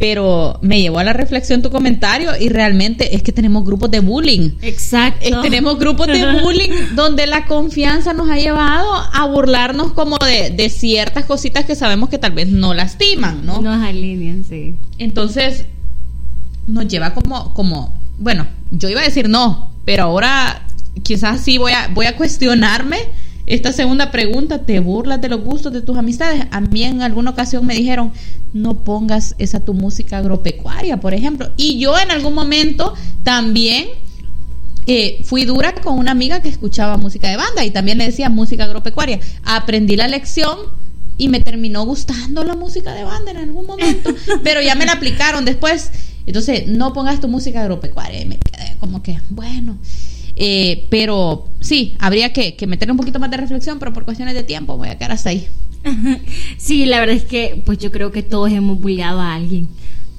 Pero 0.00 0.58
me 0.62 0.80
llevó 0.80 0.98
a 0.98 1.04
la 1.04 1.12
reflexión 1.12 1.62
tu 1.62 1.70
comentario 1.70 2.32
y 2.40 2.48
realmente 2.48 3.14
es 3.14 3.22
que 3.22 3.32
tenemos 3.32 3.64
grupos 3.64 3.90
de 3.90 4.00
bullying. 4.00 4.52
Exacto. 4.62 5.42
Tenemos 5.42 5.78
grupos 5.78 6.08
de 6.08 6.40
bullying 6.42 6.94
donde 6.96 7.26
la 7.26 7.44
confianza 7.44 8.12
nos 8.12 8.28
ha 8.28 8.36
llevado 8.36 8.92
a 9.12 9.26
burlarnos 9.26 9.92
como 9.92 10.16
de, 10.18 10.50
de 10.50 10.68
ciertas 10.70 11.26
cositas 11.26 11.66
que 11.66 11.76
sabemos 11.76 12.08
que 12.08 12.18
tal 12.18 12.32
vez 12.32 12.48
no 12.48 12.74
lastiman, 12.74 13.44
¿no? 13.46 13.60
Nos 13.60 13.84
alinean, 13.84 14.42
sí. 14.42 14.74
Entonces, 14.98 15.66
nos 16.66 16.88
lleva 16.88 17.14
como, 17.14 17.52
como, 17.54 17.98
bueno, 18.18 18.46
yo 18.70 18.88
iba 18.88 19.00
a 19.00 19.04
decir 19.04 19.28
no, 19.28 19.70
pero 19.84 20.04
ahora 20.04 20.66
quizás 21.02 21.40
sí 21.40 21.58
voy 21.58 21.72
a, 21.72 21.88
voy 21.88 22.06
a 22.06 22.16
cuestionarme 22.16 22.98
esta 23.50 23.72
segunda 23.72 24.12
pregunta, 24.12 24.64
¿te 24.64 24.78
burlas 24.78 25.20
de 25.20 25.28
los 25.28 25.42
gustos 25.42 25.72
de 25.72 25.82
tus 25.82 25.98
amistades? 25.98 26.46
A 26.52 26.60
mí 26.60 26.84
en 26.84 27.02
alguna 27.02 27.30
ocasión 27.30 27.66
me 27.66 27.74
dijeron, 27.74 28.12
no 28.52 28.84
pongas 28.84 29.34
esa 29.38 29.58
tu 29.58 29.74
música 29.74 30.18
agropecuaria, 30.18 30.98
por 30.98 31.14
ejemplo. 31.14 31.50
Y 31.56 31.80
yo 31.80 31.98
en 31.98 32.12
algún 32.12 32.32
momento 32.32 32.94
también 33.24 33.88
eh, 34.86 35.20
fui 35.24 35.46
dura 35.46 35.74
con 35.74 35.98
una 35.98 36.12
amiga 36.12 36.40
que 36.40 36.48
escuchaba 36.48 36.96
música 36.96 37.28
de 37.28 37.36
banda 37.38 37.64
y 37.64 37.72
también 37.72 37.98
le 37.98 38.06
decía 38.06 38.28
música 38.28 38.62
agropecuaria. 38.66 39.18
Aprendí 39.42 39.96
la 39.96 40.06
lección 40.06 40.56
y 41.18 41.28
me 41.28 41.40
terminó 41.40 41.84
gustando 41.84 42.44
la 42.44 42.54
música 42.54 42.94
de 42.94 43.02
banda 43.02 43.32
en 43.32 43.38
algún 43.38 43.66
momento, 43.66 44.14
pero 44.44 44.62
ya 44.62 44.76
me 44.76 44.86
la 44.86 44.92
aplicaron 44.92 45.44
después. 45.44 45.90
Entonces, 46.24 46.68
no 46.68 46.92
pongas 46.92 47.20
tu 47.20 47.26
música 47.26 47.62
agropecuaria. 47.62 48.20
Y 48.20 48.26
me 48.26 48.38
quedé 48.38 48.76
como 48.78 49.02
que, 49.02 49.18
bueno. 49.28 49.76
Eh, 50.42 50.86
pero 50.88 51.48
sí, 51.60 51.94
habría 51.98 52.32
que, 52.32 52.56
meterle 52.66 52.92
un 52.92 52.96
poquito 52.96 53.18
más 53.18 53.30
de 53.30 53.36
reflexión, 53.36 53.78
pero 53.78 53.92
por 53.92 54.06
cuestiones 54.06 54.34
de 54.34 54.42
tiempo 54.42 54.78
voy 54.78 54.88
a 54.88 54.96
quedar 54.96 55.12
hasta 55.12 55.30
ahí. 55.30 55.46
Sí, 56.56 56.86
la 56.86 56.98
verdad 56.98 57.16
es 57.16 57.24
que 57.24 57.62
pues 57.66 57.76
yo 57.78 57.90
creo 57.90 58.10
que 58.10 58.22
todos 58.22 58.50
hemos 58.50 58.80
burlado 58.80 59.20
a 59.20 59.34
alguien. 59.34 59.68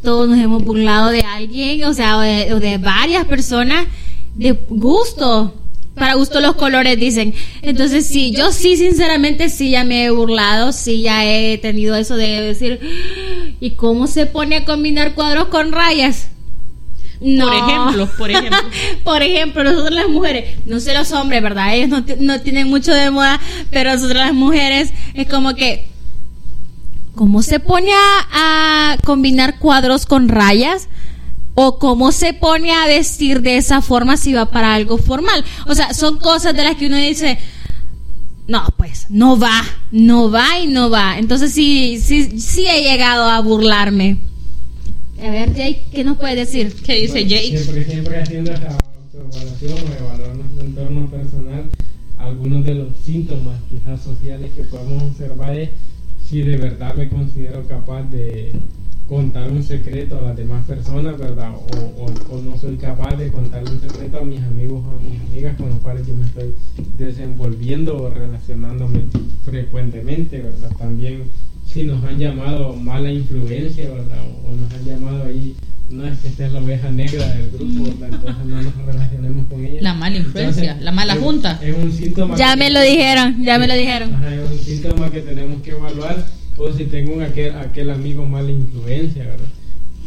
Todos 0.04 0.30
nos 0.30 0.38
hemos 0.38 0.64
burlado 0.64 1.10
de 1.10 1.22
alguien, 1.22 1.84
o 1.86 1.94
sea, 1.96 2.20
de, 2.20 2.54
o 2.54 2.60
de 2.60 2.78
varias 2.78 3.26
personas 3.26 3.88
de 4.36 4.52
gusto. 4.70 5.56
Para 5.96 6.14
gusto 6.14 6.40
los 6.40 6.56
colores 6.56 7.00
dicen. 7.00 7.34
Entonces 7.64 8.06
sí, 8.06 8.32
yo 8.32 8.52
sí 8.52 8.78
sinceramente 8.78 9.50
sí 9.50 9.72
ya 9.72 9.84
me 9.84 10.06
he 10.06 10.12
burlado, 10.12 10.72
sí 10.72 11.02
ya 11.02 11.26
he 11.26 11.58
tenido 11.58 11.96
eso 11.96 12.16
de 12.16 12.42
decir, 12.42 12.80
¿y 13.60 13.72
cómo 13.72 14.06
se 14.06 14.28
pone 14.28 14.58
a 14.58 14.66
combinar 14.66 15.16
cuadros 15.16 15.48
con 15.48 15.72
rayas? 15.72 16.28
No. 17.22 17.46
Por 17.46 17.54
ejemplo, 17.54 18.10
por 18.18 18.32
ejemplo. 18.32 18.58
por 19.04 19.22
ejemplo, 19.22 19.64
nosotros 19.64 19.92
las 19.92 20.10
mujeres, 20.10 20.58
no 20.66 20.80
sé 20.80 20.96
los 20.96 21.12
hombres, 21.12 21.42
¿verdad? 21.44 21.76
Ellos 21.76 21.90
no, 21.90 22.04
no 22.20 22.42
tienen 22.42 22.68
mucho 22.68 22.92
de 22.94 23.12
moda, 23.12 23.40
pero 23.70 23.94
nosotros 23.94 24.18
las 24.18 24.34
mujeres 24.34 24.92
es 25.14 25.30
como 25.30 25.54
que, 25.54 25.88
¿cómo 27.14 27.44
se 27.44 27.60
pone 27.60 27.92
a, 27.94 28.94
a 28.94 28.98
combinar 29.06 29.60
cuadros 29.60 30.08
con 30.08 30.30
rayas? 30.30 30.90
O 31.54 31.78
cómo 31.78 32.12
se 32.12 32.34
pone 32.34 32.74
a 32.74 32.88
vestir 32.88 33.42
de 33.42 33.58
esa 33.58 33.82
forma 33.82 34.18
si 34.18 34.34
va 34.34 34.50
para 34.50 34.74
algo 34.74 34.98
formal. 34.98 35.46
O 35.68 35.76
sea, 35.76 35.94
son 35.94 36.18
cosas 36.18 36.56
de 36.56 36.64
las 36.64 36.76
que 36.76 36.88
uno 36.88 36.96
dice, 36.96 37.38
no, 38.48 38.66
pues, 38.78 39.06
no 39.10 39.38
va, 39.38 39.64
no 39.92 40.32
va 40.32 40.58
y 40.60 40.68
no 40.68 40.90
va. 40.90 41.20
Entonces 41.20 41.54
sí, 41.54 42.02
sí, 42.04 42.40
sí 42.40 42.66
he 42.68 42.82
llegado 42.82 43.30
a 43.30 43.40
burlarme. 43.42 44.31
A 45.22 45.30
ver, 45.30 45.54
Jake, 45.54 45.84
¿qué 45.92 46.04
nos 46.04 46.18
puede 46.18 46.36
decir? 46.36 46.74
¿Qué 46.84 46.96
dice 47.02 47.28
Jake? 47.28 47.56
Siempre, 47.56 47.86
siempre 47.86 48.22
haciendo 48.22 48.52
esa 48.54 48.76
autoevaluación 49.14 49.74
o 49.74 50.04
evaluar 50.04 50.36
nuestro 50.36 50.66
entorno 50.66 51.12
personal, 51.12 51.66
algunos 52.18 52.66
de 52.66 52.74
los 52.74 52.98
síntomas 53.06 53.62
quizás 53.70 54.02
sociales 54.02 54.52
que 54.56 54.64
podemos 54.64 55.04
observar 55.04 55.56
es 55.56 55.70
si 56.28 56.42
de 56.42 56.58
verdad 56.58 56.96
me 56.96 57.08
considero 57.08 57.68
capaz 57.68 58.02
de 58.10 58.54
contar 59.12 59.52
un 59.52 59.62
secreto 59.62 60.18
a 60.18 60.22
las 60.22 60.38
demás 60.38 60.66
personas, 60.66 61.18
¿verdad? 61.18 61.52
O, 61.54 62.06
o, 62.06 62.42
no 62.42 62.58
soy 62.58 62.78
capaz 62.78 63.18
de 63.18 63.28
contar 63.28 63.62
un 63.62 63.82
secreto 63.82 64.20
a 64.20 64.24
mis 64.24 64.42
amigos 64.42 64.86
o 64.86 64.92
a 64.92 65.02
mis 65.02 65.20
amigas 65.20 65.58
con 65.58 65.68
los 65.68 65.80
cuales 65.80 66.08
yo 66.08 66.14
me 66.14 66.24
estoy 66.24 66.56
desenvolviendo 66.98 68.04
o 68.04 68.10
relacionándome 68.10 69.02
frecuentemente, 69.44 70.40
¿verdad? 70.40 70.72
También 70.80 71.24
si 71.66 71.84
nos 71.84 72.02
han 72.06 72.20
llamado 72.20 72.74
mala 72.74 73.12
influencia, 73.12 73.90
¿verdad? 73.90 74.24
O, 74.46 74.54
nos 74.54 74.74
han 74.74 74.86
llamado 74.86 75.26
ahí, 75.26 75.58
no 75.90 76.08
es 76.08 76.18
que 76.20 76.30
esta 76.30 76.46
es 76.46 76.54
la 76.54 76.62
oveja 76.62 76.90
negra 76.90 77.28
del 77.36 77.52
grupo, 77.52 77.84
¿verdad? 77.84 78.18
Entonces 78.18 78.46
no 78.46 78.62
nos 78.62 78.76
relacionemos 78.86 79.46
con 79.48 79.66
ella. 79.66 79.82
La 79.82 79.94
mala 79.94 80.16
influencia, 80.16 80.78
la 80.80 80.94
mala 80.94 81.18
junta. 81.18 81.60
Es 81.62 81.76
un 81.76 81.92
síntoma. 81.92 82.38
Ya 82.38 82.56
me 82.56 82.70
lo 82.70 82.80
dijeron, 82.80 83.44
ya 83.44 83.60
me 83.60 83.68
lo 83.68 83.74
dijeron. 83.74 84.24
es 84.24 84.52
un 84.52 84.58
síntoma 84.58 85.12
que 85.12 85.20
tenemos 85.20 85.62
que 85.62 85.72
evaluar 85.72 86.26
o 86.62 86.72
si 86.72 86.86
tengo 86.86 87.20
aquel, 87.22 87.56
aquel 87.56 87.90
amigo 87.90 88.26
mala 88.26 88.52
influencia, 88.52 89.26
¿verdad? 89.26 89.50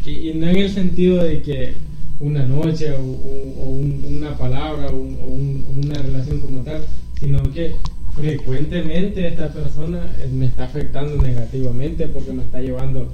Y, 0.07 0.33
no 0.35 0.49
en 0.49 0.57
el 0.57 0.71
sentido 0.71 1.25
de 1.25 1.43
que 1.43 1.75
una 2.21 2.47
noche 2.47 2.93
o, 2.93 3.01
una 3.01 4.37
palabra 4.37 4.89
o, 4.89 4.97
una 4.97 5.95
relación 5.95 6.41
como 6.41 6.61
tal, 6.61 6.83
sino 7.19 7.43
que 7.53 7.75
frecuentemente 8.15 9.27
esta 9.27 9.53
persona 9.53 10.07
me 10.33 10.47
está 10.47 10.65
afectando 10.65 11.21
negativamente 11.21 12.07
porque 12.07 12.33
me 12.33 12.43
está 12.43 12.61
llevando 12.61 13.09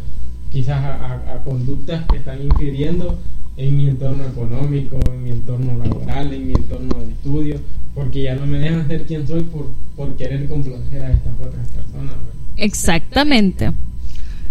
quizás 0.51 0.85
a, 0.85 1.43
conductas 1.45 2.05
que 2.07 2.19
están 2.19 2.43
infiriendo 2.43 3.19
en 3.57 3.77
mi 3.77 3.89
entorno 3.89 4.25
económico, 4.25 4.99
en 5.13 5.25
mi 5.25 5.31
entorno 5.31 5.79
laboral, 5.79 6.33
en 6.33 6.47
mi 6.47 6.53
entorno 6.55 7.01
de 7.01 7.13
estudio, 7.13 7.57
porque 7.95 8.23
ya 8.23 8.35
no 8.35 8.47
me 8.47 8.59
dejan 8.59 8.87
ser 8.87 9.07
quien 9.07 9.27
soy 9.27 9.43
por, 9.45 9.67
por 9.97 10.17
querer 10.17 10.47
complacer 10.49 11.03
a 11.03 11.13
estas 11.13 11.33
otras 11.41 11.69
personas. 11.69 12.17
¿verdad? 12.17 12.40
Exactamente. 12.61 13.73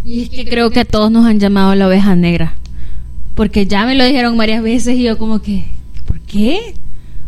Y 0.03 0.23
es 0.23 0.29
que 0.29 0.45
creo 0.45 0.71
que 0.71 0.79
a 0.79 0.85
todos 0.85 1.11
nos 1.11 1.25
han 1.25 1.39
llamado 1.39 1.75
la 1.75 1.87
oveja 1.87 2.15
negra. 2.15 2.55
Porque 3.35 3.67
ya 3.67 3.85
me 3.85 3.95
lo 3.95 4.03
dijeron 4.03 4.35
varias 4.35 4.63
veces 4.63 4.95
y 4.95 5.03
yo 5.03 5.17
como 5.17 5.41
que, 5.41 5.65
¿por 6.05 6.19
qué? 6.21 6.73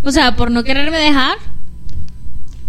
O 0.04 0.12
sea, 0.12 0.36
por 0.36 0.50
no 0.50 0.64
quererme 0.64 0.98
dejar. 0.98 1.38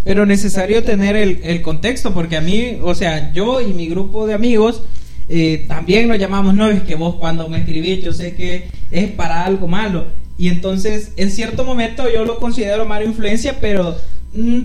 Pero 0.04 0.26
necesario 0.26 0.84
tener 0.84 1.16
el, 1.16 1.62
contexto, 1.62 2.12
porque 2.12 2.36
a 2.36 2.40
mí, 2.40 2.78
o 2.82 2.94
sea, 2.94 3.32
yo 3.32 3.60
y 3.60 3.72
mi 3.72 3.88
grupo 3.88 4.26
de 4.26 4.34
amigos 4.34 4.82
eh, 5.28 5.64
también 5.66 6.08
nos 6.08 6.18
llamamos, 6.18 6.54
no 6.54 6.68
es 6.68 6.82
que 6.82 6.96
vos 6.96 7.14
cuando 7.14 7.48
me 7.48 7.58
escribís, 7.58 8.04
yo 8.04 8.12
sé 8.12 8.34
que 8.34 8.68
es 8.90 9.10
para 9.12 9.44
algo 9.44 9.68
malo. 9.68 10.06
Y 10.36 10.48
entonces, 10.48 11.12
en 11.16 11.30
cierto 11.30 11.64
momento 11.64 12.04
yo 12.12 12.24
lo 12.24 12.38
considero 12.38 12.84
mala 12.84 13.04
influencia, 13.04 13.58
pero 13.60 13.96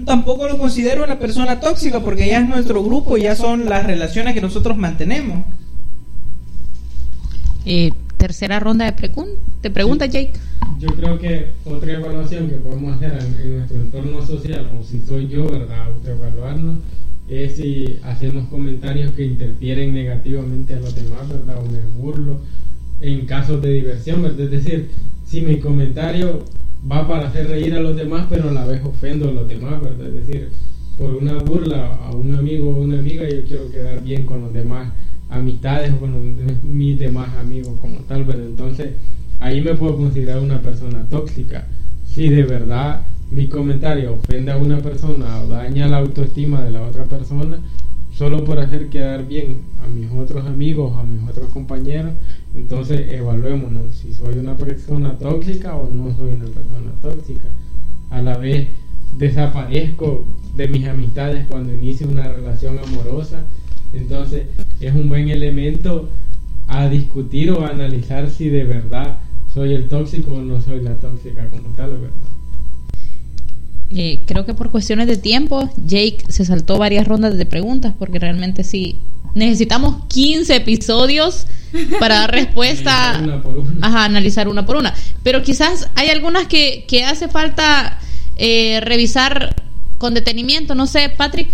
tampoco 0.06 0.48
lo 0.48 0.58
considero 0.58 1.04
una 1.04 1.20
persona 1.20 1.60
tóxica 1.60 2.00
porque 2.00 2.28
ya 2.28 2.40
es 2.40 2.48
nuestro 2.48 2.84
grupo, 2.84 3.18
ya 3.18 3.36
son 3.36 3.66
las 3.66 3.86
relaciones 3.86 4.34
que 4.34 4.42
nosotros 4.42 4.78
mantenemos. 4.78 5.46
Eh, 7.66 7.92
tercera 8.18 8.60
ronda 8.60 8.86
de, 8.90 9.70
preguntas, 9.70 10.10
Jake. 10.10 10.34
Yo 10.80 10.88
creo 10.96 11.20
que 11.20 11.52
otra 11.66 11.92
evaluación 11.94 12.50
que 12.50 12.56
podemos 12.56 12.96
hacer 12.96 13.20
en, 13.44 13.58
nuestro 13.58 13.82
entorno 13.82 14.26
social, 14.26 14.70
o 14.80 14.84
si 14.84 15.02
soy 15.02 15.28
yo, 15.28 15.50
¿verdad? 15.50 15.88
Autoevaluarnos, 15.88 16.78
es 17.28 17.58
si 17.58 18.00
hacemos 18.04 18.48
comentarios 18.48 19.12
que 19.12 19.26
interfieren 19.26 19.94
negativamente 19.94 20.76
a 20.76 20.80
los 20.80 20.96
demás, 20.96 21.28
¿verdad? 21.28 21.58
O 21.58 21.70
me 21.70 21.82
burlo 21.82 22.40
en 23.02 23.26
casos 23.26 23.62
de 23.62 23.74
diversión, 23.74 24.24
¿verdad? 24.24 24.42
Es 24.42 24.52
decir, 24.52 24.90
si 25.26 25.42
mi 25.42 25.60
comentario 25.60 26.46
va 26.90 27.08
para 27.08 27.28
hacer 27.28 27.48
reír 27.48 27.74
a 27.76 27.80
los 27.80 27.96
demás, 27.96 28.28
pero 28.30 28.50
a 28.50 28.54
la 28.54 28.66
vez 28.66 28.84
ofendo 28.84 29.30
a 29.30 29.32
los 29.32 29.48
demás, 29.48 29.82
¿verdad? 29.82 30.08
Es 30.08 30.28
decir, 30.28 30.50
por 30.98 31.16
una 31.16 31.38
burla 31.40 31.96
a 31.96 32.12
un 32.12 32.34
amigo 32.36 32.70
o 32.70 32.82
una 32.82 33.00
amiga, 33.00 33.28
yo 33.30 33.44
quiero 33.46 33.70
quedar 33.72 34.04
bien 34.04 34.26
con 34.26 34.42
los 34.42 34.54
demás 34.54 34.94
amistades 35.30 35.94
o 35.94 36.00
con 36.00 36.14
mis 36.64 36.98
demás 36.98 37.30
amigos 37.38 37.80
como 37.80 38.00
tal, 38.00 38.24
¿verdad? 38.24 38.46
Entonces, 38.46 38.92
ahí 39.40 39.62
me 39.62 39.76
puedo 39.76 39.98
considerar 39.98 40.40
una 40.40 40.62
persona 40.62 41.06
tóxica. 41.10 41.68
Si 42.06 42.30
de 42.30 42.44
verdad 42.44 43.02
mi 43.30 43.48
comentario 43.48 44.14
ofende 44.14 44.52
a 44.52 44.58
una 44.58 44.80
persona 44.80 45.42
o 45.42 45.48
daña 45.48 45.88
la 45.88 45.98
autoestima 45.98 46.62
de 46.64 46.72
la 46.72 46.84
otra 46.84 47.04
persona, 47.04 47.60
solo 48.18 48.44
por 48.44 48.60
hacer 48.60 48.90
quedar 48.90 49.28
bien 49.28 49.60
a 49.84 49.88
mis 49.88 50.12
otros 50.12 50.46
amigos, 50.46 50.98
a 50.98 51.04
mis 51.04 51.22
otros 51.30 51.50
compañeros, 51.50 52.14
entonces 52.56 53.14
evaluémonos 53.14 53.94
si 53.96 54.14
soy 54.14 54.40
una 54.40 54.58
persona 54.58 55.18
tóxica 55.20 55.76
o 55.76 55.90
no 55.90 56.16
soy 56.16 56.34
una 56.34 56.46
persona 56.46 56.92
tóxica. 57.02 57.50
A 58.10 58.22
la 58.22 58.38
vez 58.38 58.70
desaparezco 59.18 60.26
de 60.56 60.68
mis 60.68 60.88
amistades 60.88 61.46
cuando 61.48 61.74
inicio 61.74 62.08
una 62.08 62.28
relación 62.28 62.80
amorosa. 62.80 63.46
Entonces 63.94 64.48
es 64.82 64.94
un 64.94 65.10
buen 65.10 65.30
elemento 65.30 66.10
a 66.68 66.90
discutir 66.90 67.52
o 67.52 67.66
a 67.66 67.70
analizar 67.70 68.30
si 68.30 68.50
de 68.50 68.64
verdad 68.64 69.20
soy 69.54 69.74
el 69.74 69.88
tóxico 69.88 70.34
o 70.34 70.42
no 70.42 70.60
soy 70.60 70.82
la 70.82 70.96
tóxica 70.96 71.48
como 71.50 71.70
tal, 71.70 71.92
¿verdad? 71.92 72.37
Eh, 73.90 74.20
creo 74.26 74.46
que 74.46 74.54
por 74.54 74.70
cuestiones 74.70 75.08
de 75.08 75.18
tiempo, 75.18 75.70
Jake 75.86 76.26
se 76.28 76.44
saltó 76.46 76.78
varias 76.78 77.08
rondas 77.08 77.38
de 77.38 77.46
preguntas 77.46 77.94
porque 77.98 78.20
realmente 78.20 78.64
sí 78.64 79.00
necesitamos 79.34 80.06
15 80.08 80.56
episodios 80.56 81.48
para 82.00 82.16
dar 82.16 82.32
respuesta, 82.34 83.22
a 83.82 84.06
analizar 84.06 84.48
una 84.48 84.66
por 84.66 84.76
una. 84.76 84.94
Pero 85.24 85.44
quizás 85.44 85.90
hay 85.96 86.10
algunas 86.10 86.48
que, 86.48 86.86
que 86.88 87.06
hace 87.06 87.28
falta 87.28 88.00
eh, 88.36 88.80
revisar 88.82 89.56
con 89.98 90.14
detenimiento. 90.14 90.76
No 90.76 90.88
sé, 90.88 91.10
Patrick. 91.10 91.50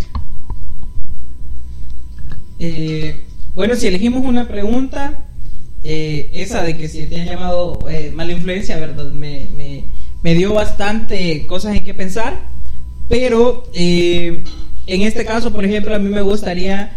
Eh, 2.59 3.21
bueno, 3.55 3.75
si 3.75 3.87
elegimos 3.87 4.23
una 4.25 4.47
pregunta, 4.47 5.25
eh, 5.83 6.29
esa 6.33 6.63
de 6.63 6.77
que 6.77 6.87
si 6.87 7.05
te 7.05 7.21
han 7.21 7.27
llamado 7.27 7.79
mala 8.13 8.31
influencia, 8.31 8.77
¿verdad? 8.77 9.11
Me, 9.11 9.47
me, 9.55 9.83
me, 10.23 10.33
dio 10.35 10.53
bastante 10.53 11.45
cosas 11.47 11.75
en 11.75 11.83
que 11.83 11.93
pensar. 11.93 12.39
Pero 13.09 13.65
en 13.73 15.01
este 15.01 15.25
caso, 15.25 15.51
por 15.51 15.65
ejemplo, 15.65 15.93
a 15.93 15.99
mí 15.99 16.09
me 16.09 16.21
gustaría 16.21 16.95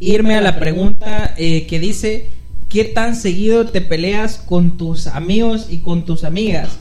irme 0.00 0.34
a 0.34 0.40
la 0.40 0.58
pregunta 0.58 1.34
eh, 1.38 1.66
que 1.66 1.78
dice, 1.78 2.28
¿qué 2.68 2.84
tan 2.84 3.16
seguido 3.16 3.66
te 3.66 3.80
peleas 3.80 4.38
con 4.38 4.76
tus 4.76 5.06
amigos 5.06 5.68
y 5.70 5.78
con 5.78 6.04
tus 6.04 6.24
amigas? 6.24 6.78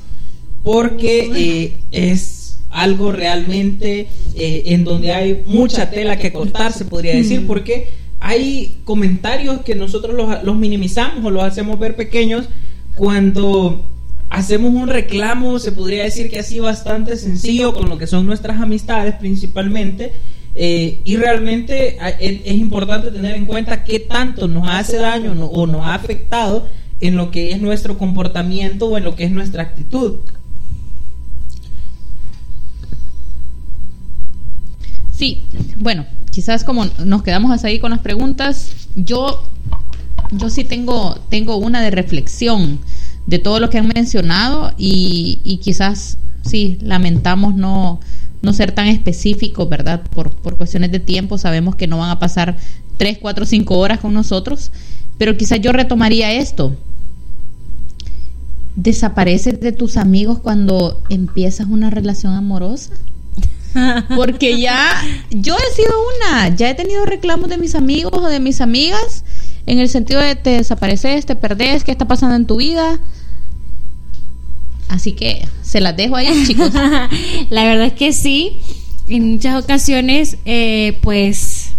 Porque 0.64 1.30
eh, 1.36 1.78
es 1.92 2.58
algo 2.70 3.12
realmente 3.12 4.08
eh, 4.36 4.64
en 4.68 4.84
donde 4.84 5.12
hay 5.12 5.44
mucha 5.46 5.92
tela 5.92 6.18
que 6.18 6.34
cortar, 6.34 6.72
se 6.74 6.86
podría 6.86 7.16
decir, 7.16 7.46
porque 7.46 7.90
hay 8.20 8.78
comentarios 8.86 9.62
que 9.62 9.76
nosotros 9.76 10.16
los, 10.16 10.44
los 10.44 10.56
minimizamos 10.56 11.24
o 11.24 11.30
los 11.30 11.44
hacemos 11.44 11.80
ver 11.80 11.96
pequeños 11.96 12.48
cuando 12.96 13.86
hacemos 14.34 14.74
un 14.74 14.88
reclamo, 14.88 15.60
se 15.60 15.72
podría 15.72 16.04
decir 16.04 16.30
que 16.32 16.40
así 16.40 16.60
bastante 16.60 17.18
sencillo 17.18 17.72
con 17.72 17.88
lo 17.88 18.00
que 18.00 18.08
son 18.08 18.26
nuestras 18.26 18.60
amistades 18.60 19.14
principalmente 19.16 20.12
eh, 20.56 21.02
y 21.04 21.18
realmente 21.18 21.98
es, 22.20 22.56
importante 22.56 23.12
tener 23.12 23.36
en 23.36 23.46
cuenta 23.46 23.84
qué 23.84 24.00
tanto 24.00 24.48
nos 24.48 24.68
hace 24.68 24.98
daño 24.98 25.34
o 25.46 25.68
nos 25.68 25.86
ha 25.86 25.94
afectado 25.94 26.68
en 27.00 27.16
lo 27.16 27.30
que 27.30 27.52
es 27.52 27.62
nuestro 27.62 28.00
comportamiento 28.00 28.88
o 28.88 28.98
en 28.98 29.04
lo 29.04 29.16
que 29.16 29.26
es 29.26 29.32
nuestra 29.32 29.62
actitud. 29.62 30.16
Sí, 35.16 35.44
bueno, 35.78 36.08
quizás 36.32 36.64
como 36.64 36.86
nos 37.06 37.22
quedamos 37.22 37.52
hasta 37.52 37.68
ahí 37.68 37.78
con 37.78 37.92
las 37.92 38.00
preguntas, 38.00 38.88
yo, 38.96 39.48
yo 40.32 40.50
sí 40.50 40.64
tengo, 40.64 41.20
tengo 41.30 41.58
una 41.58 41.82
de 41.82 41.92
reflexión 41.92 42.80
de 43.26 43.40
todo 43.40 43.60
lo 43.60 43.70
que 43.70 43.78
han 43.78 43.88
mencionado 43.88 44.74
y, 44.78 45.40
y 45.44 45.58
quizás 45.58 46.18
sí, 46.46 46.78
lamentamos 46.82 47.56
no, 47.56 48.00
no 48.42 48.54
ser 48.54 48.74
tan 48.74 48.88
específicos, 48.88 49.68
¿verdad? 49.70 50.04
Por, 50.14 50.32
por 50.32 50.58
cuestiones 50.58 50.92
de 50.92 51.00
tiempo, 51.00 51.38
sabemos 51.38 51.76
que 51.76 51.88
no 51.88 51.98
van 51.98 52.10
a 52.10 52.20
pasar 52.20 52.58
3, 52.98 53.18
4, 53.20 53.46
5 53.46 53.78
horas 53.78 54.00
con 54.00 54.14
nosotros, 54.14 54.72
pero 55.18 55.38
quizás 55.38 55.62
yo 55.62 55.72
retomaría 55.72 56.34
esto. 56.34 56.76
¿Desapareces 58.76 59.60
de 59.60 59.72
tus 59.72 59.98
amigos 59.98 60.40
cuando 60.40 61.02
empiezas 61.10 61.68
una 61.68 61.90
relación 61.90 62.34
amorosa? 62.34 62.94
Porque 64.16 64.60
ya 64.60 65.02
yo 65.32 65.56
he 65.56 65.76
sido 65.76 65.94
una, 66.18 66.56
ya 66.56 66.70
he 66.70 66.76
tenido 66.76 67.06
reclamos 67.06 67.50
de 67.50 67.58
mis 67.58 67.76
amigos 67.76 68.12
o 68.14 68.28
de 68.28 68.40
mis 68.40 68.62
amigas 68.62 69.24
en 69.66 69.80
el 69.80 69.90
sentido 69.90 70.20
de 70.20 70.36
te 70.36 70.52
desapareces, 70.52 71.26
te 71.26 71.36
perdés, 71.36 71.84
qué 71.84 71.92
está 71.92 72.06
pasando 72.06 72.36
en 72.36 72.46
tu 72.46 72.58
vida. 72.58 73.00
Así 74.90 75.14
que 75.14 75.48
se 75.62 75.82
las 75.82 75.96
dejo 75.96 76.16
ahí, 76.16 76.28
chicos. 76.48 76.72
la 77.50 77.64
verdad 77.64 77.88
es 77.88 77.94
que 77.94 78.14
sí. 78.14 78.60
En 79.08 79.34
muchas 79.34 79.64
ocasiones, 79.64 80.38
eh, 80.46 80.98
pues 81.02 81.74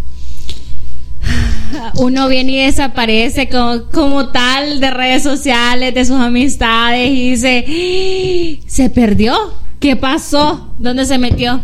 uno 1.97 2.29
viene 2.29 2.53
y 2.53 2.65
desaparece 2.65 3.49
como, 3.49 3.85
como, 3.91 4.29
tal 4.29 4.81
de 4.81 4.91
redes 4.91 5.23
sociales, 5.23 5.95
de 5.95 6.05
sus 6.05 6.17
amistades 6.17 7.11
y 7.11 7.31
dice, 7.31 7.65
¡Ah! 7.67 8.65
se 8.67 8.91
perdió, 8.91 9.35
¿qué 9.81 9.97
pasó? 9.97 10.69
¿Dónde 10.79 11.07
se 11.07 11.19
metió? 11.19 11.61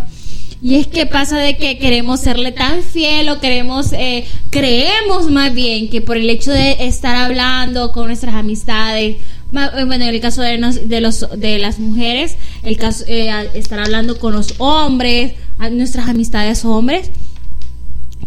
Y 0.62 0.74
es 0.74 0.86
que 0.86 1.06
pasa 1.06 1.38
de 1.38 1.56
que 1.56 1.78
queremos 1.78 2.20
serle 2.20 2.52
tan 2.52 2.82
fiel 2.82 3.30
o 3.30 3.40
queremos, 3.40 3.92
eh, 3.94 4.26
creemos 4.50 5.30
más 5.30 5.54
bien 5.54 5.88
que 5.88 6.02
por 6.02 6.18
el 6.18 6.28
hecho 6.28 6.50
de 6.50 6.76
estar 6.86 7.16
hablando 7.16 7.92
con 7.92 8.08
nuestras 8.08 8.34
amistades, 8.34 9.16
eh, 9.16 9.84
bueno, 9.86 9.94
en 9.94 10.02
el 10.14 10.20
caso 10.20 10.42
de, 10.42 10.58
nos- 10.58 10.86
de, 10.86 11.00
los, 11.00 11.26
de 11.36 11.58
las 11.58 11.78
mujeres, 11.78 12.36
el 12.62 12.76
caso, 12.76 13.04
eh, 13.08 13.30
estar 13.54 13.80
hablando 13.80 14.18
con 14.18 14.34
los 14.34 14.54
hombres, 14.58 15.32
nuestras 15.70 16.08
amistades 16.11 16.62
hombres, 16.66 17.11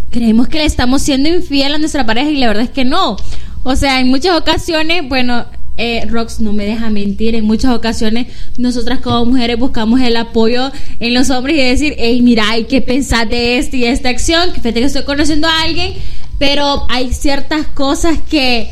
creemos 0.09 0.47
que 0.47 0.57
le 0.59 0.65
estamos 0.65 1.01
siendo 1.03 1.29
infiel 1.29 1.75
a 1.75 1.77
nuestra 1.77 2.05
pareja 2.05 2.29
y 2.29 2.37
la 2.37 2.47
verdad 2.47 2.63
es 2.63 2.69
que 2.71 2.85
no. 2.85 3.17
O 3.63 3.75
sea, 3.75 3.99
en 3.99 4.07
muchas 4.07 4.35
ocasiones, 4.39 5.07
bueno, 5.07 5.45
eh, 5.77 6.05
Rox 6.07 6.39
no 6.39 6.53
me 6.53 6.65
deja 6.65 6.89
mentir, 6.89 7.35
en 7.35 7.45
muchas 7.45 7.73
ocasiones 7.75 8.27
nosotras 8.57 8.99
como 8.99 9.25
mujeres 9.25 9.57
buscamos 9.57 10.01
el 10.01 10.15
apoyo 10.17 10.71
en 10.99 11.13
los 11.13 11.29
hombres 11.29 11.57
y 11.57 11.61
decir, 11.61 11.95
hey, 11.97 12.21
mira, 12.21 12.49
hay 12.49 12.65
que 12.65 12.81
pensar 12.81 13.27
de 13.27 13.57
esta 13.57 13.75
y 13.75 13.85
esta 13.85 14.09
acción, 14.09 14.53
que 14.53 14.61
fíjate 14.61 14.81
que 14.81 14.85
estoy 14.85 15.03
conociendo 15.03 15.47
a 15.47 15.61
alguien, 15.63 15.93
pero 16.37 16.85
hay 16.89 17.11
ciertas 17.13 17.67
cosas 17.67 18.19
que, 18.29 18.69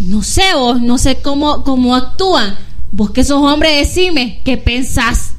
no 0.00 0.22
sé 0.22 0.42
vos, 0.54 0.80
no 0.80 0.98
sé 0.98 1.16
cómo, 1.16 1.64
cómo 1.64 1.94
actúan. 1.94 2.56
Vos 2.92 3.10
que 3.10 3.24
sos 3.24 3.42
hombre, 3.42 3.70
decime, 3.76 4.40
¿qué 4.44 4.56
pensás? 4.56 5.33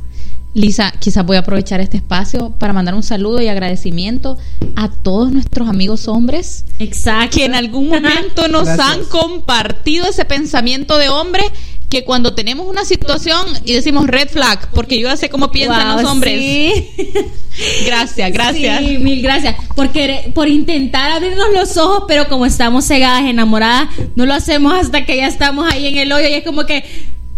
Lisa, 0.56 0.92
quizás 1.00 1.26
voy 1.26 1.36
a 1.36 1.42
aprovechar 1.42 1.82
este 1.82 1.98
espacio 1.98 2.52
para 2.58 2.72
mandar 2.72 2.96
un 2.96 3.04
saludo 3.04 3.42
y 3.42 3.50
agradecimiento 3.50 4.38
a 4.78 4.90
todos 4.90 5.30
nuestros 5.32 5.68
amigos 5.68 6.08
hombres 6.08 6.64
Exacto. 6.80 7.38
que 7.38 7.46
en 7.46 7.56
algún 7.56 7.90
momento 7.90 8.48
nos 8.50 8.64
Gracias. 8.64 8.88
han 8.90 9.04
compartido 9.06 10.08
ese 10.08 10.24
pensamiento 10.24 10.98
de 10.98 11.10
hombre 11.10 11.44
que 11.90 12.06
cuando 12.06 12.34
tenemos 12.34 12.68
una 12.68 12.86
situación 12.86 13.46
y 13.66 13.74
decimos 13.74 14.08
red 14.08 14.30
flag, 14.30 14.70
porque 14.72 14.98
yo 15.00 15.08
ya 15.10 15.18
sé 15.18 15.30
cómo 15.30 15.52
piensan 15.52 15.90
Wow, 15.94 16.02
los 16.02 16.12
hombres. 16.12 16.40
sí. 16.40 16.90
Gracias, 17.86 18.32
gracias. 18.34 18.80
Sí, 18.80 18.98
mil 18.98 19.22
gracias. 19.22 19.56
Por, 19.76 19.90
querer- 19.94 20.34
por 20.34 20.48
intentar 20.50 21.12
abrirnos 21.12 21.48
los 21.54 21.78
ojos, 21.78 22.04
pero 22.08 22.28
como 22.28 22.46
estamos 22.46 22.86
cegadas, 22.86 23.24
enamoradas, 23.24 23.88
no 24.16 24.26
lo 24.26 24.34
hacemos 24.34 24.74
hasta 24.74 25.06
que 25.06 25.16
ya 25.18 25.28
estamos 25.28 25.72
ahí 25.72 25.88
en 25.88 25.98
el 25.98 26.12
hoyo 26.12 26.28
y 26.28 26.34
es 26.34 26.44
como 26.44 26.66
que, 26.66 26.84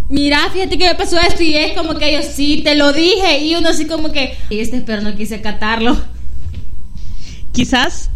mira, 0.10 0.49
fíjate 0.51 0.78
que 0.78 0.88
me 0.88 0.95
pasó 0.95 1.18
esto 1.20 1.43
y 1.43 1.55
es 1.55 1.74
como 1.78 1.95
que 1.95 2.14
yo 2.14 2.20
sí, 2.22 2.62
te 2.64 2.76
lo 2.76 2.93
dije 2.93 3.39
y 3.39 3.55
uno 3.55 3.70
así 3.70 3.86
como 3.86 4.12
que, 4.12 4.38
y 4.49 4.60
este 4.60 4.82
pero 4.82 5.01
no 5.01 5.16
quise 5.16 5.41
catarlo. 5.41 5.97
Quizás 7.51 8.10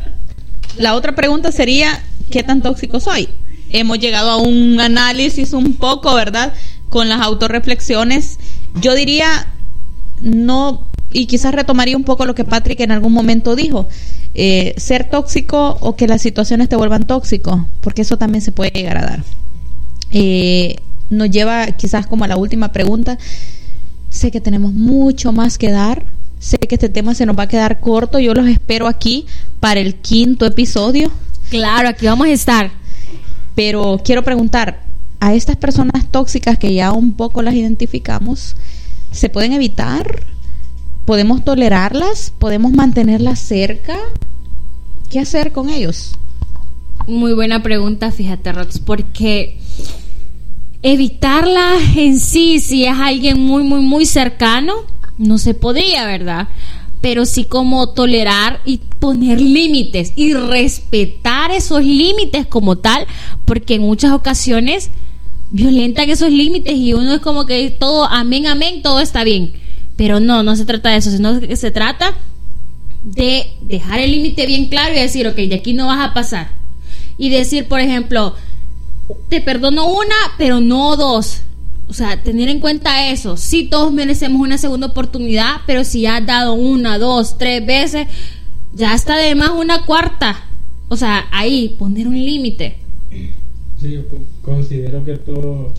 la 0.78 0.96
otra 0.96 1.16
pregunta 1.16 1.52
sería, 1.52 2.04
¿qué 2.30 2.44
tan 2.44 2.62
tóxico 2.62 3.00
soy? 3.00 3.30
Hemos 3.70 4.00
llegado 4.00 4.32
a 4.32 4.38
un 4.38 4.80
análisis 4.80 5.54
un 5.54 5.76
poco, 5.76 6.14
¿verdad? 6.14 6.54
Con 6.90 7.10
las 7.10 7.22
autorreflexiones. 7.22 8.38
Yo 8.82 8.94
diría, 8.96 9.48
no, 10.22 10.88
y 11.12 11.26
quizás 11.26 11.54
retomaría 11.54 11.98
un 11.98 12.04
poco 12.04 12.26
lo 12.26 12.36
que 12.36 12.44
Patrick 12.44 12.80
en 12.82 12.92
algún 12.92 13.14
momento 13.14 13.56
dijo, 13.56 13.88
eh, 14.34 14.74
ser 14.78 15.10
tóxico 15.10 15.78
o 15.82 15.96
que 15.96 16.08
las 16.08 16.22
situaciones 16.22 16.70
te 16.70 16.76
vuelvan 16.76 17.06
tóxico, 17.06 17.68
porque 17.82 18.04
eso 18.04 18.18
también 18.18 18.42
se 18.42 18.52
puede 18.52 18.72
llegar 18.72 18.98
a 18.98 19.02
dar. 19.02 19.24
Eh, 20.12 20.76
nos 21.12 21.30
lleva 21.30 21.68
quizás 21.68 22.08
como 22.08 22.24
a 22.24 22.28
la 22.28 22.38
última 22.38 22.72
pregunta. 22.72 23.20
Sé 24.10 24.32
que 24.32 24.42
tenemos 24.42 24.74
mucho 24.74 25.32
más 25.32 25.60
que 25.60 25.70
dar. 25.70 26.06
Sé 26.40 26.58
que 26.58 26.76
este 26.76 26.90
tema 26.90 27.14
se 27.14 27.28
nos 27.28 27.38
va 27.38 27.44
a 27.44 27.48
quedar 27.48 27.80
corto. 27.80 28.18
Yo 28.18 28.34
los 28.34 28.48
espero 28.48 28.88
aquí 28.88 29.28
para 29.60 29.80
el 29.80 29.96
quinto 29.96 30.48
episodio. 30.48 31.12
Claro, 31.52 31.90
aquí 31.90 32.08
vamos 32.08 32.28
a 32.28 32.32
estar. 32.32 32.72
Pero 33.54 34.02
quiero 34.04 34.24
preguntar, 34.24 34.82
a 35.22 35.36
estas 35.36 35.56
personas 35.56 36.08
tóxicas 36.10 36.58
que 36.58 36.74
ya 36.74 36.92
un 36.92 37.14
poco 37.14 37.44
las 37.44 37.54
identificamos, 37.54 38.56
¿se 39.12 39.30
pueden 39.30 39.54
evitar? 39.54 40.24
¿Podemos 41.06 41.46
tolerarlas? 41.46 42.34
¿Podemos 42.40 42.72
mantenerlas 42.72 43.40
cerca? 43.40 43.96
¿Qué 45.12 45.20
hacer 45.20 45.52
con 45.52 45.70
ellos? 45.70 46.18
Muy 47.06 47.34
buena 47.34 47.62
pregunta, 47.62 48.12
fíjate, 48.12 48.52
Rox, 48.52 48.80
porque 48.80 49.60
evitarla 50.84 51.78
en 51.96 52.20
sí, 52.20 52.60
si 52.60 52.86
es 52.86 52.98
alguien 52.98 53.40
muy, 53.40 53.64
muy, 53.64 53.82
muy 53.82 54.06
cercano, 54.06 54.74
no 55.18 55.38
se 55.38 55.54
podría, 55.54 56.06
¿verdad? 56.06 56.48
Pero 57.02 57.26
sí 57.26 57.46
como 57.46 57.90
tolerar 57.90 58.62
y 58.66 58.78
poner 59.00 59.40
límites 59.42 60.14
y 60.16 60.34
respetar 60.34 61.52
esos 61.52 61.84
límites 61.84 62.48
como 62.48 62.78
tal, 62.78 63.06
porque 63.46 63.76
en 63.76 63.82
muchas 63.82 64.12
ocasiones 64.12 64.92
violentan 65.52 66.10
esos 66.10 66.32
límites 66.32 66.76
y 66.76 66.94
uno 66.94 67.14
es 67.14 67.20
como 67.20 67.46
que 67.46 67.70
todo, 67.72 68.06
amén, 68.06 68.48
amén, 68.48 68.82
todo 68.82 69.00
está 69.00 69.24
bien. 69.24 69.54
Pero 69.98 70.20
no, 70.20 70.42
no 70.44 70.56
se 70.56 70.66
trata 70.66 70.90
de 70.90 70.98
eso, 70.98 71.12
sino 71.12 71.40
que 71.40 71.56
se 71.56 71.72
trata 71.72 72.16
de 73.04 73.48
dejar 73.62 74.00
el 74.00 74.12
límite 74.12 74.46
bien 74.46 74.68
claro 74.68 74.94
y 74.94 75.00
decir, 75.00 75.28
ok, 75.28 75.36
de 75.36 75.56
aquí 75.56 75.74
no 75.74 75.88
vas 75.88 76.10
a 76.10 76.14
pasar. 76.14 76.52
Y 77.18 77.30
decir, 77.30 77.68
por 77.68 77.80
ejemplo, 77.80 78.36
te 79.30 79.42
perdono 79.42 79.88
una, 79.88 80.16
pero 80.38 80.60
no 80.60 80.96
dos. 80.96 81.42
O 81.88 81.94
sea, 81.94 82.22
tener 82.24 82.48
en 82.50 82.60
cuenta 82.60 83.10
eso. 83.10 83.36
Sí, 83.36 83.68
todos 83.70 83.92
merecemos 83.92 84.42
una 84.42 84.58
segunda 84.58 84.88
oportunidad, 84.88 85.58
pero 85.68 85.84
si 85.84 86.02
ya 86.02 86.18
has 86.18 86.26
dado 86.26 86.54
una, 86.54 86.98
dos, 86.98 87.38
tres 87.38 87.66
veces, 87.66 88.08
ya 88.74 88.94
está 88.94 89.18
de 89.18 89.36
más 89.36 89.50
una 89.52 89.86
cuarta. 89.86 90.46
O 90.88 90.96
sea, 90.96 91.26
ahí, 91.32 91.76
poner 91.78 92.08
un 92.08 92.16
límite. 92.16 92.78
Sí, 93.80 93.92
yo 93.94 94.08
co- 94.08 94.20
considero 94.42 95.04
que 95.04 95.18
todo 95.18 95.74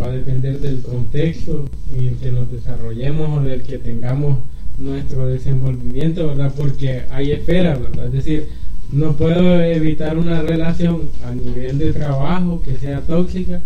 va 0.00 0.06
a 0.06 0.10
depender 0.10 0.60
del 0.60 0.82
contexto 0.82 1.68
en 1.96 2.08
el 2.08 2.16
que 2.16 2.30
nos 2.30 2.50
desarrollemos 2.52 3.38
o 3.38 3.42
del 3.42 3.62
que 3.62 3.78
tengamos 3.78 4.38
nuestro 4.78 5.26
desenvolvimiento, 5.26 6.26
¿verdad? 6.28 6.52
Porque 6.56 7.04
hay 7.10 7.32
esferas, 7.32 7.80
¿verdad? 7.80 8.06
Es 8.06 8.12
decir, 8.12 8.48
no 8.92 9.16
puedo 9.16 9.60
evitar 9.62 10.16
una 10.16 10.42
relación 10.42 11.10
a 11.24 11.34
nivel 11.34 11.78
de 11.78 11.92
trabajo 11.92 12.62
que 12.62 12.76
sea 12.76 13.00
tóxica 13.00 13.60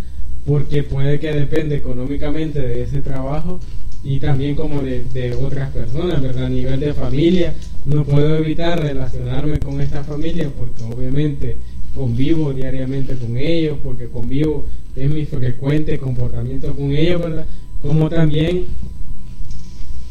porque 0.46 0.82
puede 0.82 1.20
que 1.20 1.32
depende 1.32 1.76
económicamente 1.76 2.60
de 2.60 2.82
ese 2.82 3.02
trabajo 3.02 3.60
y 4.02 4.18
también 4.18 4.54
como 4.54 4.80
de, 4.80 5.04
de 5.12 5.34
otras 5.34 5.70
personas, 5.70 6.22
¿verdad? 6.22 6.46
A 6.46 6.48
nivel 6.48 6.80
de 6.80 6.94
familia, 6.94 7.54
no 7.84 8.04
puedo 8.04 8.36
evitar 8.36 8.80
relacionarme 8.80 9.58
con 9.58 9.80
esta 9.80 10.02
familia 10.04 10.50
porque 10.56 10.82
obviamente 10.84 11.56
convivo 11.94 12.52
diariamente 12.52 13.16
con 13.16 13.36
ellos, 13.36 13.78
porque 13.82 14.08
convivo, 14.08 14.66
es 14.96 15.10
mi 15.10 15.26
frecuente 15.26 15.98
comportamiento 15.98 16.74
con 16.74 16.92
ellos, 16.92 17.20
¿verdad? 17.20 17.46
Como 17.82 18.08
también 18.08 18.66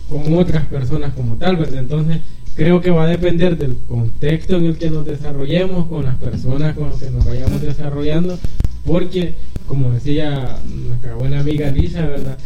con 0.10 0.34
otras 0.34 0.66
personas 0.68 1.14
como 1.14 1.36
tal, 1.38 1.58
¿verdad? 1.58 1.80
Entonces, 1.80 2.20
creo 2.60 2.82
que 2.82 2.92
va 2.92 3.06
a 3.06 3.08
depender 3.08 3.58
del 3.58 3.78
contexto 3.88 4.58
en 4.58 4.66
el 4.66 4.78
que 4.78 4.90
nos 4.90 5.06
desarrollemos, 5.06 5.88
con 5.88 6.04
las 6.04 6.18
personas 6.18 6.76
con 6.76 6.90
las 6.90 7.00
que 7.00 7.10
nos 7.10 7.24
vayamos 7.24 7.62
desarrollando, 7.62 8.38
porque, 8.86 9.36
como 9.66 9.92
decía 9.92 10.58
nuestra 10.68 11.16
buena 11.16 11.40
amiga 11.40 11.72
Lisa, 11.72 12.06
¿verdad? 12.06 12.38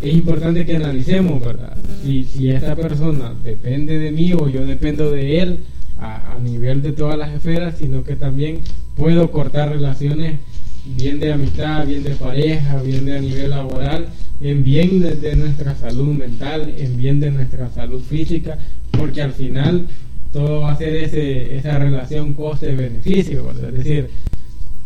Es 0.00 0.14
importante 0.14 0.64
que 0.64 0.76
analicemos, 0.76 1.44
¿verdad? 1.44 1.76
Si, 2.04 2.48
esta 2.48 2.76
persona 2.76 3.34
depende 3.42 3.98
de 3.98 4.12
mí 4.12 4.32
o 4.34 4.48
yo 4.48 4.64
dependo 4.64 5.10
de 5.10 5.40
él 5.40 5.58
a 5.98 6.38
nivel 6.40 6.80
de 6.80 6.92
todas 6.92 7.18
las 7.18 7.34
esferas, 7.34 7.74
sino 7.76 8.04
que 8.04 8.14
también 8.14 8.60
puedo 8.94 9.32
cortar 9.32 9.70
relaciones 9.70 10.38
bien 10.84 11.20
de 11.20 11.32
amistad, 11.32 11.86
bien 11.86 12.02
de 12.02 12.10
pareja, 12.10 12.82
bien 12.82 13.04
de 13.04 13.16
a 13.16 13.20
nivel 13.20 13.50
laboral, 13.50 14.06
en 14.40 14.64
bien 14.64 15.00
de, 15.00 15.36
nuestra 15.36 15.74
salud 15.76 16.14
mental, 16.14 16.74
en 16.76 16.96
bien 16.96 17.20
de 17.20 17.30
nuestra 17.30 17.70
salud 17.70 18.00
física, 18.00 18.58
porque 18.90 19.22
al 19.22 19.32
final 19.32 19.86
todo 20.32 20.60
va 20.60 20.72
a 20.72 20.78
ser 20.78 20.94
ese, 20.94 21.56
esa 21.56 21.78
relación 21.78 22.32
coste-beneficio, 22.32 23.46
¿verdad? 23.46 23.68
Es 23.70 23.84
decir, 23.84 24.10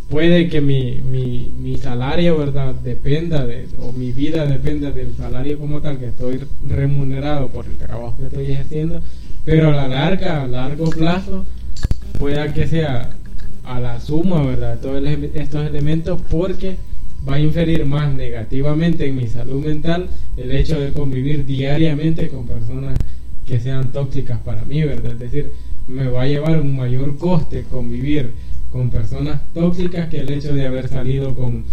puede 0.09 0.49
que 0.49 0.61
mi, 0.61 1.03
mi, 1.03 1.53
mi 1.59 1.77
salario, 1.79 2.39
¿verdad?, 2.39 2.75
dependa 2.75 3.47
de, 3.47 3.69
o 3.79 3.93
mi 3.93 4.13
vida 4.13 4.47
dependa 4.47 4.91
del 4.91 5.15
salario 5.17 5.59
como 5.59 5.81
tal, 5.81 5.99
que 5.99 6.07
estoy 6.07 6.41
remunerado 6.67 7.49
por 7.49 7.67
el 7.67 7.77
trabajo 7.77 8.17
que 8.19 8.27
estoy 8.27 8.53
ejerciendo, 8.53 9.01
pero 9.45 9.71
a 9.71 9.75
la 9.75 9.89
larga, 9.89 10.43
a 10.43 10.47
largo 10.49 10.91
plazo, 10.91 11.45
pueda 12.19 12.53
que 12.53 12.67
sea 12.67 13.11
a 13.65 13.81
la 13.81 14.01
suma, 14.01 14.43
¿verdad?, 14.43 14.79
todos 14.81 15.03
estos 15.35 15.67
elementos, 15.67 16.21
porque 16.31 16.77
va 17.29 17.37
a 17.37 17.41
inferir 17.41 17.87
más 17.87 18.13
negativamente 18.13 19.07
en 19.07 19.17
mi 19.17 19.27
salud 19.27 19.65
mental 19.65 20.09
el 20.37 20.53
hecho 20.53 20.79
de 20.79 20.93
convivir 20.93 21.47
diariamente 21.47 22.29
con 22.29 22.47
personas 22.47 22.99
que 23.47 23.61
sean 23.61 23.93
tóxicas 23.93 24.39
para 24.41 24.65
mí, 24.65 24.83
¿verdad? 24.83 25.13
Es 25.13 25.19
decir, 25.19 25.53
me 25.89 26.09
va 26.09 26.23
a 26.23 26.27
llevar 26.27 26.61
un 26.61 26.77
mayor 26.77 27.17
coste 27.19 27.65
convivir 27.71 28.33
con 28.71 28.91
personas 28.91 29.41
tóxicas 29.55 30.09
que 30.09 30.21
el 30.21 30.31
hecho 30.31 30.55
de 30.55 30.67
haber 30.67 30.89
salido 30.89 31.35
con 31.35 31.65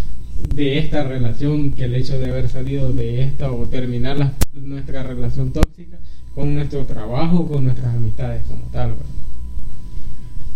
de 0.55 0.79
esta 0.79 1.03
relación, 1.03 1.71
que 1.71 1.83
el 1.85 1.95
hecho 1.95 2.17
de 2.17 2.29
haber 2.31 2.49
salido 2.49 2.91
de 2.93 3.23
esta 3.23 3.51
o 3.51 3.65
terminar 3.67 4.17
la- 4.17 4.33
nuestra 4.53 5.03
relación 5.03 5.51
tóxica 5.51 5.97
con 6.33 6.55
nuestro 6.55 6.85
trabajo, 6.85 7.47
con 7.47 7.65
nuestras 7.65 7.95
amistades 7.95 8.43
como 8.47 8.63
tal, 8.71 8.91
¿verdad? 8.91 9.05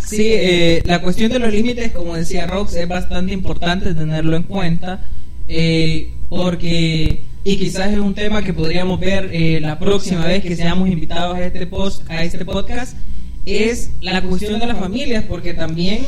Sí, 0.06 0.28
eh, 0.28 0.84
la 0.86 1.02
cuestión 1.02 1.32
de 1.32 1.40
los 1.40 1.52
límites, 1.52 1.92
como 1.92 2.16
decía 2.16 2.48
Rox, 2.48 2.76
es 2.76 2.88
bastante 2.88 3.34
importante 3.34 3.94
tenerlo 3.94 4.36
en 4.36 4.44
cuenta, 4.44 5.06
eh, 5.48 6.14
porque 6.30 7.24
y 7.48 7.58
quizás 7.58 7.94
es 7.94 8.00
un 8.00 8.16
tema 8.16 8.42
que 8.42 8.54
podríamos 8.54 9.00
ver 9.00 9.30
eh, 9.32 9.60
la 9.62 9.78
próxima 9.78 10.26
vez 10.26 10.44
que 10.44 10.56
seamos 10.56 10.90
invitados 10.90 11.38
a 11.38 11.46
este, 11.46 11.68
post, 11.68 12.10
a 12.10 12.24
este 12.24 12.44
podcast, 12.44 12.98
es 13.46 13.92
la 14.02 14.24
cuestión 14.24 14.60
de 14.60 14.66
las 14.66 14.80
familias, 14.80 15.24
porque 15.28 15.54
también 15.54 16.06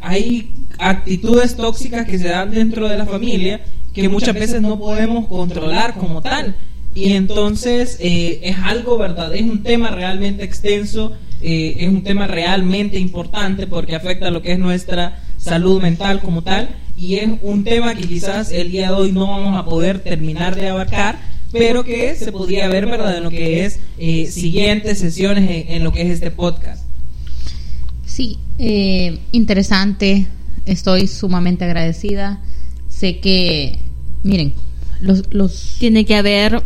hay 0.00 0.52
actitudes 0.78 1.54
tóxicas 1.54 2.04
que 2.04 2.18
se 2.18 2.28
dan 2.28 2.50
dentro 2.50 2.88
de 2.88 2.98
la 2.98 3.06
familia 3.06 3.60
que 3.94 4.08
muchas 4.08 4.34
veces 4.34 4.60
no 4.60 4.78
podemos 4.78 5.26
controlar 5.28 5.94
como 5.94 6.20
tal. 6.20 6.56
Y 6.94 7.12
entonces 7.12 7.96
eh, 8.00 8.40
es 8.42 8.56
algo 8.58 8.98
verdad, 8.98 9.32
es 9.34 9.42
un 9.42 9.62
tema 9.62 9.90
realmente 9.90 10.42
extenso, 10.42 11.12
eh, 11.42 11.76
es 11.78 11.88
un 11.88 12.02
tema 12.02 12.26
realmente 12.26 12.98
importante 12.98 13.66
porque 13.66 13.94
afecta 13.94 14.30
lo 14.30 14.42
que 14.42 14.52
es 14.52 14.58
nuestra 14.58 15.22
salud 15.38 15.80
mental 15.80 16.20
como 16.20 16.42
tal 16.42 16.76
y 16.96 17.16
es 17.16 17.30
un 17.42 17.64
tema 17.64 17.94
que 17.94 18.06
quizás 18.06 18.52
el 18.52 18.70
día 18.70 18.88
de 18.88 18.94
hoy 18.94 19.12
no 19.12 19.26
vamos 19.26 19.56
a 19.56 19.64
poder 19.64 20.00
terminar 20.00 20.54
de 20.54 20.68
abarcar, 20.68 21.18
pero 21.50 21.82
que 21.82 22.14
se 22.14 22.30
podría 22.30 22.68
ver 22.68 22.86
verdad 22.86 23.16
en 23.16 23.24
lo 23.24 23.30
que 23.30 23.64
es 23.64 23.80
eh, 23.98 24.26
siguientes 24.26 24.98
sesiones 24.98 25.66
en, 25.68 25.82
lo 25.82 25.92
que 25.92 26.02
es 26.02 26.10
este 26.10 26.30
podcast. 26.30 26.84
Sí, 28.04 28.38
interesante, 29.32 30.26
estoy 30.66 31.06
sumamente 31.06 31.64
agradecida. 31.64 32.40
Sé 32.88 33.18
que, 33.18 33.78
miren, 34.22 34.52
los, 35.00 35.32
los... 35.32 35.76
Tiene 35.78 36.04
que 36.04 36.16
haber 36.16 36.62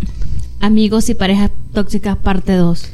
amigos 0.60 1.08
y 1.10 1.14
parejas 1.14 1.50
tóxicas 1.72 2.16
parte 2.16 2.54
2. 2.54 2.88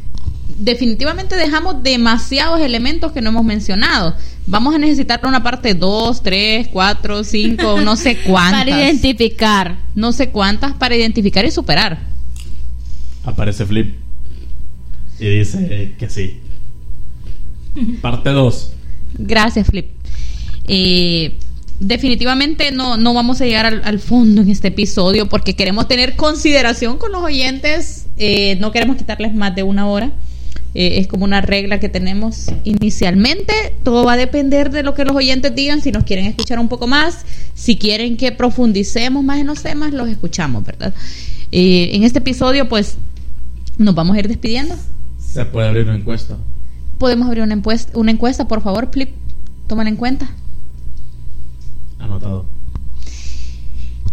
Definitivamente 0.60 1.36
dejamos 1.36 1.82
demasiados 1.82 2.60
elementos 2.60 3.12
que 3.12 3.22
no 3.22 3.30
hemos 3.30 3.44
mencionado. 3.44 4.14
Vamos 4.46 4.74
a 4.74 4.78
necesitar 4.78 5.20
una 5.24 5.42
parte 5.42 5.74
2, 5.74 6.22
3, 6.22 6.68
4, 6.68 7.24
5, 7.24 7.80
no 7.80 7.96
sé 7.96 8.18
cuántas. 8.18 8.64
para 8.64 8.82
identificar. 8.82 9.78
No 9.94 10.12
sé 10.12 10.28
cuántas 10.28 10.74
para 10.74 10.94
identificar 10.94 11.44
y 11.46 11.50
superar. 11.50 11.98
Aparece 13.24 13.64
Flip 13.64 13.94
y 15.18 15.38
dice 15.38 15.94
que 15.98 16.08
sí. 16.08 16.40
Parte 18.00 18.30
2. 18.30 18.72
Gracias, 19.18 19.66
Flip. 19.66 19.86
Eh, 20.66 21.38
definitivamente 21.78 22.70
no, 22.70 22.96
no 22.96 23.14
vamos 23.14 23.40
a 23.40 23.44
llegar 23.44 23.66
al, 23.66 23.98
fondo 23.98 24.42
en 24.42 24.50
este 24.50 24.68
episodio 24.68 25.28
porque 25.28 25.56
queremos 25.56 25.88
tener 25.88 26.16
consideración 26.16 26.98
con 26.98 27.12
los 27.12 27.22
oyentes. 27.22 28.06
Eh, 28.16 28.56
no 28.60 28.72
queremos 28.72 28.96
quitarles 28.96 29.34
más 29.34 29.54
de 29.54 29.62
una 29.62 29.86
hora. 29.86 30.10
Eh, 30.74 30.98
es 30.98 31.08
como 31.08 31.24
una 31.24 31.40
regla 31.40 31.80
que 31.80 31.88
tenemos 31.88 32.46
inicialmente. 32.64 33.52
Todo 33.82 34.04
va 34.04 34.12
a 34.12 34.16
depender 34.16 34.70
de 34.70 34.82
lo 34.82 34.94
que 34.94 35.04
los 35.04 35.16
oyentes 35.16 35.54
digan. 35.54 35.80
Si 35.80 35.90
nos 35.90 36.04
quieren 36.04 36.26
escuchar 36.26 36.58
un 36.58 36.68
poco 36.68 36.86
más, 36.86 37.24
si 37.54 37.76
quieren 37.76 38.16
que 38.16 38.32
profundicemos 38.32 39.24
más 39.24 39.38
en 39.38 39.48
los 39.48 39.62
temas, 39.62 39.92
los 39.92 40.08
escuchamos, 40.08 40.64
¿verdad? 40.64 40.94
Eh, 41.52 41.90
en 41.92 42.04
este 42.04 42.20
episodio, 42.20 42.68
pues, 42.68 42.96
nos 43.78 43.94
vamos 43.94 44.16
a 44.16 44.20
ir 44.20 44.28
despidiendo. 44.28 44.76
Se 45.18 45.44
puede 45.44 45.68
abrir 45.68 45.84
una 45.84 45.96
encuesta. 45.96 46.36
Podemos 46.98 47.26
abrir 47.26 47.42
una 47.42 47.54
encuesta, 47.54 47.98
una 47.98 48.10
encuesta 48.10 48.46
por 48.46 48.62
favor, 48.62 48.90
Flip. 48.92 49.10
Tómala 49.66 49.88
en 49.88 49.96
cuenta. 49.96 50.30
Anotado. 51.98 52.46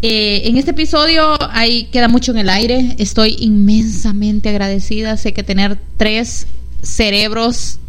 Eh, 0.02 0.44
en 0.46 0.58
este 0.58 0.72
episodio 0.72 1.36
ahí 1.52 1.86
queda 1.86 2.08
mucho 2.08 2.32
en 2.32 2.38
el 2.38 2.50
aire. 2.50 2.96
Estoy 3.00 3.36
inmensamente 3.40 4.50
agradecida. 4.50 5.18
Sé 5.18 5.34
que 5.34 5.44
tener 5.44 5.78
tres 5.98 6.48
cerebros 6.82 7.80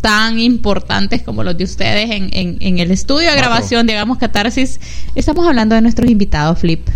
tan 0.00 0.38
importantes 0.38 1.22
como 1.22 1.42
los 1.44 1.56
de 1.56 1.64
ustedes 1.64 2.10
en, 2.10 2.30
en, 2.32 2.78
el 2.78 2.90
estudio 2.90 3.30
de 3.30 3.36
grabación, 3.36 3.86
digamos, 3.86 4.16
Catarsis, 4.16 4.80
estamos 5.14 5.46
hablando 5.46 5.74
de 5.74 5.82
nuestros 5.82 6.10
invitados, 6.10 6.58
Flip. 6.58 6.88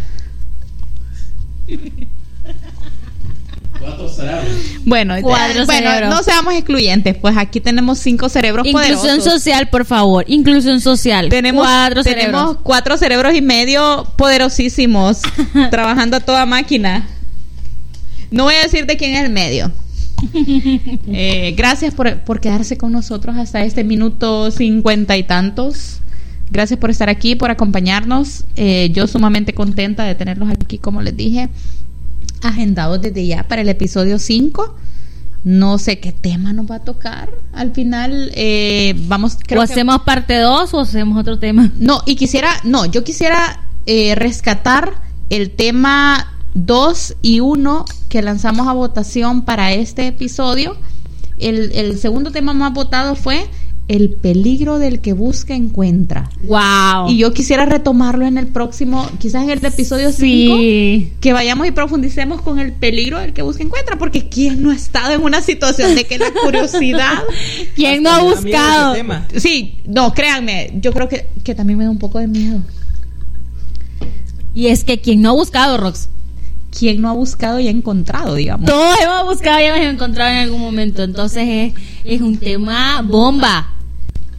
Bueno, 4.85 5.15
bueno 5.21 6.09
no 6.09 6.23
seamos 6.23 6.55
excluyentes, 6.55 7.17
pues 7.17 7.37
aquí 7.37 7.61
tenemos 7.61 7.99
cinco 7.99 8.29
cerebros 8.29 8.67
Inclusión 8.67 9.21
social, 9.23 9.69
por 9.69 9.85
favor. 9.85 10.25
Inclusión 10.29 10.81
social. 10.81 11.29
Tenemos 11.29 11.67
cuatro 11.67 12.03
cerebros. 12.03 12.59
Cuatro 12.63 12.97
cerebros 12.97 13.35
y 13.35 13.43
medio 13.43 14.07
poderosísimos, 14.17 15.23
trabajando 15.71 16.17
a 16.17 16.21
toda 16.21 16.47
máquina. 16.47 17.09
No 18.31 18.45
voy 18.45 18.55
a 18.55 18.63
decir 18.63 18.87
de 18.87 18.97
quién 18.97 19.15
es 19.15 19.25
el 19.25 19.31
medio. 19.31 19.73
Eh, 21.07 21.55
gracias 21.57 21.95
por, 21.95 22.21
por 22.21 22.41
quedarse 22.41 22.79
con 22.79 22.91
nosotros 22.91 23.37
hasta 23.37 23.63
este 23.63 23.85
minuto 23.85 24.51
cincuenta 24.51 25.17
y 25.17 25.23
tantos. 25.23 26.01
Gracias 26.51 26.79
por 26.79 26.91
estar 26.91 27.09
aquí, 27.11 27.35
por 27.35 27.51
acompañarnos. 27.51 28.45
Eh, 28.57 28.91
yo 28.93 29.07
sumamente 29.07 29.53
contenta 29.53 30.05
de 30.05 30.15
tenerlos 30.15 30.49
aquí, 30.51 30.79
como 30.79 31.03
les 31.03 31.17
dije 31.17 31.51
agendados 32.45 33.01
desde 33.01 33.27
ya 33.27 33.49
para 33.49 33.63
el 33.63 33.69
episodio 33.69 34.19
5. 34.19 34.77
No 35.45 35.79
sé 35.79 36.01
qué 36.01 36.13
tema 36.13 36.53
nos 36.53 36.71
va 36.71 36.77
a 36.77 36.85
tocar. 36.85 37.29
Al 37.53 37.73
final, 37.73 38.31
eh, 38.35 38.95
vamos. 39.07 39.37
o 39.55 39.61
hacemos 39.61 40.03
parte 40.03 40.39
2 40.39 40.73
o 40.73 40.81
hacemos 40.81 41.19
otro 41.19 41.39
tema. 41.39 41.71
No, 41.79 42.03
y 42.07 42.17
quisiera. 42.17 42.51
No, 42.65 42.87
yo 42.87 43.05
quisiera 43.05 43.61
eh, 43.87 44.15
rescatar 44.15 45.03
el 45.29 45.51
tema 45.51 46.33
2 46.55 47.17
y 47.21 47.41
1 47.41 47.85
que 48.09 48.23
lanzamos 48.23 48.69
a 48.69 48.73
votación 48.73 49.43
para 49.43 49.73
este 49.73 50.07
episodio. 50.07 50.77
El, 51.37 51.73
el 51.73 51.99
segundo 51.99 52.31
tema 52.31 52.55
más 52.55 52.73
votado 52.73 53.15
fue 53.15 53.47
el 53.87 54.11
peligro 54.11 54.79
del 54.79 55.01
que 55.01 55.13
busca 55.13 55.55
encuentra. 55.55 56.31
Wow. 56.45 57.11
Y 57.11 57.19
yo 57.19 57.35
quisiera 57.35 57.67
retomarlo 57.67 58.25
en 58.25 58.39
el 58.39 58.47
próximo, 58.47 59.07
quizás 59.19 59.43
en 59.43 59.51
el 59.51 59.65
episodio 59.65 60.11
5, 60.11 61.17
que 61.21 61.33
vayamos 61.33 61.67
y 61.67 61.71
profundicemos 61.71 62.41
con 62.41 62.59
el 62.59 62.73
peligro 62.73 63.19
del 63.19 63.35
que 63.35 63.43
busca 63.43 63.63
encuentra, 63.63 63.99
porque 63.99 64.29
quién 64.29 64.63
no 64.63 64.71
ha 64.71 64.75
estado 64.75 65.13
en 65.13 65.23
una 65.23 65.43
situación 65.43 65.95
de 65.95 66.05
que 66.05 66.19
la 66.19 66.33
curiosidad, 66.43 67.25
quién 67.75 68.03
no 68.03 68.11
ha 68.11 68.23
buscado. 68.23 68.97
Sí, 69.37 69.81
no, 69.85 70.15
créanme, 70.15 70.73
yo 70.81 70.93
creo 70.93 71.09
que, 71.09 71.29
que 71.43 71.55
también 71.55 71.79
me 71.79 71.85
da 71.85 71.91
un 71.91 71.99
poco 71.99 72.19
de 72.19 72.27
miedo. 72.27 72.61
Y 74.55 74.69
es 74.69 74.85
que 74.85 75.01
quien 75.01 75.21
no 75.21 75.31
ha 75.31 75.33
buscado, 75.33 75.77
Rox. 75.77 76.09
Quien 76.77 77.01
no 77.01 77.09
ha 77.09 77.13
buscado 77.13 77.61
y 77.61 77.69
ha 77.69 77.71
encontrado, 77.71 78.35
digamos. 78.35 78.67
Todos 78.67 78.97
hemos 79.01 79.25
buscado 79.25 79.61
y 79.61 79.65
hemos 79.65 79.81
encontrado 79.81 80.31
en 80.31 80.39
algún 80.39 80.61
momento. 80.61 81.03
Entonces 81.03 81.47
es, 81.47 81.75
es 82.05 82.21
un 82.21 82.37
tema 82.37 83.03
bomba 83.03 83.74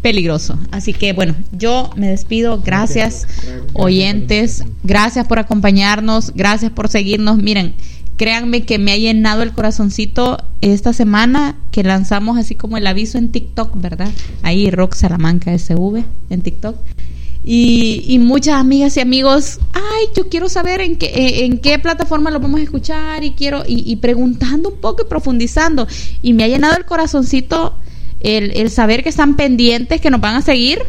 peligroso. 0.05 0.55
Así 0.69 0.93
que 0.93 1.13
bueno, 1.13 1.33
yo 1.51 1.89
me 1.95 2.09
despido. 2.09 2.61
Gracias, 2.63 3.25
oyentes. 3.73 4.63
Gracias 4.83 5.25
por 5.25 5.39
acompañarnos. 5.39 6.31
Gracias 6.35 6.71
por 6.71 6.89
seguirnos. 6.89 7.37
Miren, 7.37 7.73
créanme 8.15 8.65
que 8.65 8.77
me 8.77 8.91
ha 8.91 8.97
llenado 8.97 9.41
el 9.41 9.51
corazoncito 9.51 10.37
esta 10.61 10.93
semana 10.93 11.55
que 11.71 11.81
lanzamos 11.81 12.37
así 12.37 12.53
como 12.53 12.77
el 12.77 12.85
aviso 12.85 13.17
en 13.17 13.31
TikTok, 13.31 13.81
¿verdad? 13.81 14.11
Ahí 14.43 14.69
Rock 14.69 14.93
Salamanca 14.93 15.57
SV 15.57 16.03
en 16.29 16.41
TikTok. 16.43 16.75
Y, 17.43 18.19
muchas 18.19 18.59
amigas 18.59 18.97
y 18.97 18.99
amigos, 18.99 19.59
ay, 19.73 20.05
yo 20.15 20.29
quiero 20.29 20.49
saber 20.49 20.81
en 20.81 20.97
qué, 20.97 21.45
en 21.45 21.57
qué 21.57 21.79
plataforma 21.79 22.29
lo 22.29 22.39
vamos 22.39 22.59
a 22.59 22.63
escuchar 22.63 23.23
y 23.23 23.31
quiero, 23.31 23.63
y, 23.67 23.91
y 23.91 23.95
preguntando 23.95 24.69
un 24.69 24.79
poco 24.79 25.01
y 25.03 25.09
profundizando. 25.09 25.87
Y 26.21 26.33
me 26.33 26.43
ha 26.43 26.47
llenado 26.47 26.77
el 26.77 26.85
corazoncito 26.85 27.75
el, 28.21 28.69
saber 28.69 29.03
que 29.03 29.09
están 29.09 29.35
pendientes, 29.35 30.01
que 30.01 30.09
nos 30.09 30.21
van 30.21 30.35
a 30.35 30.41
seguir. 30.41 30.79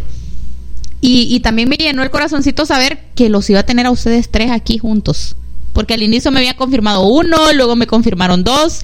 Y, 1.00 1.38
también 1.40 1.68
me 1.68 1.76
llenó 1.76 2.02
el 2.02 2.10
corazoncito 2.10 2.66
saber 2.66 2.98
que 3.14 3.28
los 3.28 3.48
iba 3.48 3.60
a 3.60 3.66
tener 3.66 3.86
a 3.86 3.90
ustedes 3.90 4.28
tres 4.28 4.50
aquí 4.50 4.78
juntos. 4.78 5.36
Porque 5.72 5.94
al 5.94 6.02
inicio 6.02 6.32
me 6.32 6.38
había 6.38 6.56
confirmado 6.56 7.06
uno, 7.06 7.52
luego 7.52 7.76
me 7.76 7.86
confirmaron 7.86 8.42
dos, 8.42 8.80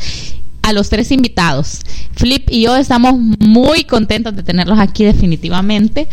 a 0.63 0.73
los 0.73 0.89
tres 0.89 1.11
invitados. 1.11 1.81
Flip 2.15 2.49
y 2.51 2.63
yo 2.63 2.77
estamos 2.77 3.19
muy 3.19 3.85
contentos 3.85 4.37
de 4.37 4.43
tenerlos 4.43 4.79
aquí 4.79 5.05
definitivamente. 5.05 6.09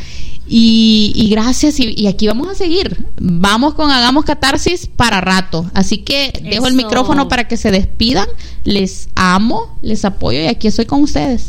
Y, 0.52 1.28
gracias, 1.30 1.80
y, 1.80 2.08
aquí 2.08 2.26
vamos 2.26 2.48
a 2.48 2.56
seguir. 2.56 3.06
Vamos 3.22 3.76
con 3.76 3.92
Hagamos 3.92 4.26
Catarsis 4.26 4.88
para 4.88 5.22
rato. 5.22 5.70
Así 5.76 6.00
que 6.00 6.34
dejo 6.42 6.66
el 6.66 6.74
micrófono 6.74 7.28
para 7.28 7.48
que 7.48 7.56
se 7.56 7.70
despidan. 7.70 8.28
Les 8.64 9.10
amo, 9.14 9.78
les 9.84 10.06
apoyo 10.06 10.42
y 10.42 10.48
aquí 10.48 10.68
estoy 10.68 10.86
con 10.86 11.04
ustedes. 11.04 11.46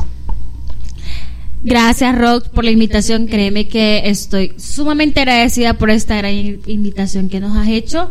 Gracias, 1.62 2.16
Rock, 2.16 2.48
por 2.48 2.64
la 2.64 2.70
invitación. 2.70 3.26
Créeme 3.26 3.68
que 3.68 4.02
estoy 4.06 4.54
sumamente 4.56 5.20
agradecida 5.20 5.74
por 5.74 5.90
esta 5.90 6.16
gran 6.16 6.32
invitación 6.66 7.28
que 7.28 7.40
nos 7.40 7.56
has 7.56 7.68
hecho. 7.68 8.10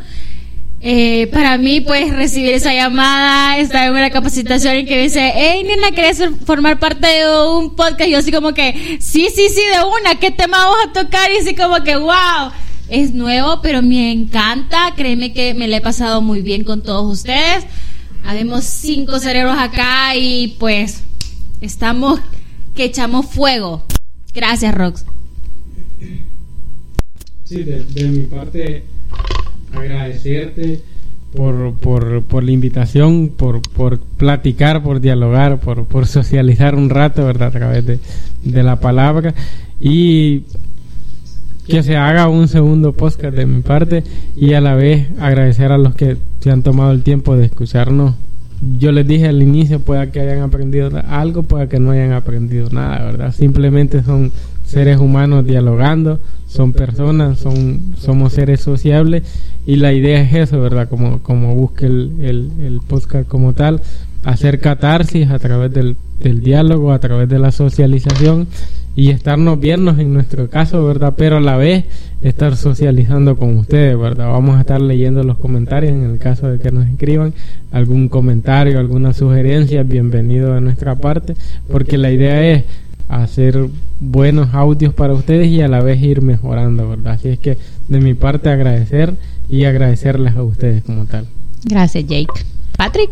Eh, 0.82 1.28
para 1.34 1.58
mí, 1.58 1.82
pues, 1.82 2.14
recibir 2.14 2.54
esa 2.54 2.74
llamada, 2.74 3.58
estar 3.58 3.94
en 3.94 4.10
capacitación 4.12 4.78
y 4.78 4.86
que 4.86 5.02
dice, 5.02 5.34
hey, 5.36 5.64
Nina, 5.64 5.92
¿querés 5.92 6.22
formar 6.46 6.80
parte 6.80 7.08
de 7.08 7.26
un 7.50 7.76
podcast? 7.76 8.10
Yo 8.10 8.20
así 8.20 8.32
como 8.32 8.54
que, 8.54 8.98
sí, 9.02 9.28
sí, 9.36 9.50
sí, 9.50 9.62
de 9.62 9.84
una, 9.84 10.20
¿qué 10.20 10.32
tema 10.32 10.58
vamos 10.58 10.78
a 10.88 10.94
tocar? 10.94 11.30
Y 11.32 11.42
así 11.42 11.56
como 11.56 11.84
que, 11.84 11.98
wow, 11.98 12.52
es 12.88 13.14
nuevo, 13.14 13.62
pero 13.62 13.82
me 13.82 14.12
encanta. 14.12 14.94
Créeme 14.96 15.34
que 15.34 15.54
me 15.54 15.68
lo 15.68 15.76
he 15.76 15.82
pasado 15.82 16.22
muy 16.22 16.42
bien 16.42 16.64
con 16.64 16.82
todos 16.82 17.12
ustedes. 17.12 17.66
Habemos 18.24 18.64
cinco 18.64 19.20
cerebros 19.20 19.58
acá 19.58 20.16
y 20.16 20.56
pues 20.60 21.02
estamos 21.62 22.20
que 22.76 22.86
echamos 22.86 23.26
fuego. 23.26 23.84
Gracias, 24.34 24.74
Rox. 24.74 25.06
Sí, 27.44 27.64
de, 27.64 28.08
mi 28.10 28.26
parte, 28.26 28.84
agradecerte 29.74 30.84
por, 31.36 31.74
por, 31.80 32.24
por 32.24 32.44
la 32.44 32.52
invitación, 32.52 33.30
por, 33.30 33.62
por 33.62 34.00
platicar, 34.00 34.84
por 34.84 35.02
dialogar, 35.02 35.60
por, 35.60 35.86
por 35.86 36.06
socializar 36.06 36.76
un 36.76 36.90
rato, 36.90 37.26
¿verdad? 37.26 37.48
A 37.48 37.52
través 37.52 37.86
de, 37.86 38.00
de 38.44 38.64
la 38.64 38.80
palabra. 38.80 39.34
Y 39.82 40.44
que 41.68 41.84
se 41.84 41.98
haga 41.98 42.28
un 42.28 42.48
segundo 42.48 42.94
podcast 42.94 43.36
de 43.36 43.46
mi 43.46 43.62
parte 43.62 44.04
y 44.36 44.54
a 44.54 44.62
la 44.62 44.74
vez 44.74 45.08
agradecer 45.20 45.72
a 45.72 45.78
los 45.78 45.96
que 45.96 46.18
se 46.40 46.50
han 46.50 46.64
tomado 46.64 46.92
el 46.92 47.04
tiempo 47.04 47.36
de 47.36 47.46
escucharnos. 47.46 48.16
Yo 48.78 48.92
les 48.92 49.08
dije 49.08 49.28
al 49.28 49.42
inicio, 49.42 49.80
pueda 49.80 50.12
que 50.12 50.20
hayan 50.20 50.42
aprendido 50.42 50.92
algo, 51.08 51.44
pueda 51.44 51.68
que 51.68 51.80
no 51.80 51.92
hayan 51.92 52.12
aprendido 52.12 52.70
nada, 52.72 53.06
¿verdad? 53.06 53.34
Simplemente 53.34 54.04
son 54.04 54.32
seres 54.66 55.00
humanos 55.00 55.46
dialogando, 55.46 56.20
son 56.48 56.74
personas, 56.74 57.40
son, 57.40 57.94
somos 57.98 58.34
seres 58.34 58.60
sociables 58.60 59.24
y 59.66 59.78
la 59.78 59.94
idea 59.94 60.22
es 60.22 60.34
eso, 60.34 60.62
¿verdad? 60.62 60.90
Como, 60.90 61.20
como 61.20 61.56
busque 61.56 61.86
el, 61.86 62.12
el, 62.20 62.52
el 62.62 62.82
podcast 62.86 63.28
como 63.28 63.54
tal, 63.54 63.82
hacer 64.24 64.60
catarsis 64.60 65.30
a 65.30 65.40
través 65.40 65.74
del, 65.74 65.96
del 66.20 66.42
diálogo, 66.42 66.92
a 66.92 67.00
través 67.00 67.30
de 67.30 67.40
la 67.40 67.52
socialización 67.52 68.48
y 68.96 69.12
estarnos 69.12 69.60
viendo 69.60 69.92
en 69.92 70.14
nuestro 70.14 70.50
caso, 70.50 70.86
¿verdad? 70.86 71.14
Pero 71.18 71.38
a 71.38 71.42
la 71.42 71.56
vez 71.56 71.86
estar 72.22 72.56
socializando 72.58 73.38
con 73.38 73.58
ustedes, 73.58 73.98
¿verdad? 73.98 74.30
Vamos 74.30 74.58
a 74.58 74.62
estar 74.62 74.82
leyendo 74.82 75.24
los 75.24 75.38
comentarios 75.38 75.94
en 75.94 76.04
el 76.04 76.20
caso 76.20 76.48
de 76.48 76.60
que 76.60 76.72
nos 76.72 76.88
escriban 76.88 77.34
algún 77.72 78.10
comentario, 78.10 78.80
alguna 78.80 79.14
sugerencia, 79.14 79.84
bienvenido 79.84 80.54
de 80.54 80.62
nuestra 80.62 80.96
parte, 80.96 81.36
porque 81.70 81.98
la 81.98 82.12
idea 82.12 82.46
es 82.46 82.66
hacer 83.08 83.68
buenos 84.00 84.54
audios 84.54 84.94
para 84.94 85.14
ustedes 85.14 85.48
y 85.48 85.62
a 85.62 85.68
la 85.68 85.82
vez 85.82 86.02
ir 86.02 86.22
mejorando, 86.22 86.90
¿verdad? 86.90 87.14
Así 87.14 87.30
es 87.30 87.40
que 87.40 87.58
de 87.88 88.00
mi 88.00 88.14
parte 88.14 88.50
agradecer 88.50 89.14
y 89.50 89.64
agradecerles 89.64 90.36
a 90.36 90.44
ustedes 90.44 90.84
como 90.84 91.06
tal. 91.06 91.26
Gracias, 91.64 92.06
Jake. 92.06 92.28
Patrick. 92.78 93.10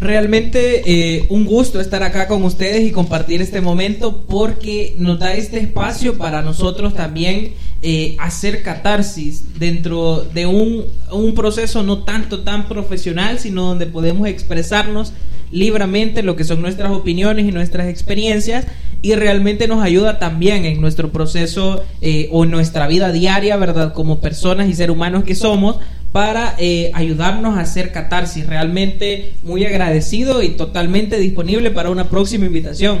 Realmente 0.00 0.82
eh, 0.86 1.26
un 1.30 1.44
gusto 1.44 1.80
estar 1.80 2.02
acá 2.02 2.28
con 2.28 2.42
ustedes 2.44 2.86
y 2.86 2.90
compartir 2.90 3.40
este 3.40 3.60
momento 3.60 4.24
porque 4.28 4.94
nos 4.98 5.18
da 5.18 5.34
este 5.34 5.60
espacio 5.60 6.18
para 6.18 6.42
nosotros 6.42 6.94
también 6.94 7.52
eh, 7.86 8.16
hacer 8.18 8.62
catarsis 8.62 9.58
dentro 9.58 10.24
de 10.32 10.46
un, 10.46 10.86
un 11.12 11.34
proceso 11.34 11.82
no 11.82 11.98
tanto 11.98 12.40
tan 12.40 12.66
profesional, 12.66 13.38
sino 13.38 13.66
donde 13.66 13.84
podemos 13.84 14.26
expresarnos 14.26 15.12
libremente 15.50 16.22
lo 16.22 16.34
que 16.34 16.44
son 16.44 16.62
nuestras 16.62 16.92
opiniones 16.92 17.46
y 17.46 17.52
nuestras 17.52 17.88
experiencias 17.88 18.66
y 19.02 19.14
realmente 19.16 19.68
nos 19.68 19.84
ayuda 19.84 20.18
también 20.18 20.64
en 20.64 20.80
nuestro 20.80 21.12
proceso 21.12 21.84
eh, 22.00 22.30
o 22.32 22.44
en 22.44 22.50
nuestra 22.50 22.88
vida 22.88 23.12
diaria, 23.12 23.58
¿verdad? 23.58 23.92
Como 23.92 24.18
personas 24.18 24.66
y 24.70 24.74
seres 24.74 24.96
humanos 24.96 25.24
que 25.24 25.34
somos 25.34 25.76
para 26.10 26.54
eh, 26.56 26.90
ayudarnos 26.94 27.58
a 27.58 27.60
hacer 27.60 27.92
catarsis. 27.92 28.46
Realmente 28.46 29.34
muy 29.42 29.66
agradecido 29.66 30.42
y 30.42 30.56
totalmente 30.56 31.18
disponible 31.18 31.70
para 31.70 31.90
una 31.90 32.08
próxima 32.08 32.46
invitación. 32.46 33.00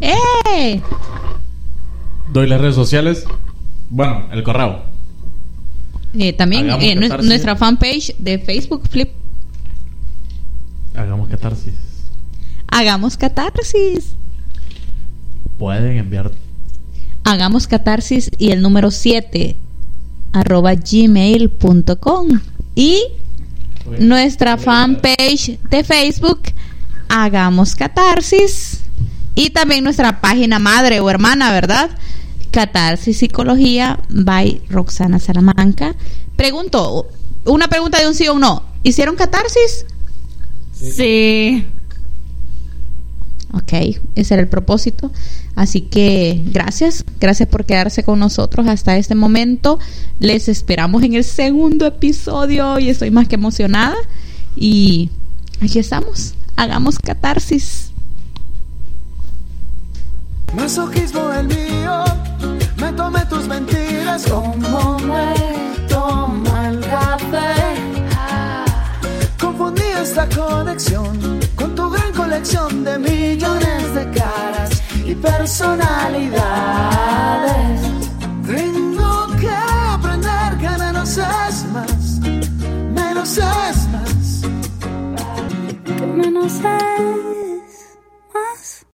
¡Eh! 0.00 0.80
Doy 2.32 2.48
las 2.48 2.60
redes 2.60 2.74
sociales. 2.74 3.24
Bueno, 3.90 4.26
el 4.32 4.42
correo. 4.42 4.82
Eh, 6.18 6.32
también 6.32 6.70
eh, 6.80 6.94
nuestra 6.94 7.56
fanpage 7.56 8.16
de 8.18 8.38
Facebook, 8.38 8.88
Flip. 8.88 9.10
Hagamos 10.94 11.28
catarsis. 11.28 11.74
Hagamos 12.68 13.16
catarsis. 13.16 14.16
Pueden 15.58 15.98
enviar 15.98 16.32
Hagamos 17.24 17.66
catarsis 17.66 18.30
y 18.38 18.52
el 18.52 18.62
número 18.62 18.92
7 18.92 19.56
arroba 20.32 20.74
gmail.com 20.74 22.28
y 22.76 23.02
nuestra 23.98 24.56
fanpage 24.58 25.58
de 25.70 25.82
Facebook 25.82 26.40
Hagamos 27.08 27.74
Catarsis 27.74 28.80
y 29.34 29.50
también 29.50 29.82
nuestra 29.82 30.20
página 30.20 30.58
madre 30.58 31.00
o 31.00 31.10
hermana, 31.10 31.50
¿verdad? 31.50 31.90
Catarsis 32.56 33.18
Psicología 33.18 34.00
by 34.08 34.62
Roxana 34.70 35.18
Salamanca. 35.18 35.94
Pregunto, 36.36 37.06
una 37.44 37.68
pregunta 37.68 38.00
de 38.00 38.08
un 38.08 38.14
sí 38.14 38.28
o 38.28 38.32
un 38.32 38.40
no. 38.40 38.62
¿Hicieron 38.82 39.14
catarsis? 39.14 39.84
Sí. 40.72 41.66
Ok, 43.52 43.98
ese 44.14 44.32
era 44.32 44.42
el 44.42 44.48
propósito. 44.48 45.10
Así 45.54 45.82
que 45.82 46.44
gracias, 46.46 47.04
gracias 47.20 47.46
por 47.46 47.66
quedarse 47.66 48.04
con 48.04 48.18
nosotros 48.18 48.66
hasta 48.68 48.96
este 48.96 49.14
momento. 49.14 49.78
Les 50.18 50.48
esperamos 50.48 51.02
en 51.02 51.12
el 51.12 51.24
segundo 51.24 51.84
episodio 51.84 52.78
y 52.78 52.88
estoy 52.88 53.10
más 53.10 53.28
que 53.28 53.34
emocionada. 53.34 53.96
Y 54.56 55.10
aquí 55.60 55.78
estamos, 55.78 56.32
hagamos 56.56 56.98
catarsis. 56.98 57.92
Masoquismo 60.56 61.30
el 61.32 61.46
mío, 61.48 62.04
me 62.78 62.90
tomé 62.92 63.24
tus 63.26 63.46
mentiras 63.46 64.24
como 64.26 64.98
me 65.00 65.34
toma 65.86 66.68
el 66.70 66.80
café. 66.80 67.74
Confundí 69.38 69.82
esta 70.02 70.26
conexión 70.30 71.20
con 71.54 71.74
tu 71.74 71.90
gran 71.90 72.10
colección 72.12 72.84
de 72.84 72.98
millones 72.98 73.94
de 73.94 74.10
caras 74.12 74.70
y 75.04 75.14
personalidades. 75.14 77.82
Tengo 78.46 79.26
que 79.38 79.50
aprender 79.90 80.56
que 80.58 80.70
menos 80.82 81.18
es 81.18 81.66
más, 81.74 82.18
menos 82.94 83.36
es 83.38 83.88
más, 83.92 84.40
que 85.84 86.06
menos 86.06 86.54
es 86.54 87.55